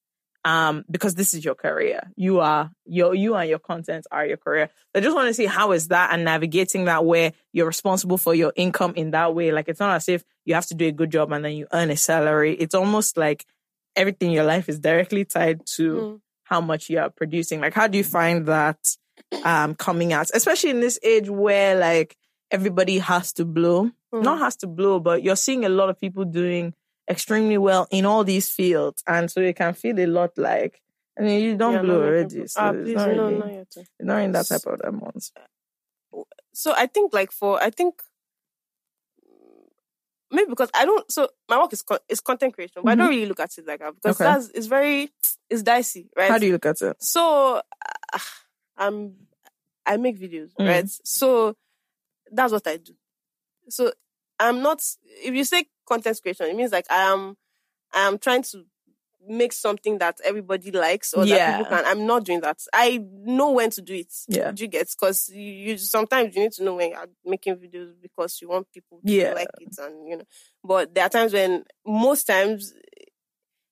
[0.45, 2.09] Um, because this is your career.
[2.15, 4.69] You are your you and your content are your career.
[4.95, 8.33] I just want to see how is that and navigating that where you're responsible for
[8.33, 9.51] your income in that way.
[9.51, 11.67] Like it's not as if you have to do a good job and then you
[11.73, 12.53] earn a salary.
[12.55, 13.45] It's almost like
[13.95, 16.19] everything in your life is directly tied to Mm.
[16.43, 17.59] how much you are producing.
[17.59, 18.79] Like how do you find that
[19.43, 20.29] um coming out?
[20.33, 22.15] Especially in this age where like
[22.51, 23.91] everybody has to blow.
[24.13, 24.23] Mm.
[24.23, 26.73] Not has to blow, but you're seeing a lot of people doing
[27.09, 29.03] extremely well in all these fields.
[29.07, 30.81] And so you can feel a lot like
[31.19, 32.47] I mean you don't Yeah, blow already.
[32.47, 35.31] So ah, it's please, not no, really, no, it's not in that type of amounts.
[36.53, 38.01] so I think like for I think
[40.31, 43.09] maybe because I don't so my work is con- is content creation, but I don't
[43.09, 44.23] really look at it like that because Mm-hmm.
[44.23, 44.33] Okay.
[44.33, 45.09] that's it's very
[45.49, 46.29] it's dicey, right?
[46.31, 47.01] How do you look at it?
[47.01, 47.61] so
[48.13, 48.19] uh,
[48.77, 49.15] I'm
[49.85, 50.67] I make videos, Mm.
[50.67, 50.89] right?
[51.03, 51.55] So
[52.31, 52.93] that's what I do.
[53.69, 53.91] So
[54.39, 54.81] I'm not
[55.23, 57.37] if you say content creation, it means like I am
[57.93, 58.63] I am trying to
[59.29, 61.37] make something that everybody likes or Yeah.
[61.37, 61.85] that people can.
[61.85, 62.61] I'm not doing that.
[62.73, 64.13] I know when to do it.
[64.29, 64.51] Yeah.
[64.51, 64.87] Do you get?
[64.89, 68.71] Because you, you sometimes you need to know when you're making videos because you want
[68.71, 69.33] people to Yeah.
[69.33, 70.23] like it and you know.
[70.63, 72.73] But there are times when most times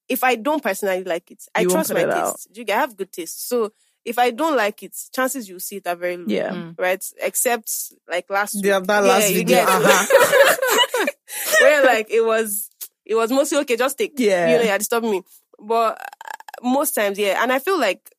[0.08, 2.34] if I don't personally like it, I You trust my out.
[2.36, 2.52] taste.
[2.54, 2.78] Do you get?
[2.78, 3.48] I have good taste.
[3.48, 3.72] So
[4.06, 6.26] if I don't like it, chances you see it are very low.
[6.28, 6.52] Yeah.
[6.52, 6.76] Mm.
[6.80, 7.04] Right?
[7.20, 7.70] Except
[8.08, 8.88] like last The- week.
[8.88, 11.06] that last you video, uh-huh.
[11.62, 12.70] Where like it was
[13.06, 14.52] it was mostly okay, just take Yeah.
[14.52, 15.22] you know, you're disturbing me.
[15.60, 17.42] But uh, most times, yeah.
[17.42, 18.10] And I feel like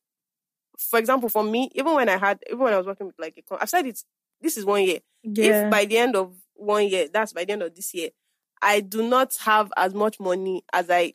[0.77, 3.35] for example, for me, even when I had even when I was working with like
[3.37, 4.01] a com- I've said it
[4.41, 4.99] this is one year.
[5.23, 8.09] If by the end of one year, that's by the end of this year,
[8.61, 11.13] I do not have as much money as I,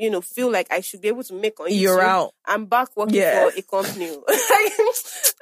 [0.00, 1.80] you know, feel like I should be able to make on YouTube.
[1.80, 2.32] You're out.
[2.46, 3.48] I'm back working Yeah.
[3.50, 4.10] for a company.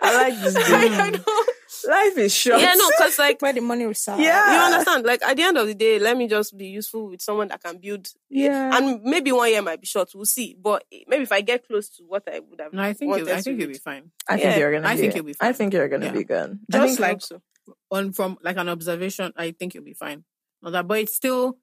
[0.02, 0.92] I like this game.
[0.92, 1.48] I don't-
[1.86, 2.60] Life is short.
[2.60, 4.20] yeah, no, because like Where the money resides.
[4.20, 4.52] Yeah.
[4.52, 5.04] you understand.
[5.06, 7.62] Like at the end of the day, let me just be useful with someone that
[7.62, 8.08] can build.
[8.28, 8.76] Yeah.
[8.76, 10.10] And maybe one year might be short.
[10.14, 10.56] We'll see.
[10.60, 13.28] But maybe if I get close to what I would have, No, I think it,
[13.28, 14.10] I think you'll be fine.
[14.28, 14.88] I think you're gonna.
[14.88, 16.12] I be, think you'll be I think you're gonna Yeah.
[16.12, 16.58] be good.
[16.72, 17.42] I Just think like so.
[17.92, 20.24] on from like an observation, I think you'll be fine.
[20.62, 21.58] Not that, but it's still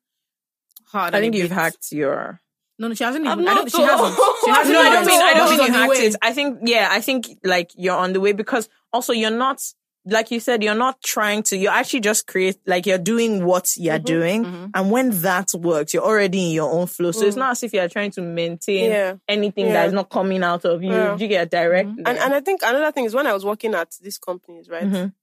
[0.92, 1.14] hard.
[1.14, 2.42] I think you've bit- hacked your.
[2.78, 3.48] No, no, she hasn't I'm even.
[3.50, 3.72] I don't.
[3.72, 4.16] She hasn't.
[4.44, 4.74] She hasn't.
[4.74, 6.16] No, I don't mean I don't mean you hacked it.
[6.22, 9.62] I think yeah, I think like you're on the way because also you're not
[10.08, 11.58] like you said you're not trying to.
[11.58, 16.04] You're actually just create like you're doing what you're doing, and when that works, you're
[16.04, 17.12] already in your own flow.
[17.12, 19.14] So it's not as if you're trying to maintain Yeah.
[19.28, 19.74] anything Yeah.
[19.74, 20.92] that is not coming out of you.
[20.92, 21.18] Yeah.
[21.18, 21.88] You get a direct.
[21.90, 24.84] And and I think another thing is when I was working at these companies, right?
[24.84, 25.14] Mhm.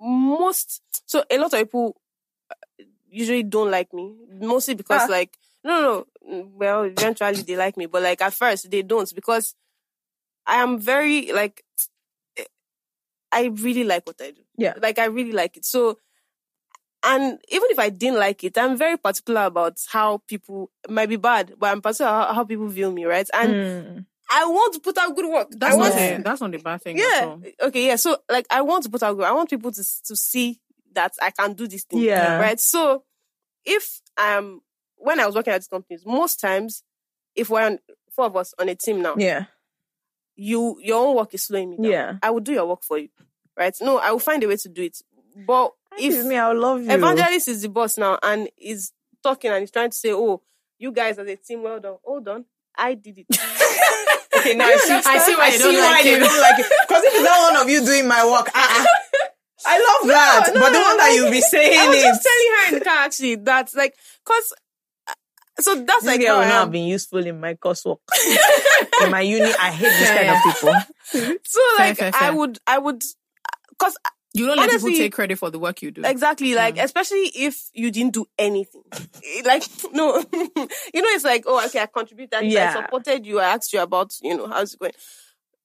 [0.00, 1.96] Most so a lot of people
[2.50, 2.54] uh,
[3.08, 5.12] usually don't like me, mostly because Ah.
[5.12, 9.12] like no no no, well eventually they like me, but like at first they don't
[9.14, 9.54] because
[10.46, 11.62] I am very like
[13.30, 14.42] I really like what I do.
[14.56, 14.74] Yeah.
[14.80, 15.64] like I really like it.
[15.64, 15.98] So.
[17.04, 21.16] And even if I didn't like it, I'm very particular about how people might be
[21.16, 23.28] bad, but I'm particular how, how people view me, right?
[23.34, 24.06] And Mm.
[24.30, 25.48] I want to put out good work.
[25.50, 25.90] That's I not.
[25.90, 27.00] want A, that's not a bad thing.
[27.00, 27.26] at yeah.
[27.26, 27.42] all.
[27.64, 27.86] Okay.
[27.88, 27.96] Yeah.
[27.96, 29.16] So like, I want to put out.
[29.16, 29.24] Good.
[29.26, 30.60] I want people to to see
[30.94, 31.98] that I can do this thing.
[32.02, 32.38] Yeah.
[32.38, 32.60] Right.
[32.60, 33.02] So
[33.64, 34.60] if um
[35.02, 36.82] when I was working at these companies, most times
[37.34, 37.78] if we're on,
[38.14, 39.44] four of us on a team now, Yeah.
[40.36, 41.90] you your own work is slowing me down.
[41.90, 42.12] Yeah.
[42.22, 43.08] I will do your work for you.
[43.56, 43.74] Right.
[43.80, 44.98] No, I will find a way to do it.
[45.46, 46.90] But If if me, I love you.
[46.90, 48.92] evangelist is the boss now and is
[49.22, 50.42] talking and he's trying to say, "Oh,
[50.78, 51.96] you guys as a team, well done.
[52.04, 52.44] Hold on,
[52.76, 53.26] I did it."
[54.34, 56.18] Okay, now I see, I see why I you see don't why like they it.
[56.20, 56.66] don't like it.
[56.88, 58.84] Because if it's not one of you doing my work, uh-uh.
[59.66, 60.50] I love that.
[60.54, 62.68] no, but the no, one that you'll be saying I was is just telling her
[62.72, 64.52] in the car actually that like cause
[65.62, 66.60] so that's this like girl will I not am.
[66.60, 67.98] have been useful in my coursework.
[69.04, 70.42] in my uni, I hate this kind of
[71.22, 71.38] people.
[71.44, 72.34] so like fair, I fair.
[72.34, 73.02] would I would
[73.78, 73.96] cause
[74.34, 76.02] You don't let people take credit for the work you do.
[76.04, 78.82] exactly like especially if you didn't do anything
[79.44, 79.62] like
[79.92, 82.70] no you know it's like oh okay I contributed Yeah.
[82.76, 84.92] I supported you I asked you about you know how's it going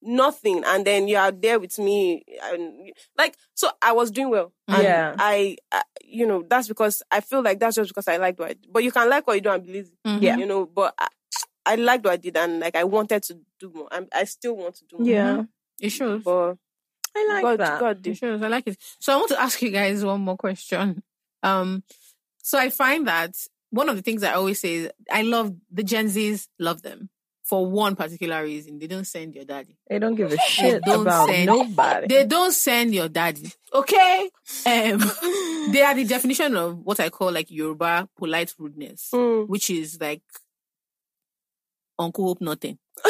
[0.08, 4.54] nothing and then you are there with me and like so I was doing well
[4.68, 5.16] and Yeah.
[5.20, 8.50] I, I you know that's because I feel like that's just because I liked what
[8.52, 8.72] I did.
[8.72, 10.22] but you can like what you do and be lazy Mhm.
[10.22, 10.38] Yeah.
[10.38, 11.08] you know but I,
[11.66, 14.56] I liked what I did and like I wanted to do more I'm, I still
[14.56, 15.44] want to do more Yeah.
[15.82, 16.24] It shows.
[16.24, 16.56] but
[17.16, 17.80] I like God, that.
[17.80, 18.42] God It did shows.
[18.42, 18.78] I like it.
[19.00, 21.04] So I want to ask you guys one more question.
[21.44, 21.84] Um,
[22.42, 23.36] so I find that
[23.72, 27.10] one of the things I always say is I love the Gen Zs, love them
[27.48, 28.78] for one particular reason.
[28.78, 29.78] They don't send your daddy.
[29.90, 32.08] They don't give a shit about send- nobody.
[32.08, 33.52] They don't send your daddy.
[33.74, 34.30] Okay.
[34.66, 35.00] Um,
[35.72, 39.48] they are the definition of what I call like Yoruba polite rudeness, Mm.
[39.48, 40.22] which is like
[42.00, 42.78] Uncle Hope nothing.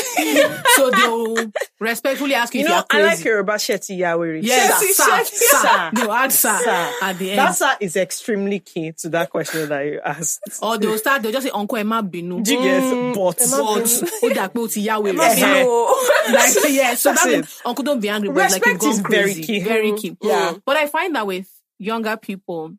[0.76, 3.08] so they'll respectfully ask you, you if know, you're I crazy.
[3.16, 4.40] like Yoruba Shetty Yawiri.
[4.44, 5.04] Yes, Sir.
[5.04, 5.92] sir, sir.
[5.96, 6.12] Sir.
[6.12, 6.94] Add sir, Sir.
[7.02, 7.40] at the end.
[7.40, 10.42] That sir is extremely key to that question that you asked.
[10.62, 12.44] or they'll start, they'll just say, Uncle Emma Binu.
[12.44, 14.10] Do you get Mm, but But, Binu.
[14.24, 16.28] ó dà pé ó ti Oh.
[16.34, 17.36] like yeah, so That's that it.
[17.38, 19.60] means uncle don't be angry, but like Respect you've is gone very key.
[19.62, 20.02] Very Mm.
[20.02, 20.18] key.
[20.22, 20.54] Yeah.
[20.66, 21.50] But I find that with
[21.80, 22.74] younger people,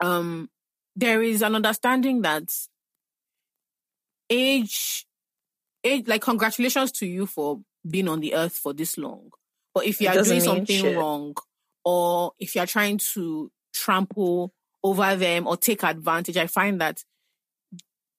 [0.00, 0.50] um,
[0.94, 2.44] there is an understanding that
[4.32, 5.06] age,
[5.84, 9.30] age, like congratulations to you for being on the earth for this long.
[9.74, 10.96] But if It you are doing something shit.
[10.96, 11.36] wrong,
[11.84, 14.52] or if you are trying to trample
[14.84, 17.02] over them or take advantage, I find that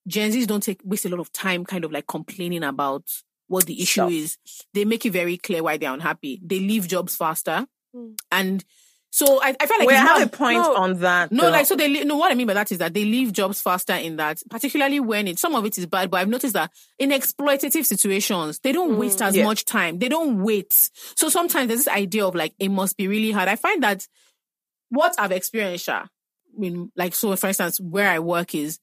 [0.07, 3.03] Gen Zs don't take waste a lot of time kind of like complaining about
[3.47, 4.37] what the issue is.
[4.73, 6.41] They make it very clear why they're unhappy.
[6.43, 7.67] They leave jobs faster.
[7.95, 8.15] Mm.
[8.31, 8.65] And
[9.15, 10.75] so I, I feel like I have a point no.
[10.75, 11.31] on that.
[11.31, 11.51] no, though.
[11.51, 12.17] like so they no.
[12.17, 15.27] What I mean by that is that they leave jobs faster in that, particularly when
[15.27, 16.09] it some of it is bad.
[16.09, 19.43] But I've noticed that in exploitative situations, they don't waste mm, as Yeah.
[19.43, 19.99] much time.
[19.99, 20.89] They don't wait.
[21.15, 23.49] So sometimes there's this idea of like it must be really hard.
[23.49, 24.07] I find that
[24.89, 26.07] what I've experienced, I
[26.57, 28.79] mean, like so for instance, where I work is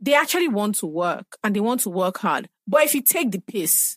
[0.00, 2.48] they actually want to work and they want to work hard.
[2.68, 3.96] But if you take the piss,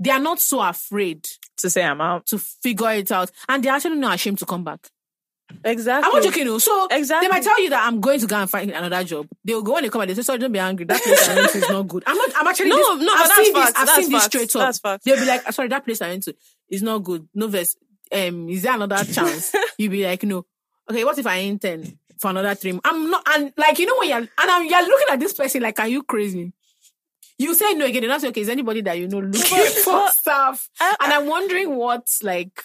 [0.00, 1.28] they are not so afraid
[1.58, 2.26] to say I'm out.
[2.28, 4.88] to figure it out, and they're actually not ashamed to come back.
[5.64, 6.06] Exactly.
[6.08, 6.46] I'm not joking.
[6.46, 6.58] though.
[6.58, 7.26] So Exactly.
[7.26, 9.26] they might tell you that I'm going to go and find another job.
[9.44, 10.84] They'll go when they come and they say, "Sorry, don't be angry.
[10.86, 12.30] That place I went to is not good." I'm not.
[12.36, 13.66] I'm actually No, this- no, I've that's seen this.
[13.66, 14.62] I've That's seen this straight up.
[14.62, 15.04] That's facts.
[15.04, 16.36] They'll be like, "Sorry, that place I went to
[16.68, 17.28] is not good.
[17.34, 17.76] No verse.
[18.12, 20.46] Um, is there another chance?" You'll be like, "No."
[20.88, 22.72] Okay, what if I intern for another three?
[22.72, 22.88] months?
[22.88, 23.22] I'm not.
[23.34, 25.88] And like you know when you're and I'm, you're looking at this person like, "Are
[25.88, 26.52] you crazy?"
[27.40, 28.04] You say no again.
[28.04, 28.42] And that's okay.
[28.42, 30.68] Is anybody that you know looking for stuff?
[30.78, 32.64] I- and I'm wondering what like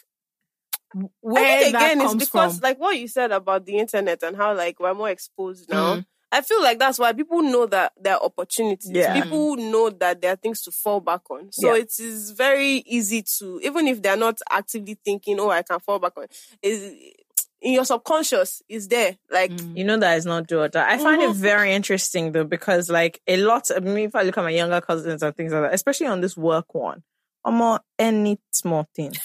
[1.22, 2.64] where I think that again comes because from.
[2.64, 5.95] like what you said about the internet and how like we're more exposed now.
[5.95, 6.06] Mm.
[6.31, 8.91] I feel like that's why people know that there are opportunities.
[8.91, 9.22] Yeah.
[9.22, 11.52] People know that there are things to fall back on.
[11.53, 11.81] So Yeah.
[11.84, 15.99] it is very easy to even if they're not actively thinking, oh, I can fall
[15.99, 16.26] back on
[16.61, 16.93] is
[17.65, 19.17] in your subconscious is there.
[19.29, 19.75] Like Mm.
[19.77, 20.85] You know that is not Georgia.
[20.87, 23.69] I find it very interesting though because like a lot.
[23.75, 26.21] I mean, if I look at my younger cousins and things like that, especially on
[26.21, 27.03] this work one,
[27.43, 29.13] I'm on any small thing.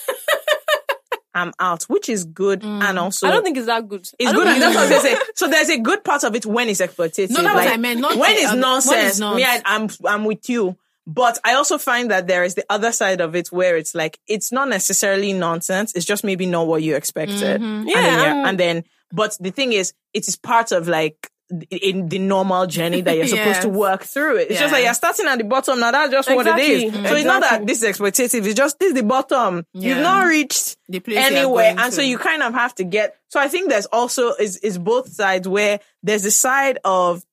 [1.32, 2.82] I'm out, which is good, Mm.
[2.82, 4.00] and also I don't think it's that good.
[4.00, 4.32] it's good.
[4.32, 5.32] don't And think that's what it's- say.
[5.36, 7.30] So there's a good part of it when it's exploitative.
[7.30, 9.08] No, that's what I meant, not when the it's other- when nonsense.
[9.10, 9.36] it's not.
[9.36, 10.76] Me, I, I'm I'm with you.
[11.06, 14.18] But I also find that there is the other side of it where it's like
[14.28, 15.92] it's not necessarily nonsense.
[15.94, 17.60] It's just maybe not what you expected.
[17.60, 17.84] Mhm.
[17.88, 21.30] Yeah, and then, and then but the thing is, it is part of like
[21.72, 24.50] in the normal journey that you're supposed to work through it.
[24.52, 25.80] It's just like you're starting at the bottom.
[25.80, 26.82] Now that's just what it is.
[26.84, 27.08] Exactly.
[27.08, 28.46] So it's not that this is exploitative.
[28.46, 29.66] It's just this is the bottom.
[29.72, 33.16] You've not reached the place anywhere, and so you kind of have to get.
[33.30, 37.24] So I think there's also is is both sides where there's the side of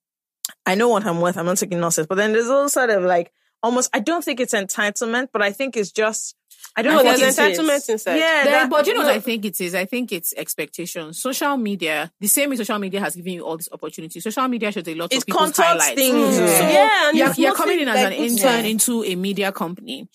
[0.65, 1.37] I know what I'm worth.
[1.37, 3.31] I'm not taking nonsense, but then there's also side of like
[3.63, 3.89] almost.
[3.93, 6.35] I don't think it's entitlement, but I think it's just.
[6.75, 8.17] I don't I know there's entitlement inside.
[8.17, 9.13] Yeah, There- that- but you know what.
[9.13, 9.73] I think it is?
[9.73, 11.19] I think it's expectations.
[11.21, 14.23] Social media, the same way social media has given you all these opportunities.
[14.23, 15.95] Social media shows a lot It of people's highlights.
[15.95, 16.35] things.
[16.35, 17.11] So yeah.
[17.13, 20.07] You're, you're coming in as like, an intern into a media company.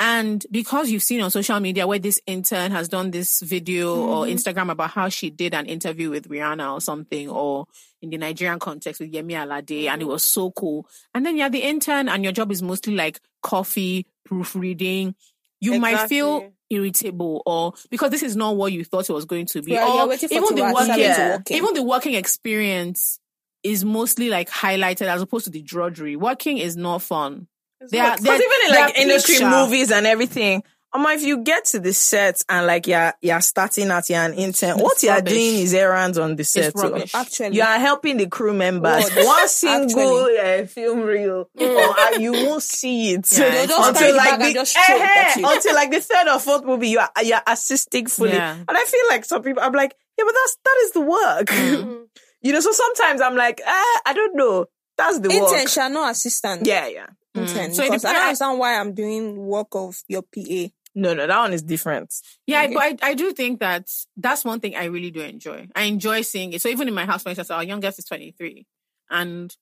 [0.00, 4.26] And because you've seen on social media where this intern has done this video or
[4.26, 4.36] Mm-hmm.
[4.36, 7.66] Instagram about how she did an interview with Rihanna or something, or
[8.00, 10.12] in the Nigerian context with Yemi Alade, and it Mm-hmm.
[10.12, 10.86] was so cool.
[11.14, 15.16] And then you're the intern and your job is mostly like coffee, proofreading.
[15.60, 19.46] You might feel irritable or because this is not what you thought it was going
[19.46, 19.72] to be.
[19.72, 21.56] Yeah, or you're waiting for even the working, accept it to yeah.
[21.56, 23.18] even the working experience
[23.64, 26.14] is mostly like highlighted as opposed to the drudgery.
[26.14, 27.48] Working is not fun.
[27.80, 27.92] Because
[28.24, 29.50] even in like industry picture.
[29.50, 30.62] movies and everything,
[30.94, 34.32] um, if you get to the set and like you're you're starting at you're an
[34.32, 35.32] intern, what you're rubbish.
[35.34, 36.76] doing is errands on the set.
[36.78, 37.02] so.
[37.14, 39.04] Actually, You are helping the crew members.
[39.10, 39.26] What?
[39.26, 41.66] One single uh, film reel, or
[42.00, 44.96] uh, you won't see it Yeah, they'll just carry until like the and just throw
[44.96, 46.88] it at eh, until like the third or fourth movie.
[46.88, 48.54] You are you're assisting fully, Yeah.
[48.54, 49.62] and I feel like some people.
[49.62, 51.46] I'm like, yeah, but that's that is the work.
[51.48, 52.06] Mm.
[52.40, 54.64] you know, so sometimes I'm like, eh, I don't know.
[54.96, 55.68] That's the intern, work.
[55.68, 56.66] shall no assistant.
[56.66, 57.06] Yeah, yeah.
[57.34, 57.74] Intern.
[57.74, 60.70] So because I depends- don't understand why I'm doing work of your PA.
[60.94, 62.12] No, no, that one is different.
[62.46, 65.68] Yeah, but I, I do think that that's one thing I really do enjoy.
[65.76, 66.62] I enjoy seeing it.
[66.62, 68.66] So even in my house, for instance, our youngest is 23.
[69.10, 69.54] And,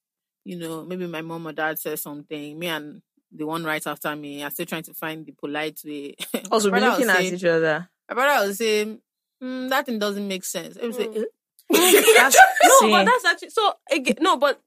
[0.45, 3.03] you know, maybe my mom or dad says something, me and
[3.33, 6.15] the one right after me are still trying to find the polite way.
[6.51, 7.89] Also, be My brother looking at say- each other.
[8.09, 8.99] My brother will say,
[9.43, 10.79] mm, that thing doesn't make sense.
[10.81, 11.17] I would say, Mm.
[11.19, 11.25] "Eh?"
[12.17, 12.37] That's,
[12.81, 14.17] no, but that's actually so again.
[14.21, 14.61] No, but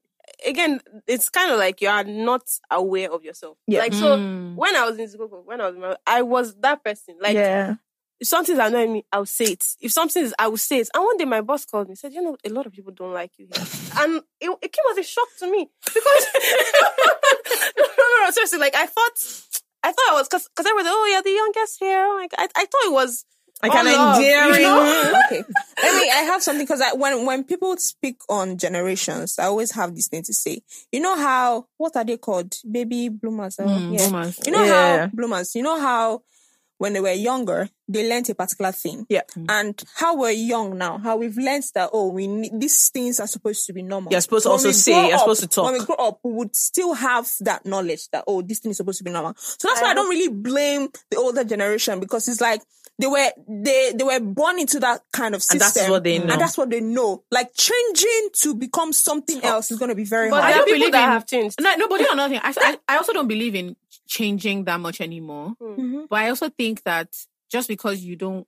[0.46, 3.58] again, it's kind of like you are not aware of yourself.
[3.68, 3.80] Yeah.
[3.80, 4.56] Like so, Mm.
[4.56, 7.18] when I was in Zikoko, when I was, in my, I was that person.
[7.22, 7.76] Like yeah.
[8.20, 9.66] if something's annoying me, I'll say it.
[9.80, 10.90] If something is, I will say it.
[10.94, 13.14] And one day my boss called me, said, "You know, a lot of people don't
[13.14, 13.66] like you here,"
[14.00, 16.26] and it, it came as a shock to me because
[17.78, 19.46] no, no, no, seriously, like I thought.
[19.82, 22.06] I thought I was because because was, oh, you're the youngest here.
[22.14, 22.50] My God.
[22.54, 23.24] I, I thought it was
[23.62, 24.54] Like all an love, endearing.
[24.56, 25.22] you know?
[25.26, 25.44] okay.
[25.84, 26.10] Let me.
[26.12, 30.08] I have something because I, when when people speak on generations, I always have this
[30.08, 30.62] thing to say.
[30.92, 32.56] You know how what are they called?
[32.70, 33.60] Baby bloomers.
[33.60, 34.08] uh, Mm, yeah.
[34.10, 34.40] bloomers.
[34.46, 34.98] You know Yeah.
[35.02, 35.56] how bloomers.
[35.56, 36.22] You know how
[36.78, 39.06] when they were younger, they learned a particular thing.
[39.10, 39.24] Yeah.
[39.50, 43.28] And how we're young now, how we've learned that oh, we need, these things are
[43.28, 44.14] supposed to be normal.
[44.14, 45.66] You're supposed to also say, you're up- supposed to talk.
[45.66, 48.78] When we grow up, we would still have that knowledge that oh, this thing is
[48.78, 49.34] supposed to be normal.
[49.38, 52.62] So that's why I don't really blame the older generation because it's like
[53.00, 56.20] they were they they were born into that kind of system, And that's what they
[56.20, 56.34] know.
[56.34, 57.24] and that's what they know.
[57.32, 60.54] Like changing to become something else is going to be very But hard.
[60.54, 61.56] there are don't people believe that in- have changed.
[61.62, 62.42] No, no, but you know another thing.
[62.44, 63.76] I, I, I also don't believe in
[64.08, 65.54] changing that much anymore.
[65.62, 66.08] Mhm.
[66.10, 67.16] But I also think that
[67.50, 68.46] just because you don't,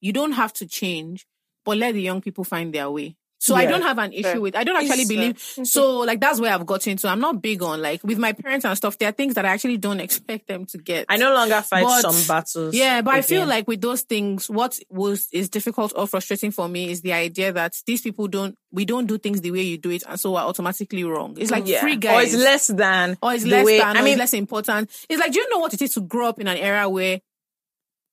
[0.00, 1.26] you don't have to change,
[1.64, 3.16] but let the young people find their way.
[3.40, 4.54] So I don't have an issue with.
[4.54, 5.66] I don't actually It's, uh, believe.
[5.66, 7.08] So like that's where I've gotten to.
[7.08, 8.98] I'm not big on like with my parents and stuff.
[8.98, 11.06] There are things that I actually don't expect them to get.
[11.08, 12.74] I no longer fight But- some battles.
[12.74, 16.68] Yeah, but I feel like with those things, what was is difficult or frustrating for
[16.68, 18.56] me is the idea that these people don't.
[18.72, 21.36] We don't do things the way you do it, and so we're automatically wrong.
[21.38, 21.80] It's like yeah.
[21.80, 24.90] free or it's less than, or it's less way- than, I mean, it's less important.
[25.08, 27.20] It's like, do you know what it is to grow up in an era where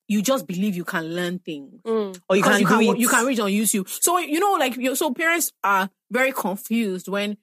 [0.07, 1.81] you just believe you can learn things?
[1.85, 2.19] Mm.
[2.29, 2.97] or you can, you do can, it.
[2.99, 3.87] you can read on YouTube.
[4.01, 7.37] So you know, like, so parents are very confused when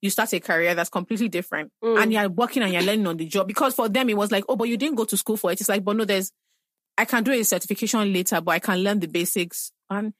[0.00, 2.02] you start a career that's completely different, Mm.
[2.02, 3.48] and you're working and you're learning on the job.
[3.48, 5.60] Because for them, it was like, oh, but you didn't go to school for it.
[5.60, 6.30] It's like, but no, there's,
[6.96, 9.72] I can do a certification later, but I can learn the basics.
[9.90, 10.12] And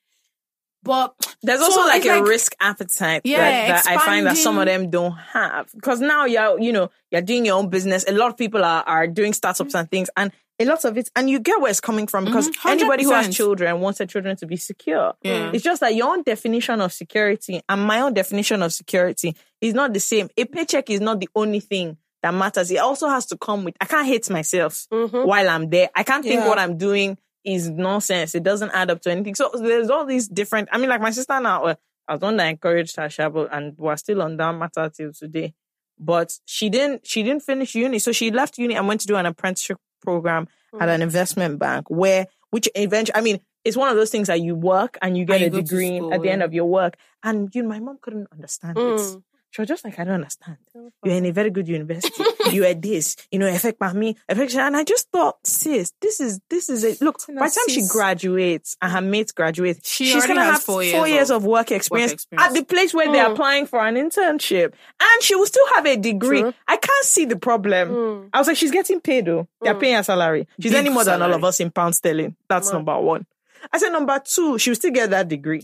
[0.82, 3.38] but There's So also like a like- risk appetite Yeah,
[3.68, 5.70] that, that I find that some of them don't have.
[5.74, 8.04] Because now you're, you know, you're doing your own business.
[8.08, 11.08] A lot of people are, are doing startups and things and a lot of it,
[11.14, 14.06] and you get where it's coming from because Mhm, anybody who has children wants their
[14.06, 15.14] children to be secure.
[15.22, 15.50] Yeah.
[15.52, 19.74] It's just that your own definition of security and my own definition of security is
[19.74, 20.28] not the same.
[20.36, 22.70] A paycheck is not the only thing that matters.
[22.70, 25.26] It also has to come with, I can't hate myself Mhm.
[25.26, 25.90] while I'm there.
[25.94, 26.48] I can't think Yeah.
[26.48, 28.34] what I'm doing is nonsense.
[28.34, 29.36] It doesn't add up to anything.
[29.36, 30.68] So there's all these different.
[30.72, 31.74] I mean, like my sister now, uh,
[32.08, 35.54] I was one that encouraged her, Shabo, and we're still on that matter till today.
[36.00, 37.06] But she didn't.
[37.06, 40.48] She didn't finish uni, so she left uni and went to do an apprenticeship program
[40.74, 40.94] at mm.
[40.94, 44.54] an investment bank, where which eventually, I mean, it's one of those things that you
[44.54, 46.96] work and you get And you a degree school, at the end of your work.
[47.22, 48.80] And you know, my mom couldn't understand it.
[48.80, 49.22] Mm.
[49.50, 49.54] Mm.
[49.54, 50.58] She was just like, I don't understand.
[51.04, 52.22] You're in a very good university.
[52.52, 54.54] you are this, you know, effect by me, effect.
[54.56, 57.00] And I just thought, sis, this is this is it.
[57.00, 60.82] Look, by the time she graduates and her mates graduate, She she's gonna have four
[60.84, 62.48] four, years years of of work experience, experience.
[62.48, 63.32] at the place where they're Mm.
[63.32, 66.40] applying for an internship, and she will still have a degree.
[66.42, 66.54] True.
[66.66, 67.88] I can't see the problem.
[67.88, 68.30] Mm.
[68.32, 69.48] I was like, she's getting paid though.
[69.62, 69.80] They're Mm.
[69.80, 70.46] paying her salary.
[70.60, 72.36] She's Big earning more than all of us in pound sterling.
[72.48, 73.24] That's number one.
[73.72, 75.62] I said number two, she will still get that degree.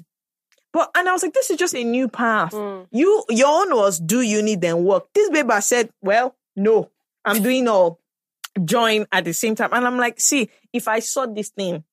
[0.75, 2.51] But and I was like, this is just a new path.
[2.53, 2.89] Mm.
[2.91, 5.07] You your own was do uni then work.
[5.15, 6.91] This baby said, Well, no,
[7.25, 8.01] I'm doing all
[8.63, 9.71] join at the same time.
[9.73, 11.85] And I'm like, see, if I saw this thing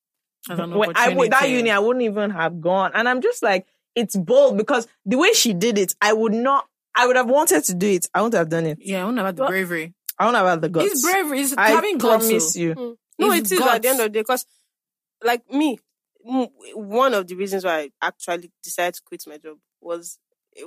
[0.50, 0.80] I don't know.
[0.80, 2.92] when I would that uni, I wouldn't even have gone.
[2.96, 6.68] And I'm just like, it's bold because the way she did it, I would not
[6.96, 8.08] I would have wanted to do it.
[8.16, 8.80] I wouldn't have done it.
[8.82, 9.94] Yeah, I don't know about the bravery.
[10.18, 10.92] I wouldn't have had the guts.
[10.92, 11.42] It's bravery.
[11.42, 12.26] It's I having guts.
[12.26, 12.60] promise oh.
[12.60, 12.98] you.
[13.20, 14.46] No, It's it is at the end of the day because,
[15.24, 15.80] like me,
[16.24, 20.18] one of the reasons why I actually decided to quit my job was
[20.54, 20.66] it,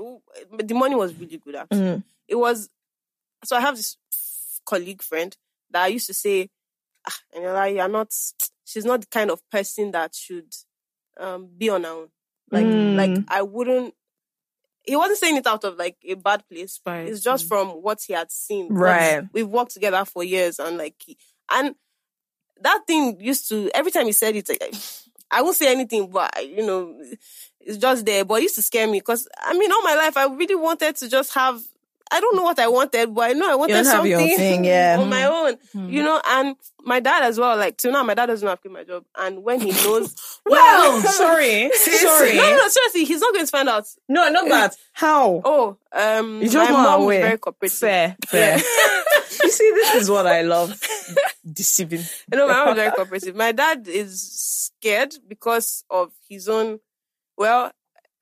[0.66, 1.54] the money was really good.
[1.56, 2.04] Actually, Mhm.
[2.28, 2.68] it was.
[3.44, 3.96] So I have this
[4.64, 5.36] colleague friend
[5.70, 6.48] that I used to say,
[7.06, 8.12] ah, and you're like, you're not.
[8.64, 10.52] She's not the kind of person that should
[11.18, 12.08] um, be on her own.
[12.50, 12.96] Like, Mm.
[12.96, 13.94] like I wouldn't.
[14.86, 16.72] He wasn't saying it out of like a bad place.
[16.74, 17.08] Spite.
[17.08, 18.68] It's just from what he had seen.
[18.68, 19.28] because Right.
[19.32, 21.16] We've worked together for years and like, he-
[21.50, 21.74] and
[22.60, 24.74] that thing used to, every time he said it, like,
[25.30, 26.94] I won't say anything, but you know,
[27.60, 28.24] it's just there.
[28.24, 30.96] But it used to scare me because I mean, all my life, I really wanted
[30.96, 31.60] to just have,
[32.12, 34.96] I don't know what I wanted, but I know I wanted something thing, yeah.
[35.00, 35.90] on my own, Mm.
[35.90, 36.54] you know, and
[36.84, 39.04] my dad as well, like, till now, my dad doesn't have to quit my job.
[39.16, 40.14] And when he knows,
[40.46, 41.70] Well, sorry.
[41.72, 42.36] Sorry.
[42.36, 43.86] No, no, seriously, he's not going to find out.
[44.08, 44.76] No, not that.
[44.92, 45.40] How?
[45.44, 47.78] Oh, um, You just my mom was very cooperative.
[47.78, 48.56] Fair, fair.
[48.58, 50.78] you see, this is what I love.
[51.50, 52.02] Deceiving.
[52.30, 53.34] You know, my mom was very cooperative.
[53.36, 56.80] My dad is scared because of his own.
[57.36, 57.72] Well,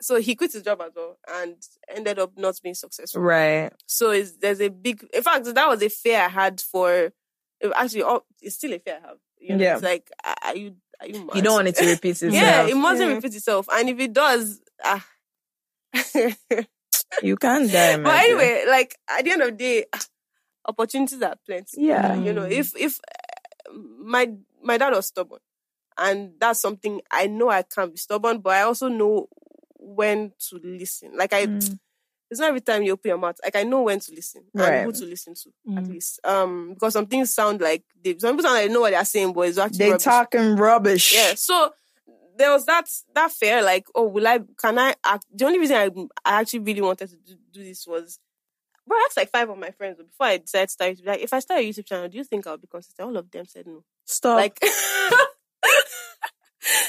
[0.03, 1.57] so he quit his job as well and
[1.95, 3.23] ended up not being successful.
[3.23, 3.73] Right.
[3.87, 5.07] So it's, there's a big.
[5.15, 7.13] In fact, that was a fear I had for.
[7.77, 8.05] Actually,
[8.41, 9.17] it's still a fear I have.
[9.41, 9.75] You know, Yeah.
[9.75, 11.37] it's like I, I, you, are you mad?
[11.37, 12.33] You don't want it to repeat itself.
[12.35, 13.15] Yeah, it mustn't Yeah.
[13.17, 13.67] repeat itself.
[13.73, 15.07] And if it does, ah.
[17.23, 20.01] you can die, but anyway, like at the end of the day, ah,
[20.67, 21.83] opportunities are plenty.
[21.83, 22.15] Yeah.
[22.17, 22.99] you know, if if
[24.01, 25.41] my my dad was stubborn,
[25.99, 29.29] and that's something I know I can't be stubborn, but I also know
[29.85, 31.17] when to listen.
[31.17, 31.79] Like I, Mm.
[32.31, 33.37] it's not every time you open your mouth.
[33.43, 34.75] Like I know when to listen Right.
[34.75, 35.89] and who to listen to at Mm.
[35.93, 36.21] least.
[36.25, 39.05] Um, because some things sound like they, some people sound like they know what they're
[39.05, 40.05] saying, but it's actually they rubbish.
[40.05, 41.15] talking rubbish.
[41.15, 41.35] Yeah.
[41.35, 41.73] So
[42.39, 44.41] there was that that fear, like, oh, will I?
[44.57, 45.27] Can I act?
[45.35, 45.91] The only reason I
[46.25, 48.19] I actually really wanted to do, do this was,
[48.87, 50.97] bro, I asked like five of my friends before I decided to start.
[51.05, 53.07] Like, if I start a YouTube channel, do you think I'll be consistent?
[53.07, 53.85] All of them said no.
[54.07, 54.37] Stop.
[54.37, 54.59] Like,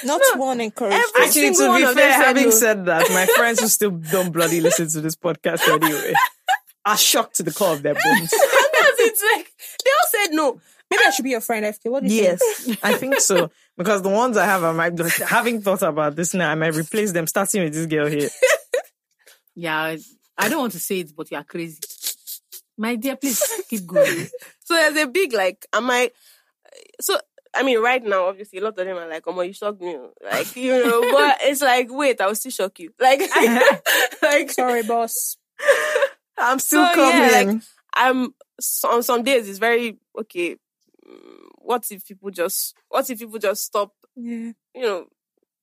[0.03, 1.03] Not one encouraged.
[1.19, 2.49] Actually, to be fair, having no.
[2.51, 6.13] said that, my friends who still don't bloody listen to this podcast anyway
[6.85, 8.29] are shocked to the core of their bones.
[8.29, 9.17] that's it.
[9.35, 9.51] Like,
[9.83, 10.61] they all said no.
[10.91, 11.89] Maybe I should be your friend, FK.
[11.89, 12.79] What do you Yes, think?
[12.83, 13.49] I think so.
[13.75, 17.11] Because the ones I have, I might, having thought about this now, I might replace
[17.11, 18.29] them, starting with this girl here.
[19.55, 19.99] Yeah, I-
[20.37, 21.79] I don't want to say it, but you are crazy.
[22.77, 24.27] My dear, please keep going.
[24.65, 26.11] So there's a big like, am I?
[27.01, 27.19] So
[27.55, 29.95] I mean, right now, obviously, a lot of them are like, "Oh, you shocked me,"
[30.23, 31.01] like you know.
[31.11, 32.93] but it's like, wait, I will still shock you.
[32.99, 33.21] Like,
[34.21, 35.37] like Sorry, boss.
[36.37, 37.21] I'm still So, coming.
[37.21, 37.61] yeah, like,
[37.95, 40.55] I'm so, on some days it's very okay.
[41.07, 42.75] mm, What if people just?
[42.89, 43.91] What if people just stop?
[44.15, 44.51] Yeah.
[44.75, 45.05] You know,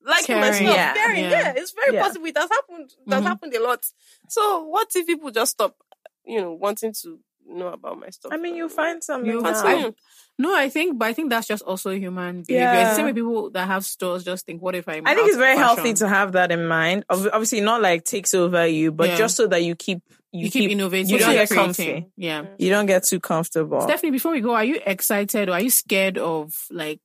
[0.05, 1.25] like myself, yeah, caring.
[1.25, 1.31] yeah.
[1.31, 1.53] Yeah.
[1.57, 2.03] it's very Yeah.
[2.05, 2.27] possible.
[2.27, 2.93] It has happened.
[3.07, 3.27] It has Mhm.
[3.27, 3.85] happened a lot.
[4.29, 5.77] So what if people just stop?
[6.25, 7.19] You know, wanting to
[7.59, 8.33] know about my stuff.
[8.33, 9.25] I mean, you find some.
[9.25, 9.53] You now.
[9.53, 9.93] Continue.
[10.39, 12.65] No, I think, but I think that's just also human behavior.
[12.65, 12.95] Yeah.
[12.95, 15.41] Same way people that have stores just think, what if I'm I think it's of
[15.41, 17.05] very healthy to have that in mind.
[17.11, 19.17] Obviously, not like takes over you, but Yeah.
[19.17, 20.03] just so that you keep
[20.33, 22.07] you, you keep, innovating, You don't get comfy.
[22.17, 22.43] Yeah.
[22.43, 22.55] Mm.
[22.59, 23.81] You don't get too comfortable.
[23.83, 27.01] Stephanie, before we go, are you excited or are you scared of like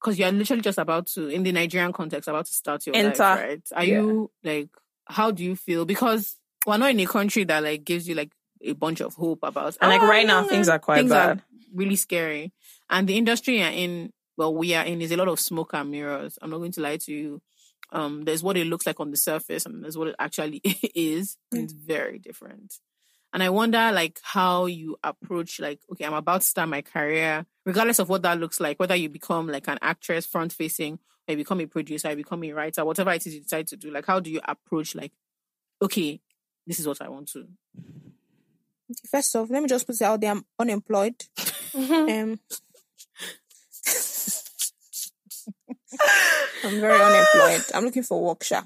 [0.00, 3.22] because you're literally just about to in the Nigerian context about to start your Enter.
[3.22, 3.62] life, right?
[3.74, 4.00] Are Yeah.
[4.00, 4.68] you like
[5.06, 5.84] how do you feel?
[5.84, 6.36] Because
[6.66, 8.32] we're not in a country that like gives you like
[8.62, 11.38] a bunch of hope about and like "Oh, right now, things are quite things bad.
[11.38, 11.42] are
[11.74, 12.52] really scary.
[12.88, 15.90] And the industry you're in, well, we are in is a lot of smoke and
[15.90, 16.38] mirrors.
[16.42, 17.42] I'm not going to lie to you.
[17.92, 20.58] Um, there's what it looks like on the surface and there's what it actually
[20.94, 21.36] is.
[21.52, 22.74] And it's very different.
[23.32, 27.46] And I wonder like how you approach like, okay, I'm about to start my career,
[27.64, 31.32] regardless of what that looks like, whether you become like an actress front facing, or
[31.32, 33.90] you become a producer, you become a writer, whatever it is you decide to do,
[33.92, 35.12] like how do you approach like,
[35.80, 36.20] okay,
[36.70, 37.46] this is what I want to
[39.10, 40.30] First off, let me just put it out there.
[40.32, 41.14] I'm unemployed.
[41.74, 42.38] Um,
[46.64, 47.64] I'm very unemployed.
[47.74, 48.62] I'm looking for work, sha.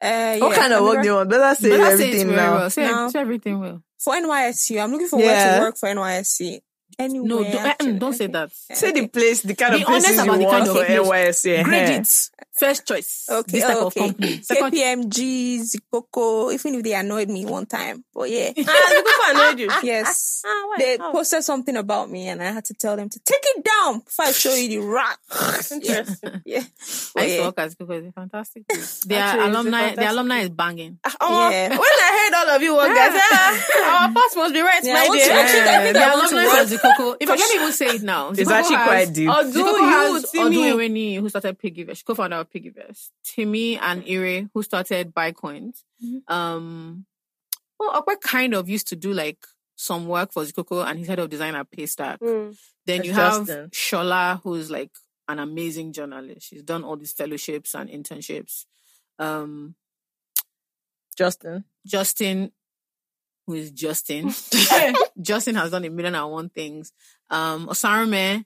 [0.00, 1.30] Uh, What kind of I'm work very- do you want?
[1.30, 2.54] Better say But that's it everything very now.
[2.56, 2.70] well.
[2.70, 3.08] Say, No.
[3.10, 3.82] say everything well.
[3.98, 5.56] For NYSC, I'm looking for where Yeah.
[5.58, 6.60] to work for NYSC.
[6.98, 7.28] Anywhere.
[7.28, 7.98] No, don't, eh, actually.
[7.98, 8.50] don't say that.
[8.72, 10.76] Say the place, the kind Be of places honest about you the want kind of
[10.76, 11.44] for place.
[11.44, 11.64] NYSC.
[11.64, 12.00] Grade eh.
[12.00, 12.30] it.
[12.58, 13.26] First choice.
[13.30, 13.86] Okay, This type okay.
[13.86, 14.42] of company.
[14.42, 18.02] Second, KPMG, Zikoko, even if they annoyed me one time.
[18.14, 18.48] But yeah.
[18.58, 19.70] ah, the people annoyed you.
[19.82, 20.42] yes.
[20.46, 20.76] Ah, why?
[20.78, 21.12] They How?
[21.12, 24.24] posted something about me and I had to tell them to take it down before
[24.24, 25.18] I show you the rock.
[25.70, 26.40] Interesting.
[26.46, 26.60] Yeah.
[26.60, 27.44] I But used to yeah.
[27.44, 27.90] work at Kiko.
[28.06, 28.62] It's fantastic.
[29.06, 30.98] Their Actually, alumni, their alumni is banging.
[31.04, 31.68] Ah, Omo, Yeah.
[31.70, 34.94] When I heard all of you work, guys, ah, our pass must be right, Yeah,
[34.94, 35.26] my dear.
[35.26, 37.16] to- actually, I think the I want to alumni work- of Zikoko.
[37.20, 38.30] In fact, let me even say it now.
[38.30, 39.28] It's Zikoko actually has- quite deep.
[39.28, 40.56] Odu, Zikoko you, has Odu Timmy.
[40.72, 43.10] Eweni, who started PiggyVest, co-founder of PiggyVest.
[43.24, 45.82] Timi and Ire, who started BuyCoins.
[46.28, 47.06] Um,
[47.78, 49.38] well, Okwe kind of used to do like
[49.76, 52.18] some work for Zikoko and he's head of design at Paystack.
[52.18, 52.56] Mm.
[52.86, 53.70] Then That's you have Justin.
[53.70, 54.90] Shola, who's like
[55.28, 56.48] an amazing journalist.
[56.48, 58.64] She's done all these fellowships and internships.
[59.18, 59.74] Um,
[61.16, 61.64] Justin.
[61.86, 62.52] Justin,
[63.46, 64.32] who is Justin.
[65.20, 66.92] Justin has done a million and one things.
[67.30, 68.44] Um, Osarame,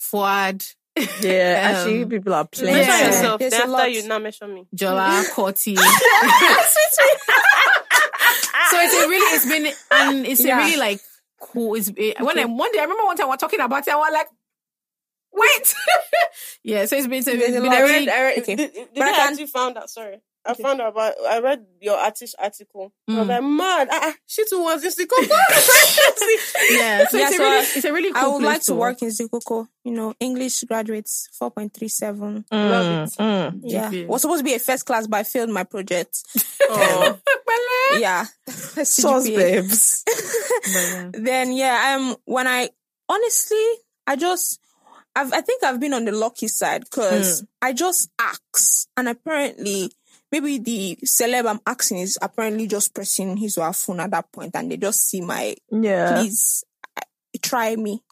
[0.00, 0.64] Fuad,
[0.96, 1.02] Yeah,
[1.70, 2.74] Um, actually, people are playing.
[2.74, 3.06] Mention Yeah.
[3.06, 3.38] yourself.
[3.38, 3.92] There's Then a after lot.
[3.92, 4.66] you now mention me.
[4.74, 5.76] Jola, Corti.
[5.76, 5.82] so
[8.80, 10.58] it's a really, it's been, and it's Yeah.
[10.58, 11.00] a really like
[11.40, 11.74] cool.
[11.74, 13.92] It's it, when I one day I remember one time we were talking about it.
[13.92, 14.28] I was like,
[15.32, 15.74] wait,
[16.62, 16.86] yeah.
[16.86, 17.74] So it's been, it's, There's a been lot.
[17.74, 18.54] I a read, really, I read, okay.
[18.54, 20.20] the, the, But I day I can- actually found out, sorry.
[20.48, 22.92] I found out about, I read your artist article.
[23.08, 23.28] I was Mm.
[23.28, 23.88] like, mad.
[23.90, 25.28] Ah, ah, she too was in Zikoko.
[26.70, 27.06] yeah.
[27.08, 28.22] So Yeah, it's a really, I- it's a really cool.
[28.22, 29.68] I would place like to work in Zikoko.
[29.84, 32.44] You know, English graduates, 4.37.
[32.50, 33.60] Mm, mm.
[33.62, 33.90] Yeah.
[33.90, 34.06] GPA.
[34.08, 36.22] Was supposed to be a first class, but I failed my project.
[36.62, 37.18] oh.
[37.98, 38.24] Yeah.
[38.48, 39.36] Sauce CGPA.
[39.36, 40.04] babes.
[41.12, 42.68] then yeah, um, when I
[43.08, 43.64] honestly,
[44.06, 44.58] I just,
[45.14, 49.92] I've, I think I've been on the lucky side because I just ask, and apparently,
[50.40, 54.30] maybe the celeb I'm asking is apparently just pressing his or her phone at that
[54.32, 56.12] point, and they just see my Yeah.
[56.14, 56.64] please
[57.42, 58.02] try me.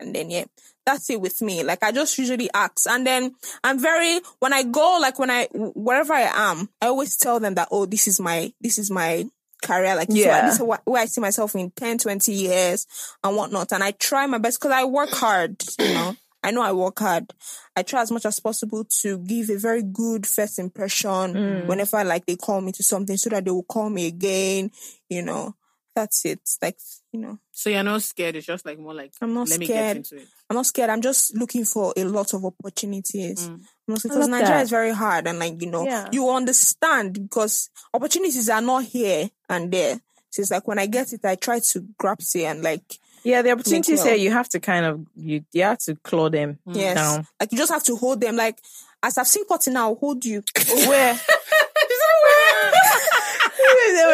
[0.00, 0.44] And then yeah,
[0.86, 1.64] that's it with me.
[1.64, 3.34] Like I just usually ask, and then
[3.64, 7.54] I'm very when I go like when I wherever I am, I always tell them
[7.54, 9.26] that oh this is my this is my
[9.60, 10.46] career like this, Yeah.
[10.46, 12.86] is, this is where I see myself in 10, 20 years
[13.24, 13.72] and whatnot.
[13.72, 16.14] And I try my best because I work hard, you know.
[16.42, 17.32] I know I work hard.
[17.76, 22.26] I try as much as possible to give a very good first impression whenever like
[22.26, 24.70] they call me to something so that they will call me again,
[25.08, 25.54] you know.
[25.96, 26.38] That's it.
[26.62, 26.78] Like,
[27.10, 28.36] you know, So you're not scared.
[28.36, 29.96] It's just like more like I'm not let me get scared.
[29.96, 30.28] into it.
[30.48, 30.90] I'm not scared.
[30.90, 33.48] I'm just looking for a lot of opportunities.
[33.48, 33.60] Mm.
[33.88, 34.62] Mostly because Nigeria that.
[34.62, 36.08] is very hard and like, you know, Yeah.
[36.12, 40.00] you understand because opportunities are not here and there.
[40.30, 42.84] So it's like when I get it, I try to grab it and like,
[43.24, 44.08] Yeah, the opportunities well.
[44.08, 47.26] here, you have to kind of you you have to claw them yes, down.
[47.40, 48.36] like you just have to hold them.
[48.36, 48.58] Like,
[49.02, 50.42] as I've seen Cotton now, I'll hold you.
[50.86, 51.18] Where?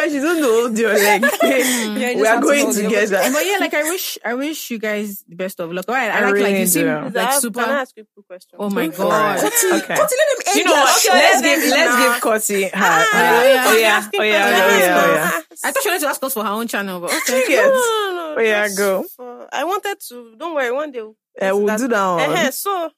[0.05, 1.21] She's going to hold your leg.
[1.21, 3.17] Yeah, we are have to going hold together.
[3.33, 5.85] But yeah, like I wish, I wish you guys the best of luck.
[5.87, 6.93] All right, I, I like like really you seem do.
[6.95, 7.61] like Can I- super.
[7.61, 8.55] Can I ask you a quick question?
[8.59, 8.97] Oh my Alright.
[8.97, 9.37] god.
[9.43, 9.95] Okay.
[9.95, 10.97] Cotton, let him You know what?
[11.05, 11.13] enjoy.
[11.17, 12.79] Let's Let give let's give Cotty her.
[12.79, 13.65] yeah, yeah.
[13.67, 13.75] Oh yeah.
[13.75, 14.09] Oh yeah.
[14.13, 15.03] Oh yeah.
[15.05, 15.41] Oh yeah.
[15.63, 17.55] I thought she wanted to ask us for her own channel, but okay.
[17.55, 18.24] No, no, no.
[18.37, 19.03] Oh, yeah, go.
[19.15, 20.35] for- I wanted to.
[20.37, 20.71] Don't worry.
[20.71, 21.01] One day.
[21.01, 22.29] We'll, Eh, we'll do that one.
[22.31, 22.89] Uh-huh, so,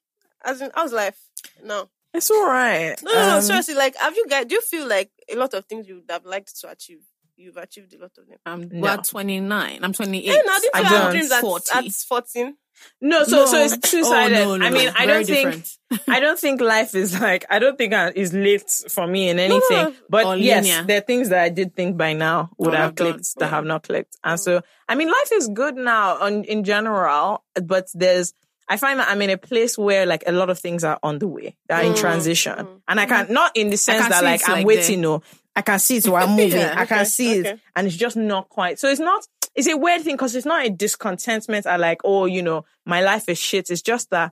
[0.43, 1.18] as in, how's life?
[1.64, 1.89] No.
[2.14, 2.95] It's all right.
[3.03, 3.35] No, no, no.
[3.38, 4.45] Um, Seriously, like, have you guys?
[4.45, 7.01] Do you feel like a lot of things you would have liked to achieve?
[7.38, 8.38] You've achieved a lot of them.
[8.45, 8.81] I'm No.
[8.81, 9.80] well, 29.
[9.84, 10.26] I'm 28.
[10.26, 11.11] Hey, now did I have don't.
[11.11, 11.65] dreams at, 40.
[11.76, 12.55] at 14?
[13.01, 14.38] No, so so it's two sided.
[14.38, 14.91] Oh, no, no, I mean, no.
[14.95, 15.53] I Very don't
[15.89, 16.01] think.
[16.07, 19.39] I don't think life is like I don't think uh, is lit for me in
[19.39, 19.61] anything.
[19.77, 19.93] no.
[20.09, 20.84] But Or yes, linear.
[20.84, 23.14] there are things that I did think by now would Would have have done.
[23.14, 24.15] clicked that have not clicked.
[24.23, 28.34] And so I mean, life is good now on in general, but there's
[28.69, 31.18] I find that I'm in a place where like a lot of things are on
[31.19, 32.81] the way, that are in Mm, transition, mm.
[32.88, 35.01] and I can not in the sense that like I'm like waiting.
[35.01, 35.23] No,
[35.58, 36.52] I can see it while I'm moving.
[36.62, 37.62] Yeah, I can okay, see it, okay.
[37.76, 38.80] and it's just not quite.
[38.80, 39.28] So it's not.
[39.56, 41.66] It's a weird thing because it's not a discontentment.
[41.66, 43.70] I like, oh, you know, my life is shit.
[43.72, 44.32] It's just that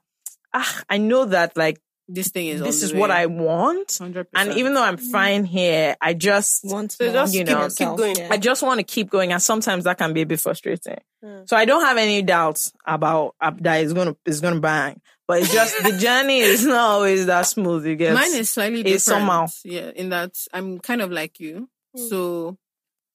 [0.54, 3.10] ah, I know that like This thing is this is what.
[3.10, 3.88] I want.
[3.88, 4.28] 100%.
[4.36, 7.14] And even though I'm fine here, I just Want So more.
[7.14, 8.16] just You keep, know, keep going.
[8.16, 8.28] Yeah.
[8.30, 11.00] I just want to keep going, and sometimes that can be a bit frustrating.
[11.24, 11.50] Mm.
[11.50, 15.40] So I don't have any doubts about uh, that it's gonna it's gonna bang, but
[15.42, 17.86] it's just the journey is not always that smooth.
[17.86, 18.96] You get Mine is slightly different.
[18.96, 19.48] It's somehow.
[19.64, 21.70] Yeah, in that I'm kind of like you.
[21.98, 22.10] Mm.
[22.10, 22.58] So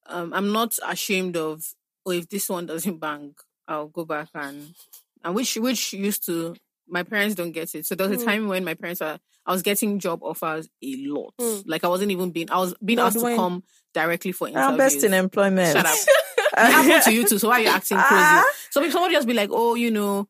[0.07, 1.63] um, I'm not ashamed of,
[2.07, 3.35] oh, if this one doesn't bang,
[3.69, 4.75] I'll go back and,
[5.23, 6.57] and which, which used to,
[6.89, 7.87] my parents don't get it.
[7.87, 8.27] So there was a Mm.
[8.27, 11.35] time when my parents were, I was getting job offers a lot.
[11.41, 11.63] Mm.
[11.67, 13.63] Like I wasn't even being, I was being Lord, asked to come
[13.95, 14.79] directly for our interviews.
[14.79, 15.77] best in employment.
[15.77, 15.95] Shut up.
[16.53, 17.39] It happened to you too.
[17.39, 18.13] So why are you acting crazy?
[18.13, 18.45] Ah.
[18.71, 20.29] So if somebody just be like, oh, you know,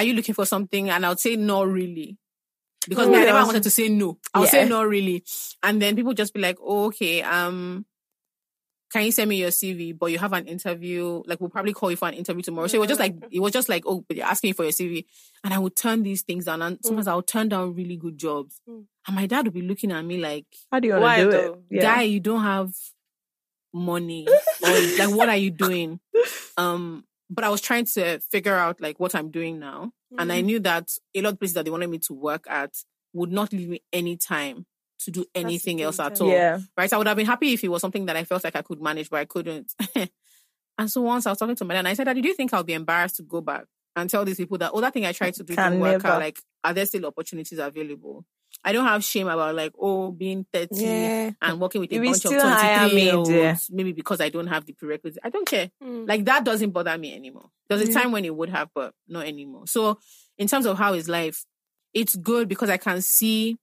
[0.00, 0.88] are you looking for something?
[0.90, 2.16] And I would say, no, really.
[2.88, 4.18] Because me, I never wanted to say no.
[4.32, 4.68] I would say Yeah.
[4.68, 5.22] no, really.
[5.62, 7.84] And then people just be like, oh, okay, um,
[8.92, 9.96] can you send me your CV?
[9.96, 11.22] But you have an interview.
[11.26, 12.66] Like we'll probably call you for an interview tomorrow.
[12.68, 14.72] So it was just like it was just like, oh, but you're asking for your
[14.72, 15.04] CV,
[15.44, 16.60] and I would turn these things down.
[16.62, 18.86] And sometimes I would turn down really good jobs, Mm.
[19.06, 21.24] and my dad would be looking at me like, How do you want Why to
[21.24, 21.52] do though?
[21.52, 21.58] it?
[21.70, 21.82] Yeah.
[21.82, 22.72] guy, you don't have
[23.72, 24.26] money.
[24.64, 26.00] or like what are you doing?
[26.56, 29.92] Um, but I was trying to figure out like what I'm doing now.
[30.18, 30.46] And I mm-hmm.
[30.46, 32.74] knew that a lot of places that they wanted me to work at
[33.12, 34.66] would not leave me any time
[35.04, 36.26] to do anything else at yeah.
[36.26, 36.32] all.
[36.32, 36.58] yeah.
[36.76, 36.92] Right.
[36.92, 38.82] I would have been happy if it was something that I felt like I could
[38.82, 39.72] manage, but I couldn't.
[40.78, 42.34] and so once I was talking to my dad and I said, Daddy, do you
[42.34, 45.06] think I'll be embarrassed to go back and tell these people that, oh, that thing
[45.06, 46.20] I tried to do Can didn't work out?
[46.20, 48.24] Like, are there still opportunities available?
[48.62, 51.30] I don't have shame about like, oh, being 30 Yeah.
[51.40, 54.66] and working with a bunch of 23 me, year olds, maybe because I don't have
[54.66, 55.18] the prerequisites.
[55.24, 55.70] I don't care.
[55.82, 56.06] Mm.
[56.06, 57.50] Like that doesn't bother me anymore.
[57.68, 59.66] There was a time when it would have, but not anymore.
[59.66, 59.98] So
[60.36, 61.44] in terms of how is life,
[61.94, 63.56] it's good because I can see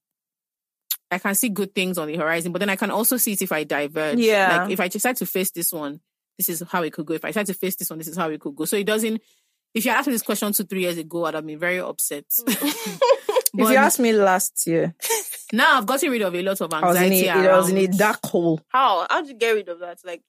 [1.10, 3.42] I can see good things on the horizon, but then I can also see it
[3.42, 4.20] if I diverge.
[4.20, 4.64] Yeah.
[4.64, 6.02] Like if I decide to face this one,
[6.38, 7.14] this is how it could go.
[7.14, 8.66] If I decide to face this one, this is how it could go.
[8.66, 9.22] So it doesn't
[9.74, 12.26] if you asked me this question two, three years ago, I'd have been very upset.
[12.48, 13.00] If
[13.54, 14.94] But you asked me last year,
[15.54, 17.28] now I've gotten rid of a lot of I was in anxiety.
[17.48, 18.62] a, I was in a dark hole.
[18.70, 19.06] How?
[19.10, 20.00] How did you get rid of that?
[20.06, 20.24] Like,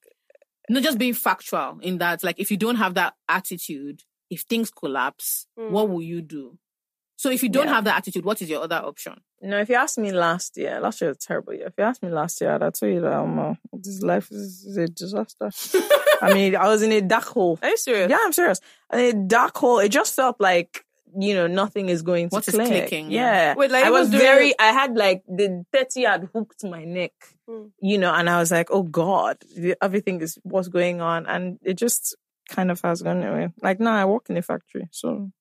[0.69, 4.69] not just being factual in that, like, if you don't have that attitude, if things
[4.71, 5.71] collapse, Mm.
[5.71, 6.57] what will you do?
[7.17, 7.73] So if you don't Yeah.
[7.75, 9.19] have that attitude, what is your other option?
[9.41, 11.67] No, if you asked me last year, last year was a terrible year.
[11.67, 14.31] If you asked me last year, I'd have told you that um, uh, this life
[14.31, 15.49] is, is a disaster.
[16.21, 17.57] I mean, I was in a dark hole.
[17.61, 18.09] are you serious?
[18.09, 18.59] Yeah, I'm serious.
[18.91, 19.79] A dark hole.
[19.79, 20.85] It just felt like
[21.17, 22.67] you know nothing is going to What is click.
[22.67, 23.55] clicking, Yeah.
[23.55, 24.53] Wait, like, I was very.
[24.59, 27.13] I had like the thirty had hooked my neck.
[27.49, 27.71] Mm.
[27.81, 29.37] You know, and I was like, oh god,
[29.81, 32.15] everything is what's going on, and it just
[32.49, 33.49] kind of has gone away.
[33.61, 35.31] Like now, I work in a factory, so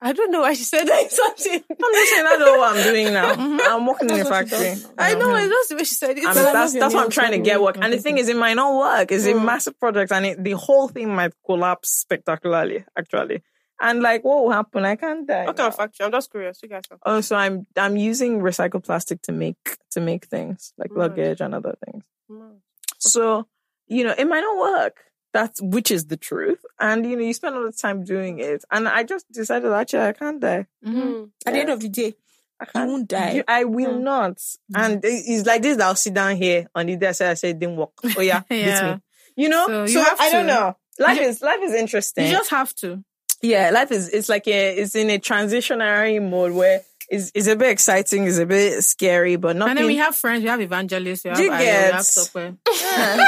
[0.00, 1.10] I don't know why she said that.
[1.10, 1.64] Something.
[1.70, 3.34] I'm just saying I know what I'm doing now.
[3.34, 3.60] Mhm.
[3.70, 4.92] I'm working in a That's what she factory.
[4.98, 5.34] I know.
[5.36, 6.24] It's just the way she said it.
[6.24, 7.78] And But I that's that's what I'm trying to get work.
[7.80, 9.10] And the thing is, it might not work.
[9.12, 9.44] It's a Mm.
[9.44, 12.84] massive project, and it, the whole thing might collapse spectacularly.
[12.98, 13.42] Actually,
[13.80, 14.84] And like, what will happen?
[14.84, 15.46] I can't die.
[15.46, 16.06] What kind of factory?
[16.06, 16.60] I'm just curious.
[16.62, 16.98] You guys are.
[17.04, 21.00] Oh, so I'm I'm using recycled plastic to make to make things like Right.
[21.10, 22.04] luggage and other things.
[22.30, 22.58] Mm.
[22.98, 23.46] So,
[23.86, 24.96] you know, it might not work.
[25.32, 26.64] That's which is the truth.
[26.78, 28.64] And you know, you spend all the time doing it.
[28.70, 30.66] And I just decided actually I can't die.
[30.86, 31.30] Mm.
[31.44, 32.14] At the end of the day,
[32.60, 33.32] I can't won't die.
[33.32, 34.40] you- I will not.
[34.74, 35.80] And it's like this.
[35.80, 37.22] I'll sit down here on the desk.
[37.22, 37.90] I say it didn't work.
[38.16, 38.94] Oh yeah, beat Yeah.
[38.94, 39.00] me.
[39.36, 39.66] You know.
[39.66, 40.76] So So, you have I don't know.
[41.00, 42.26] Life ju- is life is interesting.
[42.26, 43.02] You just have to.
[43.44, 46.80] Yeah, life is it's like a it's in a transitionary mode where
[47.10, 49.70] it's, it's a bit exciting, it's a bit scary, but nothing.
[49.72, 52.00] And then we have friends, we have evangelists, we have You Ayo, we get- have
[52.02, 52.56] Tokwe.
[52.66, 53.24] Yeah.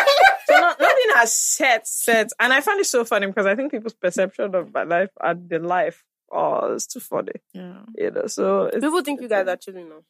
[0.46, 3.70] so not, nothing has set set, and I find it so funny because I think
[3.72, 6.02] people's perception of my life and the life
[6.32, 7.80] oh it's too funny, Yeah.
[7.96, 8.26] you know.
[8.26, 10.02] So it's, People think you guys are chilling now.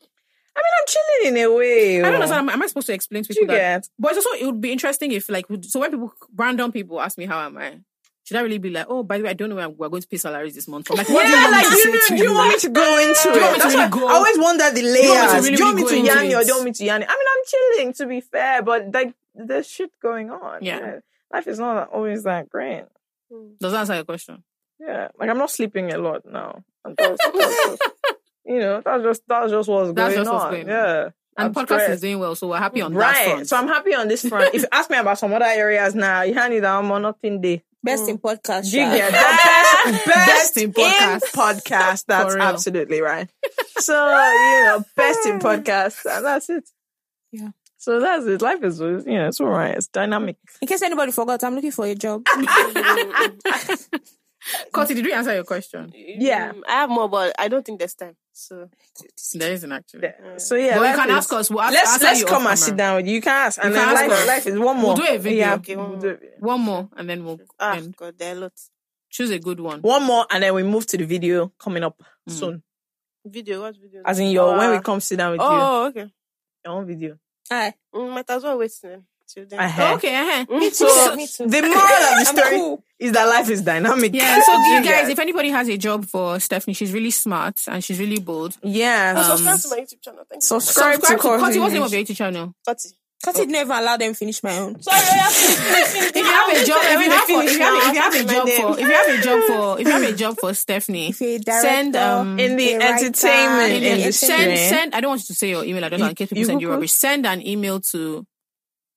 [0.58, 1.98] I mean, I'm chilling in a way.
[1.98, 2.14] I don't know.
[2.16, 2.48] understand.
[2.48, 3.82] Am am I supposed to explain to Do you people that?
[3.82, 3.88] get?
[3.98, 7.18] But it's also, it would be interesting if, like, so when people, random people ask
[7.18, 7.80] me, how am I?
[8.26, 10.02] Should I really be like, oh, by the way, I don't know where we're going
[10.02, 10.90] to pay salaries this month?
[10.90, 12.48] I'm like, what do you yeah, want like me to you, say do you want
[12.54, 13.54] me to go into Do you want me it?
[13.54, 15.32] to That's really why go- I always wonder the you want me to layers.
[15.44, 17.02] really, do you want me to go yarn or do you want me to yarn
[17.02, 17.08] it?
[17.08, 20.58] I mean, I'm chilling to be fair, but like there's shit going on.
[20.62, 20.98] Yeah.
[21.32, 22.84] life is not always that great.
[23.32, 23.50] Hmm.
[23.60, 24.42] Does that answer your question?
[24.80, 26.64] Yeah, like I'm not sleeping a lot now.
[26.84, 27.82] And that's, that's just,
[28.44, 30.50] you know, that's just that's just what's That's going just what's on.
[30.50, 30.68] going on.
[30.68, 33.24] yeah, And I'm podcast is doing well, so we're happy on that right.
[33.30, 33.48] front.
[33.48, 34.52] So I'm happy on this front.
[34.54, 37.40] if you ask me about some other areas now, you hand it down on nothing
[37.40, 37.62] day.
[37.86, 38.08] Best mm.
[38.08, 38.70] in podcast.
[38.70, 38.96] Do you Sha.
[38.96, 40.02] get that?
[40.06, 41.20] best, Best in in podcast.
[41.32, 42.04] podcast.
[42.06, 43.30] That's absolutely right.
[43.78, 46.68] So you know, best in podcast, and that's it.
[47.30, 47.50] Yeah.
[47.78, 48.42] So that's it.
[48.42, 49.76] Life is, you know, it's all right.
[49.76, 50.36] It's dynamic.
[50.60, 52.26] In case anybody forgot, I'm looking for a job.
[54.72, 55.92] Coty, did we answer your question?
[55.94, 56.52] Yeah.
[56.52, 58.16] Mm, I have more, but I don't think there's time.
[58.32, 58.68] So
[59.34, 60.02] There isn't actually.
[60.04, 60.36] Yeah.
[60.38, 61.50] So yeah, But you can is- ask us.
[61.50, 63.14] We'll ask, Let's answer let's you come off and sit down with you.
[63.14, 64.26] You can ask, and You then ask life, us.
[64.26, 64.94] life is one more.
[64.94, 65.06] We'll more.
[65.06, 65.38] do a video.
[65.38, 66.00] Yeah, Okay, one we'll more.
[66.02, 66.30] do a video.
[66.40, 67.96] One more, and then we'll ah, end.
[67.96, 68.70] God, there are lots.
[69.10, 69.80] choose a good one.
[69.80, 72.32] One more, and then we move to the video coming up Mm.
[72.32, 72.62] soon.
[73.24, 74.02] Video, what video?
[74.04, 74.80] As in your when we Ah.
[74.80, 76.12] come sit down with you, Oh, okay.
[76.64, 77.18] your own video.
[77.50, 77.74] Hi.
[77.94, 79.06] Mm, might as well wait then.
[79.32, 79.58] Till then.
[79.60, 79.94] Uh-huh.
[79.96, 80.46] okay, uh-huh.
[80.48, 81.46] Mm, So Me too.
[81.48, 82.84] the moral of the story cool.
[82.98, 84.14] is that life is dynamic.
[84.14, 87.60] Yeah, so you You guys, if anybody has a job for Stephanie, she's really smart
[87.68, 88.56] and she's really bold.
[88.62, 90.24] yeah, Oh, um, subscribe to my YouTube channel.
[90.30, 90.46] Thank you.
[90.46, 91.40] subscribe, Subscribe to to Coty.
[91.40, 92.54] What's the name of your YouTube channel?
[92.64, 92.88] Cutty.
[93.24, 94.80] Can't it never allowed them finish my own?
[94.82, 95.38] Sorry, I have to
[96.10, 98.14] If you have a job, if you have, for, if you have, if you have
[98.14, 100.54] a job for, if you have a job for, if you have a job for
[100.54, 104.28] Stephanie, If you're a director, send um in the a writer, entertainment in the industry.
[104.28, 104.94] send send.
[104.94, 106.60] I don't want you to say your email address You- in case people you send
[106.60, 106.92] you could- rubbish.
[106.92, 108.26] Send an email to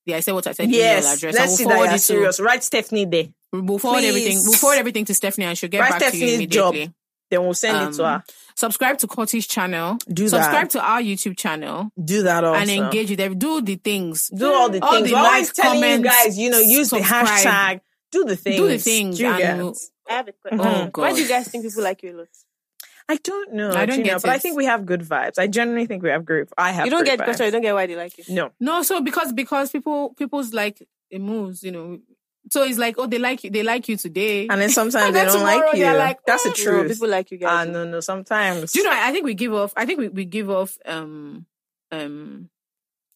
[0.09, 1.35] the I said what I said email Yes, address.
[1.35, 2.39] let's see we'll that you're it serious.
[2.39, 3.23] Write Stephanie there.
[3.25, 3.33] to.
[3.61, 4.09] We'll forward Please.
[4.09, 4.37] everything.
[4.43, 6.73] We'll forward everything to Stephanie and she'll get Write back to you Stephanie's job.
[6.75, 6.95] immediately.
[7.31, 8.23] Then we'll send it to Um, her.
[8.55, 9.97] Subscribe to Coty's channel.
[10.11, 10.29] Do that.
[10.29, 12.59] Subscribe to our YouTube channel Do that also.
[12.59, 13.37] and engage with them.
[13.37, 14.29] Do the things.
[14.35, 15.07] Do all the All things.
[15.09, 17.81] the We're always like, telling comment, you guys, you know, use the hashtag.
[18.11, 18.57] Do the things.
[18.57, 19.17] Do the things.
[19.17, 19.75] Do you and
[20.09, 20.59] I have a question.
[20.59, 20.89] Oh.
[20.91, 20.97] God.
[21.03, 22.27] Why do you guys think people like you a lot?
[23.09, 23.71] I don't know.
[23.71, 25.39] I don't Gina, get but I think we have good vibes.
[25.39, 26.47] I genuinely think we have great.
[26.57, 26.85] I have.
[26.85, 27.43] You don't get the question.
[27.43, 27.47] vibes.
[27.47, 28.23] You don't get why they like you.
[28.29, 28.51] No.
[28.59, 31.99] No, so because because people people's like it moves, you know.
[32.51, 34.47] So it's like, oh, they like you, they like you today.
[34.47, 35.79] And then sometimes And they don't like you.
[35.79, 36.49] they're like, That's the.
[36.49, 36.91] No, truth.
[36.91, 37.49] people like you guys.
[37.51, 37.73] Ah, guys.
[37.73, 37.99] no, no.
[37.99, 38.71] Sometimes.
[38.71, 38.91] Do you know?
[38.93, 39.73] I think we give off.
[39.75, 41.47] I think we, we give off um
[41.91, 42.49] um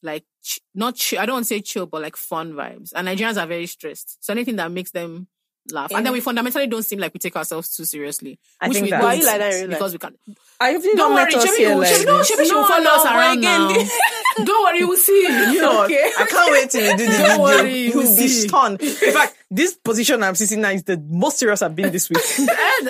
[0.02, 1.20] like ch- not chill.
[1.20, 2.92] I don't want to say chill, but like fun vibes.
[2.96, 4.24] And Nigerians are very stressed.
[4.26, 5.28] So anything that makes them
[5.72, 8.40] laugh, and then we fundamentally don't seem like we take ourselves too seriously.
[8.60, 9.78] I which think we that- don't Why you like that in real life?
[9.80, 10.16] because we can.
[10.60, 12.20] I Don't don't worry, us here will- Shebi- no.
[12.22, 13.90] Shebi she will follow no, us around again, now.
[14.46, 15.22] don't worry, you will see.
[15.54, 16.12] You know, okay.
[16.18, 18.82] I can't wait till you do the Don't worry, You'll we'll be stunned.
[18.82, 22.20] In fact, this position I'm sitting now is the most serious I've been this week.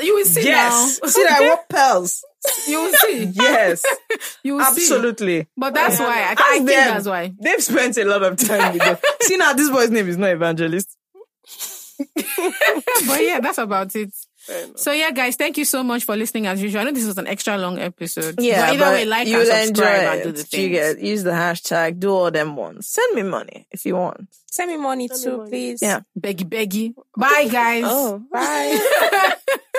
[0.04, 1.00] You will see yes.
[1.02, 1.10] now.
[1.10, 2.24] See that I walk pearls.
[2.68, 3.24] You will see.
[3.34, 3.84] Yes.
[4.44, 4.82] You will see.
[4.84, 5.48] Absolutely.
[5.58, 6.24] But that's why.
[6.24, 6.88] I, I think them.
[6.94, 7.34] that's why.
[7.42, 8.98] They've spent a lot of time with them.
[9.22, 10.96] See now, this boy's name is not Evangelist.
[13.08, 14.14] But yeah, that's about it.
[14.76, 16.82] So yeah, guys, thank you so much for listening as usual.
[16.82, 18.36] I know this was an extra long episode.
[18.40, 20.72] Yeah, but either way, like and subscribe and do the You thing.
[20.72, 22.00] get use the hashtag.
[22.00, 22.88] Do all them ones.
[22.90, 24.28] Send me money if you want.
[24.52, 25.50] Send me money Send me too, money.
[25.50, 25.82] please.
[25.82, 26.02] Yeah.
[26.20, 26.94] Beggy, beggy.
[27.18, 27.84] Bye, guys.
[27.88, 28.22] Oh.
[28.32, 28.80] Bye.